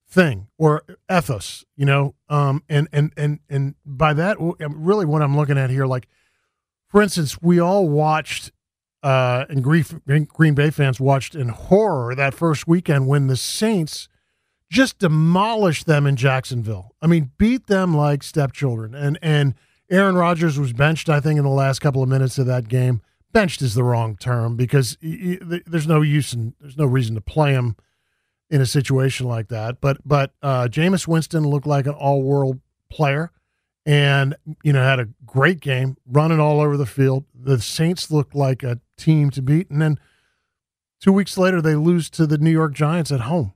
thing 0.10 0.48
or 0.58 0.82
ethos, 1.12 1.64
you 1.76 1.86
know, 1.86 2.16
um, 2.28 2.64
and 2.68 2.88
and 2.92 3.14
and 3.16 3.40
and 3.48 3.76
by 3.86 4.14
that, 4.14 4.38
really, 4.40 5.06
what 5.06 5.22
I'm 5.22 5.38
looking 5.38 5.60
at 5.60 5.70
here, 5.70 5.86
like 5.86 6.08
for 6.90 7.02
instance, 7.02 7.42
we 7.42 7.60
all 7.60 7.88
watched, 7.88 8.52
uh, 9.04 9.46
and 9.50 9.64
Green 9.64 10.54
Bay 10.54 10.70
fans 10.70 11.00
watched 11.00 11.36
in 11.36 11.50
horror 11.50 12.16
that 12.16 12.34
first 12.34 12.68
weekend 12.68 13.08
when 13.08 13.28
the 13.28 13.38
Saints 13.38 14.08
just 14.70 15.00
demolished 15.00 15.86
them 15.86 16.06
in 16.06 16.16
Jacksonville. 16.16 16.96
I 17.02 17.08
mean, 17.08 17.32
beat 17.38 17.68
them 17.68 17.96
like 17.96 18.24
stepchildren. 18.24 18.94
And 18.96 19.18
and 19.22 19.56
Aaron 19.90 20.16
Rodgers 20.16 20.60
was 20.60 20.74
benched, 20.74 21.10
I 21.10 21.20
think, 21.20 21.38
in 21.38 21.44
the 21.44 21.50
last 21.50 21.80
couple 21.80 22.04
of 22.04 22.10
minutes 22.10 22.38
of 22.38 22.46
that 22.48 22.68
game. 22.68 23.02
Benched 23.32 23.62
is 23.62 23.76
the 23.76 23.84
wrong 23.84 24.16
term 24.18 24.56
because 24.56 24.98
he, 25.00 25.38
he, 25.40 25.62
there's 25.66 25.88
no 25.88 26.02
use 26.02 26.34
and 26.34 26.54
there's 26.60 26.78
no 26.78 26.86
reason 26.86 27.16
to 27.16 27.22
play 27.22 27.54
him 27.54 27.76
in 28.50 28.62
a 28.62 28.66
situation 28.66 29.28
like 29.28 29.50
that. 29.50 29.80
But 29.82 29.98
but 30.06 30.32
uh, 30.42 30.68
Jameis 30.70 31.08
Winston 31.08 31.48
looked 31.48 31.68
like 31.68 31.86
an 31.86 31.94
all 31.94 32.24
world 32.24 32.60
player 32.90 33.32
and 33.88 34.36
you 34.64 34.74
know 34.74 34.84
had 34.84 35.00
a 35.00 35.08
great 35.26 35.62
game 35.62 35.96
running 36.06 36.42
all 36.42 36.60
over 36.60 36.76
the 36.76 36.86
field. 36.86 37.24
The 37.34 37.60
saints 37.60 38.12
looked 38.12 38.36
like 38.36 38.62
a 38.62 38.82
team 38.98 39.32
to 39.32 39.42
beat. 39.42 39.72
And 39.72 39.82
then 39.82 39.98
two 41.00 41.14
weeks 41.14 41.38
later 41.38 41.62
they 41.62 41.76
lose 41.76 42.10
to 42.12 42.28
the 42.28 42.38
new 42.38 42.52
york 42.52 42.74
giants 42.74 43.12
at 43.12 43.22
home. 43.22 43.54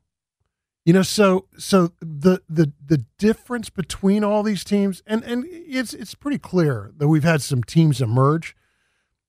You 0.86 0.93
know 0.93 1.03
so 1.03 1.47
so 1.58 1.91
the 1.99 2.41
the 2.49 2.72
the 2.84 3.05
difference 3.20 3.70
between 3.70 4.24
all 4.24 4.41
these 4.41 4.64
teams 4.64 5.03
and 5.05 5.22
and 5.26 5.45
it's 5.49 5.93
it's 5.93 6.16
pretty 6.16 6.39
clear 6.39 6.91
that 6.97 7.10
we've 7.10 7.26
had 7.26 7.41
some 7.41 7.64
teams 7.64 8.01
emerge 8.01 8.55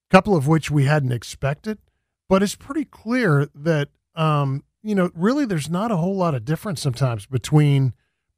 a 0.08 0.14
couple 0.14 0.36
of 0.36 0.46
which 0.46 0.70
we 0.70 0.84
hadn't 0.84 1.12
expected 1.12 1.78
but 2.28 2.42
it's 2.42 2.54
pretty 2.54 2.86
clear 2.86 3.50
that 3.54 3.90
um 4.14 4.64
you 4.82 4.94
know 4.94 5.10
really 5.14 5.44
there's 5.44 5.68
not 5.68 5.90
a 5.90 5.98
whole 5.98 6.16
lot 6.16 6.34
of 6.34 6.46
difference 6.46 6.80
sometimes 6.80 7.26
between 7.26 7.92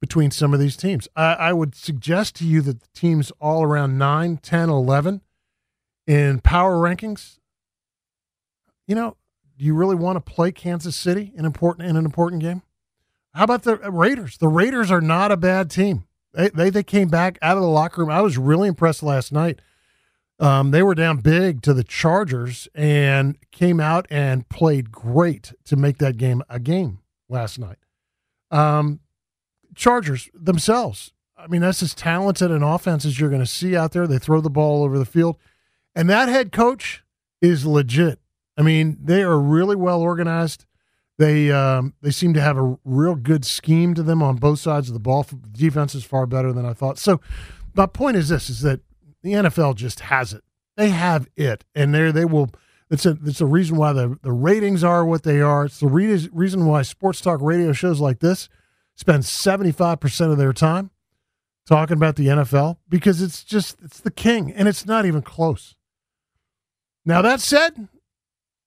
between 0.05 0.31
some 0.31 0.53
of 0.53 0.61
these 0.61 0.77
teams. 0.77 1.09
I, 1.17 1.33
I, 1.35 1.53
would 1.55 1.75
suggest 1.75 2.37
to 2.37 2.45
you 2.45 2.61
that 2.61 2.81
the 2.81 2.89
teams 2.95 3.33
all 3.41 3.63
around 3.63 3.97
9, 3.97 4.37
10, 4.37 4.69
11 4.69 5.23
in 6.07 6.41
power 6.41 6.77
rankings, 6.77 7.39
you 8.87 8.95
know, 8.95 9.17
do 9.57 9.65
you 9.65 9.75
really 9.75 9.95
want 9.95 10.17
to 10.17 10.33
play 10.33 10.53
Kansas 10.53 10.95
City 10.95 11.33
in 11.35 11.47
important 11.47 11.89
in 11.89 11.97
an 11.97 12.05
important 12.05 12.43
game? 12.43 12.61
How 13.33 13.45
about 13.45 13.63
the 13.63 13.77
Raiders? 13.77 14.37
The 14.37 14.49
Raiders 14.49 14.91
are 14.91 15.01
not 15.01 15.33
a 15.33 15.39
bad 15.39 15.71
team. 15.71 16.05
They, 16.35 16.51
they 16.51 16.69
they 16.69 16.83
came 16.83 17.09
back 17.09 17.39
out 17.41 17.57
of 17.57 17.63
the 17.63 17.69
locker 17.69 18.03
room. 18.03 18.11
I 18.11 18.21
was 18.21 18.37
really 18.37 18.69
impressed 18.69 19.03
last 19.03 19.33
night. 19.33 19.61
Um, 20.39 20.71
they 20.71 20.83
were 20.83 20.95
down 20.95 21.19
big 21.19 21.63
to 21.63 21.73
the 21.73 21.85
Chargers 21.85 22.69
and 22.75 23.39
came 23.53 23.81
out 23.81 24.07
and 24.11 24.47
played 24.51 24.93
great 24.93 25.55
to 25.65 25.77
make 25.77 25.97
that 25.99 26.19
game 26.19 26.43
a 26.51 26.61
game 26.61 26.99
last 27.31 27.59
night. 27.59 27.79
Um, 28.51 29.01
Chargers 29.75 30.29
themselves, 30.35 31.13
I 31.37 31.47
mean, 31.47 31.61
that's 31.61 31.83
as 31.83 31.95
talented 31.95 32.51
an 32.51 32.63
offense 32.63 33.05
as 33.05 33.19
you're 33.19 33.31
going 33.31 33.43
to 33.43 33.47
see 33.47 33.77
out 33.77 33.93
there. 33.93 34.07
They 34.07 34.19
throw 34.19 34.41
the 34.41 34.51
ball 34.51 34.83
over 34.83 34.99
the 34.99 35.05
field. 35.05 35.37
And 35.95 36.09
that 36.11 36.29
head 36.29 36.53
coach 36.53 37.03
is 37.41 37.67
legit. 37.67 38.19
I 38.57 38.63
mean, 38.63 38.99
they 39.03 39.23
are 39.23 39.39
really 39.39 39.77
well 39.77 40.01
organized. 40.01 40.65
They 41.19 41.53
um, 41.53 41.95
they 42.03 42.11
seem 42.11 42.35
to 42.35 42.41
have 42.41 42.57
a 42.57 42.77
real 42.85 43.15
good 43.15 43.45
scheme 43.45 43.95
to 43.95 44.03
them 44.03 44.23
on 44.23 44.37
both 44.37 44.59
sides 44.59 44.89
of 44.89 44.95
the 44.95 45.01
ball. 45.01 45.27
Defense 45.53 45.95
is 45.95 46.05
far 46.05 46.27
better 46.27 46.53
than 46.53 46.67
I 46.67 46.73
thought. 46.73 46.99
So, 46.99 47.21
my 47.75 47.87
point 47.87 48.17
is 48.17 48.31
this: 48.31 48.51
is 48.51 48.63
that 48.63 48.81
the 49.23 49.33
NFL 49.33 49.77
just 49.77 50.01
has 50.01 50.33
it. 50.33 50.43
They 50.77 50.91
have 50.91 51.29
it, 51.37 51.65
and 51.73 51.95
there 51.95 52.11
they 52.11 52.25
will. 52.25 52.51
It's 52.91 53.07
a 53.07 53.17
it's 53.25 53.41
a 53.41 53.47
reason 53.47 53.77
why 53.77 53.93
the 53.93 54.19
the 54.23 54.33
ratings 54.33 54.83
are 54.83 55.05
what 55.05 55.23
they 55.23 55.41
are. 55.41 55.67
It's 55.67 55.79
the 55.79 55.87
re- 55.87 56.29
reason 56.33 56.67
why 56.67 56.83
sports 56.83 57.21
talk 57.21 57.41
radio 57.41 57.73
shows 57.73 58.01
like 58.01 58.19
this 58.19 58.49
spend 58.97 59.25
seventy 59.25 59.73
five 59.73 60.01
percent 60.01 60.33
of 60.33 60.39
their 60.39 60.53
time 60.53 60.91
talking 61.67 61.97
about 61.97 62.17
the 62.17 62.27
NFL 62.27 62.77
because 62.89 63.23
it's 63.23 63.45
just 63.45 63.79
it's 63.83 64.01
the 64.01 64.11
king, 64.11 64.53
and 64.53 64.69
it's 64.69 64.87
not 64.87 65.07
even 65.07 65.23
close. 65.23 65.75
Now 67.05 67.23
that 67.23 67.41
said, 67.41 67.89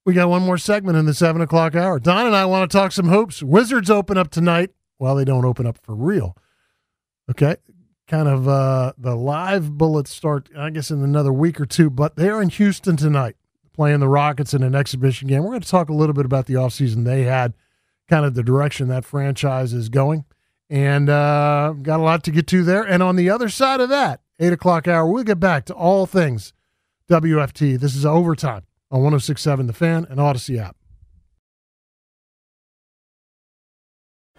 we 0.05 0.13
got 0.13 0.29
one 0.29 0.43
more 0.43 0.57
segment 0.57 0.97
in 0.97 1.05
the 1.05 1.13
seven 1.13 1.41
o'clock 1.41 1.75
hour. 1.75 1.99
Don 1.99 2.27
and 2.27 2.35
I 2.35 2.45
want 2.45 2.69
to 2.69 2.77
talk 2.77 2.91
some 2.91 3.09
hoops. 3.09 3.43
Wizards 3.43 3.89
open 3.89 4.17
up 4.17 4.29
tonight. 4.29 4.71
Well, 4.99 5.15
they 5.15 5.25
don't 5.25 5.45
open 5.45 5.65
up 5.65 5.77
for 5.83 5.95
real. 5.95 6.35
Okay. 7.29 7.57
Kind 8.07 8.29
of 8.29 8.47
uh, 8.47 8.93
the 8.97 9.15
live 9.15 9.77
bullets 9.77 10.11
start, 10.11 10.49
I 10.57 10.69
guess, 10.69 10.91
in 10.91 11.03
another 11.03 11.33
week 11.33 11.59
or 11.59 11.65
two, 11.65 11.89
but 11.89 12.15
they're 12.15 12.41
in 12.41 12.49
Houston 12.49 12.95
tonight 12.95 13.35
playing 13.73 13.99
the 13.99 14.07
Rockets 14.07 14.53
in 14.53 14.63
an 14.63 14.75
exhibition 14.75 15.27
game. 15.27 15.43
We're 15.43 15.49
going 15.49 15.61
to 15.61 15.67
talk 15.67 15.89
a 15.89 15.93
little 15.93 16.13
bit 16.13 16.25
about 16.25 16.45
the 16.45 16.53
offseason 16.53 17.03
they 17.03 17.23
had, 17.23 17.53
kind 18.07 18.25
of 18.25 18.33
the 18.33 18.43
direction 18.43 18.87
that 18.87 19.05
franchise 19.05 19.73
is 19.73 19.89
going. 19.89 20.25
And 20.69 21.09
uh, 21.09 21.73
got 21.81 21.99
a 21.99 22.03
lot 22.03 22.23
to 22.25 22.31
get 22.31 22.47
to 22.47 22.63
there. 22.63 22.83
And 22.83 23.01
on 23.01 23.15
the 23.15 23.29
other 23.29 23.47
side 23.47 23.79
of 23.79 23.89
that, 23.89 24.21
eight 24.39 24.51
o'clock 24.51 24.87
hour, 24.87 25.07
we'll 25.07 25.23
get 25.23 25.39
back 25.39 25.65
to 25.65 25.73
all 25.73 26.05
things 26.05 26.53
WFT. 27.09 27.79
This 27.79 27.95
is 27.95 28.05
overtime 28.05 28.63
on 28.91 29.01
1067 29.01 29.67
The 29.67 29.73
Fan 29.73 30.05
and 30.09 30.19
Audacy 30.19 30.59
app. 30.59 30.75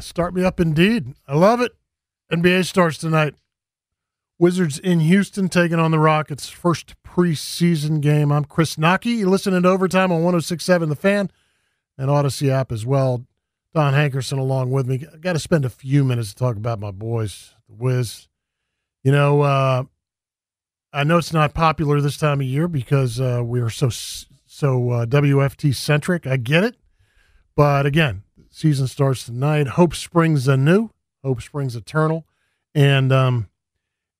Start 0.00 0.34
me 0.34 0.44
up 0.44 0.58
indeed. 0.58 1.14
I 1.28 1.36
love 1.36 1.60
it. 1.60 1.72
NBA 2.32 2.64
starts 2.64 2.96
tonight. 2.96 3.34
Wizards 4.38 4.78
in 4.78 5.00
Houston 5.00 5.48
taking 5.48 5.78
on 5.78 5.90
the 5.90 5.98
Rockets. 5.98 6.48
First 6.48 6.94
preseason 7.04 8.00
game. 8.00 8.32
I'm 8.32 8.44
Chris 8.44 8.76
Knoche. 8.76 9.18
You're 9.18 9.28
listening 9.28 9.62
to 9.62 9.68
Overtime 9.68 10.10
on 10.10 10.22
1067 10.22 10.88
The 10.88 10.96
Fan 10.96 11.30
and 11.98 12.08
Audacy 12.08 12.48
app 12.48 12.72
as 12.72 12.86
well. 12.86 13.26
Don 13.74 13.92
Hankerson 13.92 14.38
along 14.38 14.70
with 14.70 14.86
me. 14.86 15.06
I 15.12 15.18
got 15.18 15.34
to 15.34 15.38
spend 15.38 15.64
a 15.64 15.70
few 15.70 16.04
minutes 16.04 16.30
to 16.30 16.36
talk 16.36 16.56
about 16.56 16.80
my 16.80 16.90
boys, 16.90 17.54
the 17.68 17.74
Wiz. 17.74 18.28
You 19.02 19.12
know, 19.12 19.42
uh, 19.42 19.84
I 20.92 21.04
know 21.04 21.18
it's 21.18 21.32
not 21.32 21.54
popular 21.54 22.00
this 22.00 22.16
time 22.16 22.40
of 22.40 22.46
year 22.46 22.66
because 22.68 23.20
uh, 23.20 23.42
we 23.44 23.60
are 23.60 23.70
so 23.70 23.88
so 23.90 24.90
uh, 24.90 25.06
WFT 25.06 25.74
centric. 25.74 26.26
I 26.26 26.36
get 26.36 26.64
it, 26.64 26.76
but 27.56 27.86
again, 27.86 28.22
Season 28.54 28.86
starts 28.86 29.24
tonight. 29.24 29.66
Hope 29.66 29.94
springs 29.94 30.46
anew. 30.46 30.90
Hope 31.24 31.40
springs 31.40 31.74
eternal, 31.74 32.26
and 32.74 33.10
um, 33.10 33.48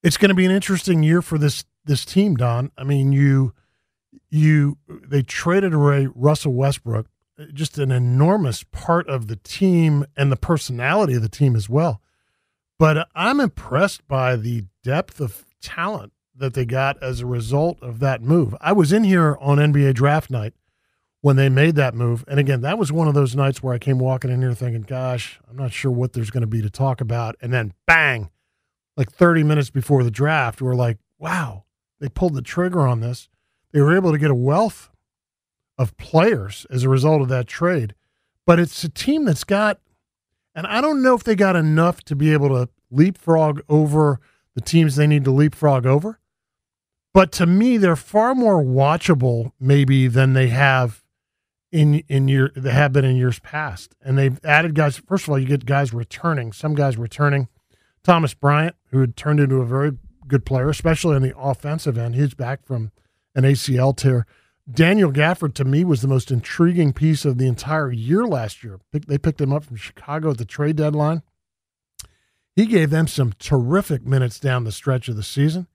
it's 0.03 0.17
going 0.17 0.31
to 0.31 0.35
be 0.35 0.47
an 0.47 0.51
interesting 0.51 1.03
year 1.03 1.21
for 1.21 1.37
this 1.37 1.65
this 1.85 2.07
team. 2.07 2.37
Don, 2.37 2.73
I 2.79 2.85
mean, 2.85 3.13
you 3.13 3.53
you 4.31 4.79
they 4.89 5.23
traded 5.23 5.75
away 5.75 6.09
Russell 6.15 6.55
Westbrook, 6.55 7.09
just 7.53 7.77
an 7.77 7.93
enormous 7.93 8.63
part 8.63 9.07
of 9.07 9.27
the 9.27 9.37
team 9.37 10.07
and 10.17 10.33
the 10.33 10.37
personality 10.37 11.15
of 11.15 11.23
the 11.23 11.29
team 11.29 11.55
as 11.55 11.69
well. 11.69 12.01
But 12.79 13.09
I'm 13.15 13.39
impressed 13.39 14.09
by 14.09 14.37
the 14.37 14.65
depth 14.83 15.21
of 15.21 15.45
talent 15.61 16.13
that 16.35 16.55
they 16.55 16.65
got 16.65 17.01
as 17.03 17.21
a 17.21 17.27
result 17.27 17.79
of 17.83 18.01
that 18.01 18.23
move. 18.23 18.57
I 18.63 18.73
was 18.73 18.95
in 18.95 19.05
here 19.05 19.37
on 19.43 19.59
NBA 19.59 19.93
draft 19.93 20.31
night 20.31 20.55
when 21.23 21.37
they 21.37 21.49
made 21.49 21.77
that 21.77 21.95
move. 21.95 22.25
And 22.29 22.39
again, 22.39 22.61
that 22.61 22.79
was 22.79 22.93
one 22.93 23.09
of 23.09 23.15
those 23.15 23.35
nights 23.35 23.63
where 23.63 23.73
I 23.73 23.79
came 23.79 23.99
walking 23.99 24.31
in 24.31 24.43
here 24.43 24.53
thinking, 24.55 24.83
gosh, 24.83 25.41
I'm 25.49 25.57
not 25.57 25.73
sure 25.73 25.91
what 25.91 26.13
there's 26.13 26.31
going 26.31 26.43
to 26.43 26.49
be 26.49 26.61
to 26.61 26.69
talk 26.69 27.01
about. 27.01 27.37
And 27.41 27.53
then 27.53 27.73
bang, 27.87 28.29
like 28.97 29.11
30 29.11 29.45
minutes 29.45 29.71
before 29.71 30.03
the 30.03 30.11
draft, 30.11 30.61
we're 30.61 30.75
like, 30.75 30.99
wow, 31.19 31.65
they 32.01 32.09
pulled 32.09 32.35
the 32.35 32.43
trigger 32.43 32.87
on 32.87 33.01
this. 33.01 33.29
They 33.71 33.81
were 33.81 33.97
able 33.97 34.13
to 34.13 34.19
get 34.19 34.33
a 34.33 34.35
wealth 34.35 34.91
of 35.79 35.97
players 35.97 36.67
as 36.69 36.83
a 36.83 36.89
result 36.89 37.23
of 37.23 37.29
that 37.29 37.47
trade. 37.47 37.95
But 38.45 38.59
it's 38.59 38.83
a 38.83 38.89
team 38.89 39.25
that's 39.25 39.45
got, 39.45 39.81
and 40.57 40.67
I 40.67 40.81
don't 40.81 41.03
know 41.03 41.15
if 41.15 41.23
they 41.23 41.37
got 41.37 41.55
enough 41.55 42.03
to 42.05 42.17
be 42.17 42.33
able 42.33 42.49
to 42.49 42.69
leapfrog 42.91 43.61
over 43.69 44.19
the 44.57 44.61
teams 44.61 44.97
they 44.97 45.07
need 45.07 45.25
to 45.25 45.31
leapfrog 45.31 45.87
over. 45.87 46.19
But 47.15 47.31
to 47.33 47.47
me, 47.47 47.77
they're 47.77 47.95
far 47.95 48.35
more 48.35 48.63
watchable, 48.63 49.53
maybe, 49.61 50.09
than 50.09 50.33
they 50.33 50.49
have 50.49 51.02
in 51.73 52.05
in 52.09 52.29
year 52.29 52.53
that 52.55 52.73
have 52.73 52.93
been 52.93 53.05
in 53.05 53.17
years 53.17 53.39
past. 53.41 53.95
And 54.03 54.17
they've 54.17 54.39
added 54.45 54.75
guys. 54.75 54.99
First 54.99 55.25
of 55.25 55.31
all, 55.31 55.39
you 55.39 55.47
get 55.47 55.67
guys 55.67 55.93
returning. 55.93 56.53
Some 56.53 56.75
guys 56.75 56.97
returning. 56.97 57.49
Thomas 58.05 58.35
Bryant, 58.35 58.77
who 58.91 59.01
had 59.01 59.17
turned 59.17 59.41
into 59.41 59.57
a 59.57 59.67
very 59.67 59.93
good 60.29 60.45
player, 60.45 60.69
especially 60.69 61.17
on 61.17 61.23
the 61.23 61.37
offensive 61.37 61.97
end. 61.97 62.15
He's 62.15 62.35
back 62.35 62.65
from 62.65 62.93
an 63.35 63.45
ACL 63.45 63.97
tear. 63.97 64.27
Daniel 64.71 65.11
Gafford, 65.11 65.55
to 65.55 65.65
me, 65.65 65.85
was 65.85 66.03
the 66.03 66.09
most 66.09 66.31
intriguing 66.31 66.93
piece 66.93 67.25
of 67.25 67.39
the 67.39 67.49
entire 67.49 67.91
year 67.91 68.27
last 68.27 68.63
year. 68.63 68.79
They 68.93 69.19
picked 69.19 69.41
him 69.41 69.53
up 69.53 69.65
from 69.65 69.77
Chicago 69.77 70.31
at 70.31 70.39
the 70.39 70.45
trade 70.45 70.77
deadline. 70.77 71.23
He 72.55 72.67
gave 72.67 72.91
them 72.91 73.07
some 73.07 73.33
terrific 73.39 74.05
minutes 74.07 74.39
down 74.39 74.65
the 74.65 74.73
stretch 74.73 75.09
of 75.09 75.17
the 75.17 75.23
season. 75.23 75.67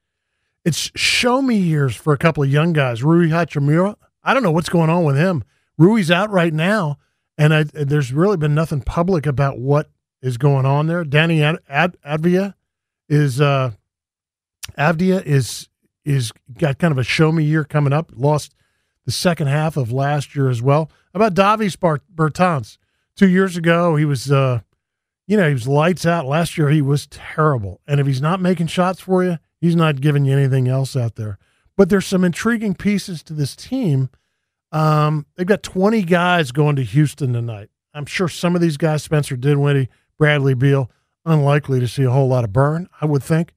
It's 0.63 0.91
show 0.95 1.41
me 1.41 1.57
years 1.57 1.95
for 1.95 2.13
a 2.13 2.17
couple 2.17 2.43
of 2.43 2.51
young 2.51 2.73
guys. 2.73 3.03
Rui 3.03 3.29
Hachimura, 3.29 3.95
I 4.23 4.33
don't 4.33 4.43
know 4.43 4.51
what's 4.51 4.69
going 4.69 4.89
on 4.89 5.03
with 5.03 5.17
him. 5.17 5.43
Rui's 5.77 6.09
out 6.09 6.31
right 6.31 6.53
now, 6.53 6.97
and 7.37 7.53
I, 7.53 7.63
there's 7.63 8.11
really 8.11 8.37
been 8.37 8.55
nothing 8.55 8.81
public 8.81 9.25
about 9.25 9.59
what 9.59 9.89
is 10.21 10.37
going 10.37 10.65
on 10.65 10.87
there. 10.87 11.03
Danny 11.03 11.43
Ad, 11.43 11.59
Ad, 11.69 11.97
Avdija 12.05 12.53
is 13.07 13.39
uh, 13.39 13.71
Avdia 14.77 15.23
is 15.23 15.69
is 16.03 16.31
got 16.57 16.79
kind 16.79 16.91
of 16.91 16.97
a 16.97 17.03
show 17.03 17.31
me 17.31 17.43
year 17.43 17.63
coming 17.63 17.93
up. 17.93 18.11
Lost 18.15 18.55
the 19.05 19.11
second 19.11 19.47
half 19.47 19.77
of 19.77 19.91
last 19.91 20.35
year 20.35 20.49
as 20.49 20.61
well. 20.61 20.91
About 21.13 21.33
Davis 21.33 21.75
Bertans? 21.75 22.77
Two 23.15 23.27
years 23.27 23.57
ago, 23.57 23.95
he 23.95 24.05
was, 24.05 24.31
uh, 24.31 24.59
you 25.25 25.37
know, 25.37 25.47
he 25.47 25.53
was 25.53 25.67
lights 25.67 26.05
out. 26.05 26.25
Last 26.27 26.57
year, 26.57 26.69
he 26.69 26.81
was 26.81 27.07
terrible. 27.07 27.81
And 27.87 27.99
if 27.99 28.05
he's 28.05 28.21
not 28.21 28.39
making 28.39 28.67
shots 28.67 28.99
for 29.01 29.23
you, 29.23 29.39
he's 29.59 29.75
not 29.75 30.01
giving 30.01 30.25
you 30.25 30.33
anything 30.37 30.67
else 30.67 30.95
out 30.95 31.15
there. 31.15 31.39
But 31.75 31.89
there's 31.89 32.05
some 32.05 32.23
intriguing 32.23 32.75
pieces 32.75 33.23
to 33.23 33.33
this 33.33 33.55
team. 33.55 34.09
Um, 34.71 35.25
they've 35.35 35.47
got 35.47 35.63
20 35.63 36.03
guys 36.03 36.51
going 36.51 36.75
to 36.75 36.83
Houston 36.83 37.33
tonight. 37.33 37.69
I'm 37.93 38.05
sure 38.05 38.27
some 38.27 38.55
of 38.55 38.61
these 38.61 38.77
guys, 38.77 39.03
Spencer 39.03 39.35
Dinwiddie, 39.35 39.89
Bradley 40.17 40.53
Beal, 40.53 40.91
unlikely 41.25 41.79
to 41.79 41.87
see 41.87 42.03
a 42.03 42.11
whole 42.11 42.27
lot 42.27 42.43
of 42.43 42.53
burn, 42.53 42.89
I 43.01 43.05
would 43.05 43.23
think. 43.23 43.53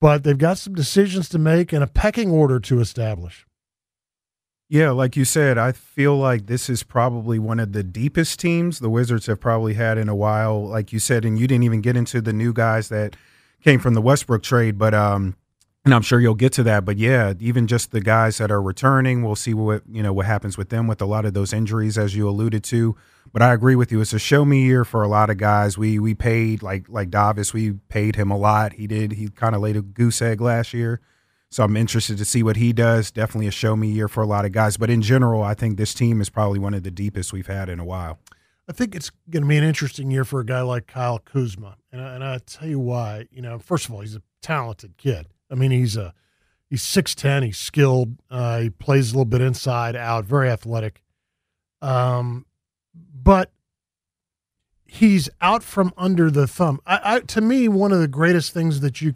But 0.00 0.24
they've 0.24 0.38
got 0.38 0.58
some 0.58 0.74
decisions 0.74 1.28
to 1.30 1.38
make 1.38 1.72
and 1.72 1.84
a 1.84 1.86
pecking 1.86 2.30
order 2.30 2.58
to 2.60 2.80
establish. 2.80 3.46
Yeah, 4.68 4.90
like 4.90 5.16
you 5.16 5.26
said, 5.26 5.58
I 5.58 5.72
feel 5.72 6.16
like 6.16 6.46
this 6.46 6.70
is 6.70 6.82
probably 6.82 7.38
one 7.38 7.60
of 7.60 7.72
the 7.72 7.84
deepest 7.84 8.40
teams 8.40 8.78
the 8.78 8.88
Wizards 8.88 9.26
have 9.26 9.38
probably 9.38 9.74
had 9.74 9.98
in 9.98 10.08
a 10.08 10.14
while. 10.14 10.66
Like 10.66 10.94
you 10.94 10.98
said, 10.98 11.26
and 11.26 11.38
you 11.38 11.46
didn't 11.46 11.64
even 11.64 11.82
get 11.82 11.96
into 11.96 12.22
the 12.22 12.32
new 12.32 12.54
guys 12.54 12.88
that 12.88 13.14
came 13.62 13.78
from 13.78 13.92
the 13.92 14.00
Westbrook 14.00 14.42
trade, 14.42 14.78
but 14.78 14.94
um, 14.94 15.36
and 15.84 15.92
I'm 15.92 16.02
sure 16.02 16.20
you'll 16.20 16.34
get 16.34 16.52
to 16.54 16.62
that. 16.64 16.84
But 16.84 16.96
yeah, 16.96 17.34
even 17.40 17.66
just 17.66 17.90
the 17.90 18.00
guys 18.00 18.38
that 18.38 18.50
are 18.50 18.62
returning, 18.62 19.22
we'll 19.22 19.36
see 19.36 19.54
what 19.54 19.82
you 19.90 20.02
know 20.02 20.12
what 20.12 20.26
happens 20.26 20.56
with 20.56 20.68
them 20.68 20.86
with 20.86 21.02
a 21.02 21.06
lot 21.06 21.24
of 21.24 21.34
those 21.34 21.52
injuries, 21.52 21.98
as 21.98 22.14
you 22.14 22.28
alluded 22.28 22.62
to. 22.64 22.96
But 23.32 23.42
I 23.42 23.52
agree 23.52 23.74
with 23.74 23.90
you; 23.90 24.00
it's 24.00 24.12
a 24.12 24.18
show 24.18 24.44
me 24.44 24.64
year 24.64 24.84
for 24.84 25.02
a 25.02 25.08
lot 25.08 25.30
of 25.30 25.38
guys. 25.38 25.76
We 25.76 25.98
we 25.98 26.14
paid 26.14 26.62
like 26.62 26.88
like 26.88 27.10
Davis, 27.10 27.52
we 27.52 27.72
paid 27.88 28.16
him 28.16 28.30
a 28.30 28.36
lot. 28.36 28.74
He 28.74 28.86
did 28.86 29.12
he 29.12 29.28
kind 29.28 29.54
of 29.54 29.60
laid 29.60 29.76
a 29.76 29.82
goose 29.82 30.22
egg 30.22 30.40
last 30.40 30.72
year, 30.72 31.00
so 31.50 31.64
I'm 31.64 31.76
interested 31.76 32.16
to 32.18 32.24
see 32.24 32.42
what 32.42 32.56
he 32.56 32.72
does. 32.72 33.10
Definitely 33.10 33.48
a 33.48 33.52
show 33.52 33.74
me 33.74 33.88
year 33.88 34.08
for 34.08 34.22
a 34.22 34.26
lot 34.26 34.44
of 34.44 34.52
guys. 34.52 34.76
But 34.76 34.90
in 34.90 35.02
general, 35.02 35.42
I 35.42 35.54
think 35.54 35.78
this 35.78 35.94
team 35.94 36.20
is 36.20 36.30
probably 36.30 36.60
one 36.60 36.74
of 36.74 36.84
the 36.84 36.90
deepest 36.90 37.32
we've 37.32 37.48
had 37.48 37.68
in 37.68 37.80
a 37.80 37.84
while. 37.84 38.20
I 38.68 38.72
think 38.72 38.94
it's 38.94 39.10
going 39.28 39.42
to 39.42 39.48
be 39.48 39.56
an 39.56 39.64
interesting 39.64 40.12
year 40.12 40.24
for 40.24 40.38
a 40.38 40.46
guy 40.46 40.60
like 40.60 40.86
Kyle 40.86 41.18
Kuzma, 41.18 41.78
and 41.90 42.00
I, 42.00 42.14
and 42.14 42.24
I 42.24 42.38
tell 42.38 42.68
you 42.68 42.78
why. 42.78 43.26
You 43.32 43.42
know, 43.42 43.58
first 43.58 43.86
of 43.86 43.94
all, 43.94 44.02
he's 44.02 44.14
a 44.14 44.22
talented 44.40 44.96
kid 44.96 45.26
I 45.52 45.54
mean, 45.54 45.70
he's 45.70 45.96
a 45.96 46.14
he's 46.70 46.82
six 46.82 47.14
ten. 47.14 47.42
He's 47.42 47.58
skilled. 47.58 48.16
Uh, 48.30 48.60
he 48.60 48.70
plays 48.70 49.10
a 49.10 49.14
little 49.14 49.26
bit 49.26 49.42
inside 49.42 49.94
out. 49.94 50.24
Very 50.24 50.48
athletic. 50.48 51.02
Um, 51.82 52.46
but 53.14 53.52
he's 54.86 55.28
out 55.40 55.62
from 55.62 55.92
under 55.96 56.30
the 56.30 56.46
thumb. 56.46 56.80
I, 56.86 57.00
I, 57.04 57.20
to 57.20 57.40
me, 57.40 57.68
one 57.68 57.92
of 57.92 58.00
the 58.00 58.08
greatest 58.08 58.52
things 58.52 58.80
that 58.80 59.00
you 59.00 59.12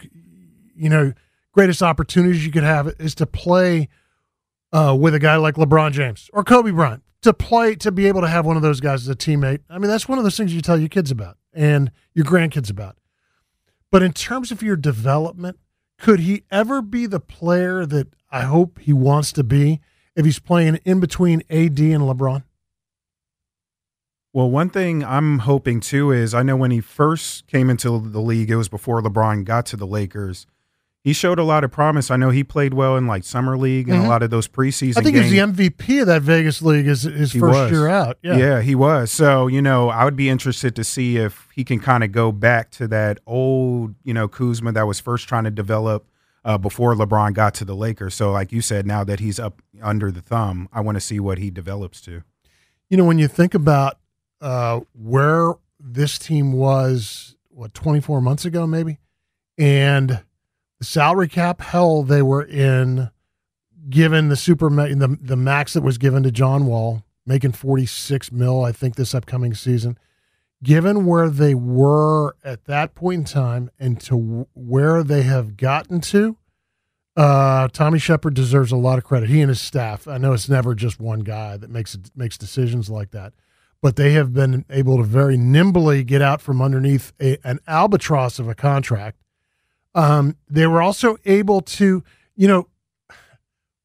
you 0.77 0.89
know, 0.91 1.13
greatest 1.53 1.83
opportunities 1.83 2.45
you 2.45 2.53
could 2.53 2.63
have 2.63 2.95
is 2.99 3.15
to 3.17 3.27
play 3.27 3.89
uh, 4.73 4.97
with 4.99 5.15
a 5.15 5.19
guy 5.19 5.37
like 5.37 5.55
LeBron 5.55 5.93
James 5.93 6.29
or 6.33 6.45
Kobe 6.45 6.71
Bryant. 6.71 7.03
To 7.23 7.33
play, 7.33 7.75
to 7.77 7.91
be 7.91 8.07
able 8.07 8.21
to 8.21 8.29
have 8.29 8.47
one 8.47 8.57
of 8.57 8.63
those 8.63 8.79
guys 8.79 9.03
as 9.03 9.09
a 9.09 9.17
teammate. 9.17 9.61
I 9.69 9.79
mean, 9.79 9.91
that's 9.91 10.07
one 10.09 10.19
of 10.19 10.23
those 10.23 10.37
things 10.37 10.55
you 10.55 10.61
tell 10.61 10.79
your 10.79 10.91
kids 10.91 11.11
about 11.11 11.39
and 11.53 11.91
your 12.15 12.25
grandkids 12.25 12.71
about. 12.71 12.99
But 13.91 14.05
in 14.05 14.13
terms 14.13 14.53
of 14.53 14.63
your 14.63 14.77
development, 14.77 15.59
could 15.99 16.21
he 16.21 16.45
ever 16.51 16.83
be 16.83 17.07
the 17.07 17.21
player 17.21 17.87
that 17.87 18.09
I 18.31 18.43
hope 18.43 18.79
he 18.79 18.93
wants 18.93 19.33
to 19.33 19.45
be 19.45 19.81
if 20.15 20.25
he's 20.25 20.39
playing 20.39 20.81
in 20.85 21.01
between 21.01 21.43
AD 21.51 21.79
and 21.79 22.03
LeBron? 22.03 22.45
Well, 24.33 24.51
one 24.51 24.69
thing 24.69 25.03
I'm 25.03 25.41
hoping 25.41 25.81
too 25.81 26.11
is 26.11 26.35
I 26.35 26.43
know 26.43 26.57
when 26.57 26.71
he 26.71 26.81
first 26.81 27.47
came 27.47 27.71
into 27.71 27.99
the 27.99 28.21
league, 28.21 28.51
it 28.51 28.57
was 28.57 28.69
before 28.69 29.01
LeBron 29.01 29.45
got 29.45 29.65
to 29.67 29.77
the 29.77 29.87
Lakers 29.87 30.47
he 31.07 31.13
showed 31.13 31.39
a 31.39 31.45
lot 31.45 31.63
of 31.63 31.71
promise. 31.71 32.11
I 32.11 32.17
know 32.17 32.31
he 32.31 32.43
played 32.43 32.75
well 32.75 32.97
in 32.97 33.07
like 33.07 33.23
summer 33.23 33.57
league 33.57 33.89
and 33.89 33.99
mm-hmm. 33.99 34.07
a 34.07 34.09
lot 34.09 34.25
of 34.25 34.31
those 34.31 34.49
preseason. 34.49 34.99
I 34.99 35.03
think 35.03 35.15
games. 35.15 35.31
he 35.31 35.41
was 35.41 35.57
the 35.57 35.65
MVP 35.69 36.01
of 36.01 36.09
that 36.09 36.23
Vegas 36.23 36.61
league 36.63 36.87
his, 36.87 37.03
his 37.05 37.31
first 37.31 37.43
was. 37.57 37.71
year 37.71 37.87
out. 37.87 38.19
Yeah. 38.23 38.37
yeah, 38.37 38.61
he 38.61 38.75
was. 38.75 39.13
So 39.13 39.47
you 39.47 39.63
know, 39.63 39.89
I 39.89 40.05
would 40.05 40.17
be 40.17 40.29
interested 40.29 40.75
to 40.75 40.83
see 40.83 41.17
if 41.17 41.47
he 41.55 41.63
can 41.63 41.79
kind 41.79 42.03
of 42.03 42.11
go 42.11 42.33
back 42.33 42.73
to 42.73 42.89
that 42.89 43.21
old, 43.25 43.95
you 44.03 44.13
know, 44.15 44.27
Kuzma 44.27 44.73
that 44.73 44.89
was 44.89 44.99
first 44.99 45.29
trying 45.29 45.45
to 45.45 45.51
develop 45.53 46.09
uh, 46.45 46.59
before 46.59 46.93
LeBron 46.97 47.35
got 47.35 47.55
to 47.55 47.65
the 47.65 47.77
Lakers. 47.77 48.17
So 48.17 48.33
like 48.33 48.51
you 48.51 48.61
said, 48.61 48.85
now 48.85 49.05
that 49.05 49.21
he's 49.21 49.39
up 49.39 49.63
under 49.81 50.11
the 50.11 50.23
thumb, 50.23 50.69
I 50.73 50.81
want 50.81 50.97
to 50.97 51.01
see 51.01 51.21
what 51.21 51.39
he 51.39 51.53
develops 51.53 52.01
to. 52.01 52.25
You 52.91 52.97
know, 52.97 53.05
when 53.05 53.21
you 53.21 53.29
think 53.29 53.55
about 53.55 54.01
uh, 54.41 54.81
where 54.93 55.53
this 55.79 56.19
team 56.19 56.53
was, 56.53 57.37
what 57.51 57.75
24 57.75 58.21
months 58.21 58.45
ago, 58.45 58.67
maybe, 58.67 58.99
and 59.57 60.25
salary 60.81 61.29
cap 61.29 61.61
hell 61.61 62.03
they 62.03 62.23
were 62.23 62.43
in, 62.43 63.11
given 63.89 64.29
the 64.29 64.37
super 64.37 64.69
the 64.69 65.19
the 65.21 65.37
max 65.37 65.73
that 65.75 65.83
was 65.83 65.99
given 65.99 66.23
to 66.23 66.31
John 66.31 66.67
Wall, 66.67 67.05
making 67.25 67.53
forty 67.53 67.87
six 67.87 68.31
mil, 68.33 68.65
I 68.65 68.73
think 68.73 68.97
this 68.97 69.15
upcoming 69.15 69.55
season. 69.55 69.99
Given 70.63 71.05
where 71.05 71.29
they 71.29 71.55
were 71.55 72.35
at 72.43 72.65
that 72.65 72.95
point 72.95 73.19
in 73.21 73.25
time 73.25 73.71
and 73.79 74.01
to 74.03 74.47
where 74.55 75.03
they 75.03 75.23
have 75.23 75.57
gotten 75.57 76.01
to, 76.01 76.39
uh, 77.15 77.69
Tommy 77.69 77.99
Sheppard 77.99 78.33
deserves 78.35 78.73
a 78.73 78.77
lot 78.77 78.97
of 78.97 79.05
credit. 79.05 79.29
He 79.29 79.43
and 79.43 79.51
his 79.51 79.61
staff. 79.61 80.09
I 80.09 80.17
know 80.17 80.33
it's 80.33 80.49
never 80.49 80.75
just 80.75 80.99
one 80.99 81.21
guy 81.21 81.59
that 81.59 81.71
makes 81.71 81.97
makes 82.15 82.39
decisions 82.39 82.89
like 82.89 83.11
that, 83.11 83.35
but 83.83 83.97
they 83.97 84.13
have 84.13 84.33
been 84.33 84.65
able 84.71 84.97
to 84.97 85.03
very 85.03 85.37
nimbly 85.37 86.05
get 86.05 86.23
out 86.23 86.41
from 86.41 86.63
underneath 86.63 87.13
a, 87.21 87.37
an 87.47 87.61
albatross 87.67 88.39
of 88.39 88.49
a 88.49 88.55
contract 88.55 89.19
um, 89.97 90.37
they 90.49 90.67
were 90.67 90.83
also 90.83 91.17
able 91.25 91.63
to, 91.63 92.05
you 92.37 92.47
know, 92.47 92.69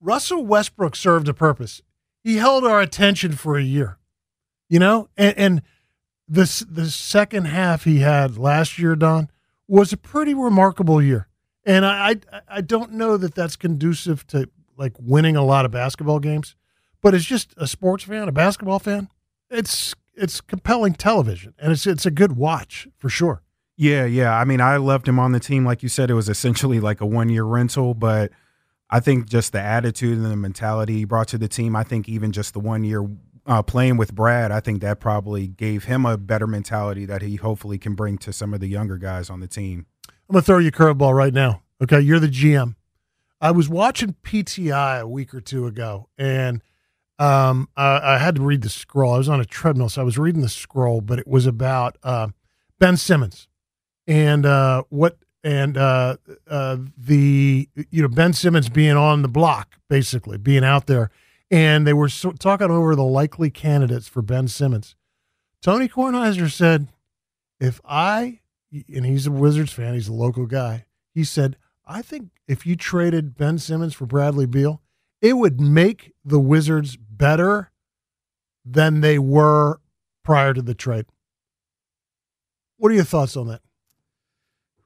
Russell 0.01 0.45
Westbrook 0.45 0.95
served 0.95 1.29
a 1.29 1.33
purpose. 1.33 1.81
He 2.21 2.35
held 2.35 2.65
our 2.65 2.81
attention 2.81 3.31
for 3.31 3.57
a 3.57 3.63
year, 3.63 3.97
you 4.67 4.77
know, 4.77 5.07
and, 5.15 5.37
and 5.37 5.61
this 6.27 6.59
the 6.59 6.91
second 6.91 7.45
half 7.45 7.85
he 7.85 7.99
had 7.99 8.37
last 8.37 8.77
year, 8.77 8.95
Don, 8.95 9.29
was 9.67 9.93
a 9.93 9.97
pretty 9.97 10.33
remarkable 10.33 11.01
year. 11.01 11.27
And 11.65 11.85
I, 11.85 12.17
I 12.31 12.41
I 12.49 12.61
don't 12.61 12.91
know 12.91 13.15
that 13.15 13.33
that's 13.33 13.55
conducive 13.55 14.27
to 14.27 14.49
like 14.77 14.93
winning 14.99 15.37
a 15.37 15.45
lot 15.45 15.63
of 15.63 15.71
basketball 15.71 16.19
games, 16.19 16.55
but 17.01 17.13
as 17.13 17.23
just 17.23 17.53
a 17.55 17.67
sports 17.67 18.03
fan, 18.03 18.27
a 18.27 18.33
basketball 18.33 18.79
fan, 18.79 19.07
it's 19.49 19.95
it's 20.13 20.41
compelling 20.41 20.93
television 20.93 21.53
and 21.57 21.71
it's 21.71 21.87
it's 21.87 22.05
a 22.05 22.11
good 22.11 22.35
watch 22.35 22.87
for 22.97 23.07
sure. 23.07 23.43
Yeah, 23.81 24.05
yeah. 24.05 24.37
I 24.37 24.45
mean, 24.45 24.61
I 24.61 24.77
loved 24.77 25.07
him 25.07 25.17
on 25.17 25.31
the 25.31 25.39
team. 25.39 25.65
Like 25.65 25.81
you 25.81 25.89
said, 25.89 26.11
it 26.11 26.13
was 26.13 26.29
essentially 26.29 26.79
like 26.79 27.01
a 27.01 27.05
one 27.07 27.29
year 27.29 27.43
rental, 27.43 27.95
but 27.95 28.31
I 28.91 28.99
think 28.99 29.27
just 29.27 29.53
the 29.53 29.59
attitude 29.59 30.19
and 30.19 30.25
the 30.27 30.35
mentality 30.35 30.97
he 30.97 31.03
brought 31.03 31.29
to 31.29 31.39
the 31.39 31.47
team, 31.47 31.75
I 31.75 31.81
think 31.81 32.07
even 32.07 32.31
just 32.31 32.53
the 32.53 32.59
one 32.59 32.83
year 32.83 33.09
uh, 33.47 33.63
playing 33.63 33.97
with 33.97 34.13
Brad, 34.13 34.51
I 34.51 34.59
think 34.59 34.81
that 34.81 34.99
probably 34.99 35.47
gave 35.47 35.85
him 35.85 36.05
a 36.05 36.15
better 36.15 36.45
mentality 36.45 37.05
that 37.05 37.23
he 37.23 37.37
hopefully 37.37 37.79
can 37.79 37.95
bring 37.95 38.19
to 38.19 38.31
some 38.31 38.53
of 38.53 38.59
the 38.59 38.67
younger 38.67 38.99
guys 38.99 39.31
on 39.31 39.39
the 39.39 39.47
team. 39.47 39.87
I'm 40.29 40.33
going 40.33 40.43
to 40.43 40.45
throw 40.45 40.59
you 40.59 40.67
a 40.67 40.71
curveball 40.71 41.15
right 41.15 41.33
now. 41.33 41.63
Okay. 41.81 42.01
You're 42.01 42.19
the 42.19 42.27
GM. 42.27 42.75
I 43.41 43.49
was 43.49 43.67
watching 43.67 44.15
PTI 44.21 45.01
a 45.01 45.07
week 45.07 45.33
or 45.33 45.41
two 45.41 45.65
ago, 45.65 46.07
and 46.19 46.61
um, 47.17 47.67
I, 47.75 48.13
I, 48.13 48.17
had 48.19 48.35
to 48.35 48.43
read 48.43 48.61
the 48.61 48.69
scroll. 48.69 49.15
I 49.15 49.17
was 49.17 49.27
on 49.27 49.41
a 49.41 49.45
treadmill, 49.45 49.89
so 49.89 50.01
I 50.01 50.05
was 50.05 50.19
reading 50.19 50.41
the 50.43 50.49
scroll, 50.49 51.01
but 51.01 51.17
it 51.17 51.27
was 51.27 51.47
about 51.47 51.97
uh, 52.03 52.27
Ben 52.77 52.95
Simmons 52.95 53.47
and 54.07 54.45
uh, 54.45 54.83
what 54.89 55.17
and 55.43 55.77
uh, 55.77 56.17
uh, 56.47 56.77
the 56.97 57.69
you 57.89 58.01
know 58.01 58.07
Ben 58.07 58.33
Simmons 58.33 58.69
being 58.69 58.97
on 58.97 59.21
the 59.21 59.27
block, 59.27 59.77
basically 59.89 60.37
being 60.37 60.63
out 60.63 60.87
there, 60.87 61.09
and 61.49 61.85
they 61.85 61.93
were 61.93 62.09
so, 62.09 62.31
talking 62.31 62.69
over 62.69 62.95
the 62.95 63.03
likely 63.03 63.49
candidates 63.49 64.07
for 64.07 64.21
Ben 64.21 64.47
Simmons. 64.47 64.95
Tony 65.61 65.87
Kornheiser 65.87 66.51
said, 66.51 66.87
"If 67.59 67.81
I 67.85 68.39
and 68.71 69.05
he's 69.05 69.27
a 69.27 69.31
Wizards 69.31 69.73
fan, 69.73 69.93
he's 69.93 70.07
a 70.07 70.13
local 70.13 70.45
guy. 70.45 70.85
He 71.13 71.23
said, 71.23 71.57
I 71.85 72.01
think 72.01 72.29
if 72.47 72.65
you 72.65 72.75
traded 72.75 73.35
Ben 73.35 73.57
Simmons 73.57 73.93
for 73.93 74.05
Bradley 74.05 74.45
Beal, 74.45 74.81
it 75.21 75.33
would 75.33 75.59
make 75.59 76.13
the 76.23 76.39
Wizards 76.39 76.95
better 76.95 77.71
than 78.63 79.01
they 79.01 79.19
were 79.19 79.79
prior 80.23 80.53
to 80.53 80.61
the 80.61 80.75
trade." 80.75 81.05
What 82.77 82.91
are 82.91 82.95
your 82.95 83.03
thoughts 83.03 83.37
on 83.37 83.47
that? 83.47 83.61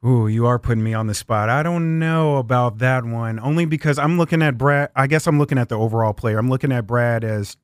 Ooh, 0.05 0.27
you 0.27 0.45
are 0.45 0.59
putting 0.59 0.83
me 0.83 0.93
on 0.93 1.07
the 1.07 1.15
spot. 1.15 1.49
I 1.49 1.63
don't 1.63 1.97
know 1.97 2.37
about 2.37 2.77
that 2.77 3.03
one. 3.05 3.39
Only 3.39 3.65
because 3.65 3.97
I'm 3.97 4.17
looking 4.19 4.43
at 4.43 4.57
Brad. 4.57 4.91
I 4.95 5.07
guess 5.07 5.25
I'm 5.25 5.39
looking 5.39 5.57
at 5.57 5.69
the 5.69 5.79
overall 5.79 6.13
player. 6.13 6.37
I'm 6.37 6.49
looking 6.49 6.71
at 6.71 6.85
Brad 6.85 7.23
as 7.23 7.57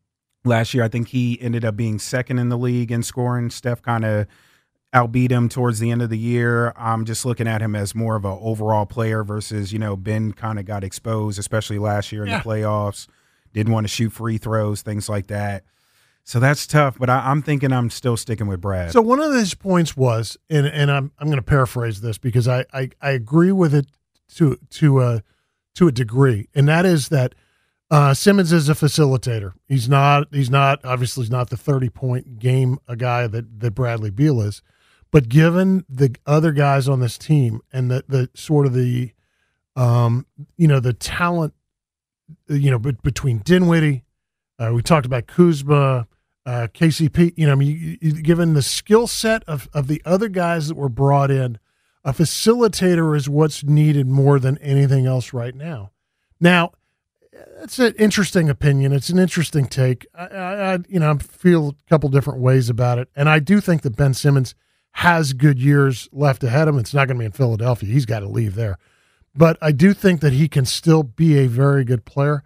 last 0.43 0.73
year. 0.73 0.83
I 0.83 0.87
think 0.87 1.09
he 1.09 1.39
ended 1.39 1.63
up 1.63 1.75
being 1.75 1.99
second 1.99 2.39
in 2.39 2.49
the 2.49 2.57
league 2.57 2.91
in 2.91 3.03
scoring. 3.03 3.51
Steph 3.51 3.83
kind 3.83 4.03
of 4.03 4.27
outbeat 4.91 5.29
him 5.29 5.49
towards 5.49 5.79
the 5.79 5.91
end 5.91 6.01
of 6.01 6.09
the 6.09 6.17
year. 6.17 6.73
I'm 6.75 7.05
just 7.05 7.25
looking 7.25 7.47
at 7.47 7.61
him 7.61 7.75
as 7.75 7.93
more 7.93 8.15
of 8.15 8.25
an 8.25 8.37
overall 8.41 8.87
player 8.87 9.23
versus, 9.23 9.71
you 9.71 9.77
know, 9.77 9.95
Ben 9.95 10.33
kind 10.33 10.57
of 10.57 10.65
got 10.65 10.83
exposed, 10.83 11.37
especially 11.37 11.77
last 11.77 12.11
year 12.11 12.23
in 12.23 12.29
yeah. 12.29 12.39
the 12.39 12.43
playoffs. 12.49 13.07
Didn't 13.53 13.71
want 13.71 13.83
to 13.83 13.89
shoot 13.89 14.11
free 14.11 14.39
throws, 14.39 14.81
things 14.81 15.07
like 15.07 15.27
that. 15.27 15.63
So 16.31 16.39
that's 16.39 16.65
tough, 16.65 16.97
but 16.97 17.09
I, 17.09 17.29
am 17.29 17.41
thinking 17.41 17.73
I'm 17.73 17.89
still 17.89 18.15
sticking 18.15 18.47
with 18.47 18.61
Brad. 18.61 18.93
So 18.93 19.01
one 19.01 19.19
of 19.19 19.33
his 19.33 19.53
points 19.53 19.97
was, 19.97 20.37
and 20.49 20.65
and 20.65 20.89
I'm 20.89 21.11
I'm 21.19 21.27
going 21.27 21.35
to 21.35 21.43
paraphrase 21.43 21.99
this 21.99 22.17
because 22.17 22.47
I, 22.47 22.63
I 22.71 22.89
I 23.01 23.09
agree 23.09 23.51
with 23.51 23.75
it 23.75 23.87
to 24.35 24.57
to 24.69 25.01
a 25.01 25.23
to 25.75 25.89
a 25.89 25.91
degree, 25.91 26.47
and 26.55 26.69
that 26.69 26.85
is 26.85 27.09
that 27.09 27.35
uh, 27.89 28.13
Simmons 28.13 28.53
is 28.53 28.69
a 28.69 28.75
facilitator. 28.75 29.51
He's 29.67 29.89
not. 29.89 30.29
He's 30.31 30.49
not. 30.49 30.79
Obviously, 30.85 31.23
he's 31.23 31.31
not 31.31 31.49
the 31.49 31.57
thirty 31.57 31.89
point 31.89 32.39
game 32.39 32.79
a 32.87 32.95
guy 32.95 33.27
that 33.27 33.59
that 33.59 33.71
Bradley 33.71 34.09
Beal 34.09 34.39
is. 34.39 34.61
But 35.11 35.27
given 35.27 35.83
the 35.89 36.15
other 36.25 36.53
guys 36.53 36.87
on 36.87 37.01
this 37.01 37.17
team 37.17 37.59
and 37.73 37.91
the 37.91 38.05
the 38.07 38.29
sort 38.35 38.65
of 38.65 38.73
the, 38.73 39.11
um, 39.75 40.25
you 40.55 40.69
know, 40.69 40.79
the 40.79 40.93
talent, 40.93 41.53
you 42.47 42.71
know, 42.71 42.79
between 42.79 43.39
Dinwiddie, 43.39 44.05
uh, 44.57 44.71
we 44.73 44.81
talked 44.81 45.05
about 45.05 45.27
Kuzma, 45.27 46.07
uh, 46.45 46.67
KCP. 46.73 47.33
You 47.35 47.47
know, 47.47 47.53
I 47.53 47.55
mean, 47.55 47.67
you, 47.69 47.97
you, 48.01 48.21
given 48.21 48.53
the 48.53 48.61
skill 48.61 49.07
set 49.07 49.43
of 49.47 49.69
of 49.73 49.87
the 49.87 50.01
other 50.05 50.29
guys 50.29 50.67
that 50.67 50.75
were 50.75 50.89
brought 50.89 51.31
in, 51.31 51.59
a 52.03 52.13
facilitator 52.13 53.15
is 53.15 53.29
what's 53.29 53.63
needed 53.63 54.07
more 54.07 54.39
than 54.39 54.57
anything 54.59 55.05
else 55.05 55.33
right 55.33 55.55
now. 55.55 55.91
Now 56.39 56.71
it's 57.61 57.79
an 57.79 57.93
interesting 57.97 58.49
opinion. 58.49 58.93
It's 58.93 59.09
an 59.09 59.19
interesting 59.19 59.67
take. 59.67 60.05
I, 60.15 60.25
I, 60.25 60.79
you 60.87 60.99
know, 60.99 61.11
I 61.11 61.17
feel 61.17 61.69
a 61.69 61.89
couple 61.89 62.09
different 62.09 62.39
ways 62.39 62.69
about 62.69 62.97
it, 62.97 63.09
and 63.15 63.29
I 63.29 63.39
do 63.39 63.61
think 63.61 63.81
that 63.83 63.95
Ben 63.95 64.13
Simmons 64.13 64.55
has 64.93 65.33
good 65.33 65.59
years 65.59 66.09
left 66.11 66.43
ahead 66.43 66.67
of 66.67 66.75
him. 66.75 66.79
It's 66.79 66.93
not 66.93 67.07
going 67.07 67.17
to 67.17 67.21
be 67.21 67.25
in 67.25 67.31
Philadelphia. 67.31 67.91
He's 67.91 68.05
got 68.05 68.19
to 68.19 68.27
leave 68.27 68.55
there, 68.55 68.77
but 69.35 69.57
I 69.61 69.71
do 69.71 69.93
think 69.93 70.21
that 70.21 70.33
he 70.33 70.47
can 70.47 70.65
still 70.65 71.03
be 71.03 71.37
a 71.39 71.47
very 71.47 71.83
good 71.83 72.05
player. 72.05 72.43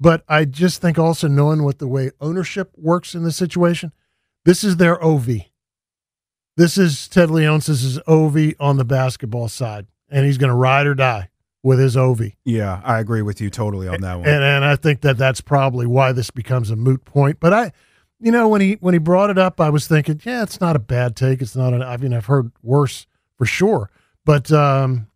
But 0.00 0.22
I 0.28 0.44
just 0.44 0.80
think 0.80 0.98
also 0.98 1.28
knowing 1.28 1.64
what 1.64 1.78
the 1.78 1.88
way 1.88 2.10
ownership 2.20 2.72
works 2.76 3.14
in 3.14 3.24
this 3.24 3.36
situation, 3.36 3.92
this 4.44 4.62
is 4.62 4.76
their 4.76 5.02
OV. 5.02 5.28
This 6.56 6.78
is 6.78 7.08
Ted 7.08 7.28
Leonsis' 7.28 7.98
OV 8.06 8.54
on 8.60 8.76
the 8.76 8.84
basketball 8.84 9.48
side, 9.48 9.86
and 10.08 10.24
he's 10.24 10.38
going 10.38 10.50
to 10.50 10.56
ride 10.56 10.86
or 10.86 10.94
die 10.94 11.30
with 11.62 11.78
his 11.78 11.96
OV. 11.96 12.32
Yeah, 12.44 12.80
I 12.84 13.00
agree 13.00 13.22
with 13.22 13.40
you 13.40 13.50
totally 13.50 13.88
on 13.88 14.00
that 14.00 14.18
one. 14.18 14.28
And 14.28 14.42
and 14.42 14.64
I 14.64 14.76
think 14.76 15.00
that 15.02 15.18
that's 15.18 15.40
probably 15.40 15.86
why 15.86 16.12
this 16.12 16.30
becomes 16.30 16.70
a 16.70 16.76
moot 16.76 17.04
point. 17.04 17.38
But 17.40 17.52
I, 17.52 17.72
you 18.20 18.32
know, 18.32 18.48
when 18.48 18.60
he 18.60 18.74
when 18.80 18.94
he 18.94 18.98
brought 18.98 19.30
it 19.30 19.38
up, 19.38 19.60
I 19.60 19.70
was 19.70 19.86
thinking, 19.86 20.20
yeah, 20.24 20.42
it's 20.42 20.60
not 20.60 20.76
a 20.76 20.80
bad 20.80 21.16
take. 21.16 21.42
It's 21.42 21.56
not. 21.56 21.74
An, 21.74 21.82
I 21.82 21.96
mean, 21.96 22.14
I've 22.14 22.26
heard 22.26 22.52
worse 22.62 23.06
for 23.36 23.46
sure. 23.46 23.90
But 24.24 24.50
um, 24.52 25.07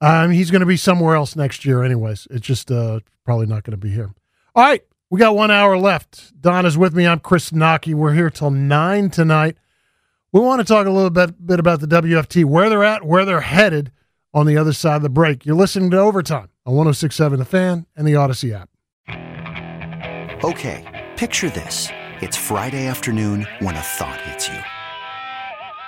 um, 0.00 0.30
he's 0.30 0.50
going 0.50 0.60
to 0.60 0.66
be 0.66 0.76
somewhere 0.76 1.14
else 1.14 1.36
next 1.36 1.64
year, 1.64 1.82
anyways. 1.82 2.26
It's 2.30 2.46
just 2.46 2.70
uh, 2.70 3.00
probably 3.24 3.46
not 3.46 3.64
going 3.64 3.72
to 3.72 3.76
be 3.76 3.90
here. 3.90 4.12
All 4.54 4.64
right, 4.64 4.82
we 5.10 5.18
got 5.18 5.34
one 5.34 5.50
hour 5.50 5.76
left. 5.76 6.40
Don 6.40 6.66
is 6.66 6.76
with 6.78 6.94
me. 6.94 7.06
I'm 7.06 7.20
Chris 7.20 7.50
Knoche. 7.50 7.94
We're 7.94 8.14
here 8.14 8.30
till 8.30 8.50
nine 8.50 9.10
tonight. 9.10 9.56
We 10.32 10.40
want 10.40 10.60
to 10.60 10.64
talk 10.64 10.86
a 10.86 10.90
little 10.90 11.10
bit, 11.10 11.46
bit 11.46 11.58
about 11.58 11.80
the 11.80 11.86
WFT, 11.86 12.44
where 12.44 12.68
they're 12.68 12.84
at, 12.84 13.04
where 13.04 13.24
they're 13.24 13.40
headed 13.40 13.92
on 14.34 14.46
the 14.46 14.56
other 14.56 14.72
side 14.72 14.96
of 14.96 15.02
the 15.02 15.08
break. 15.08 15.46
You're 15.46 15.56
listening 15.56 15.90
to 15.92 15.98
Overtime 15.98 16.50
on 16.66 16.74
1067 16.74 17.38
The 17.38 17.44
Fan 17.44 17.86
and 17.96 18.06
the 18.06 18.12
Audacy 18.12 18.52
app. 18.52 18.68
Okay, 20.44 21.10
picture 21.16 21.50
this. 21.50 21.88
It's 22.20 22.36
Friday 22.36 22.86
afternoon 22.86 23.46
when 23.60 23.74
a 23.74 23.80
thought 23.80 24.20
hits 24.20 24.48
you. 24.48 24.77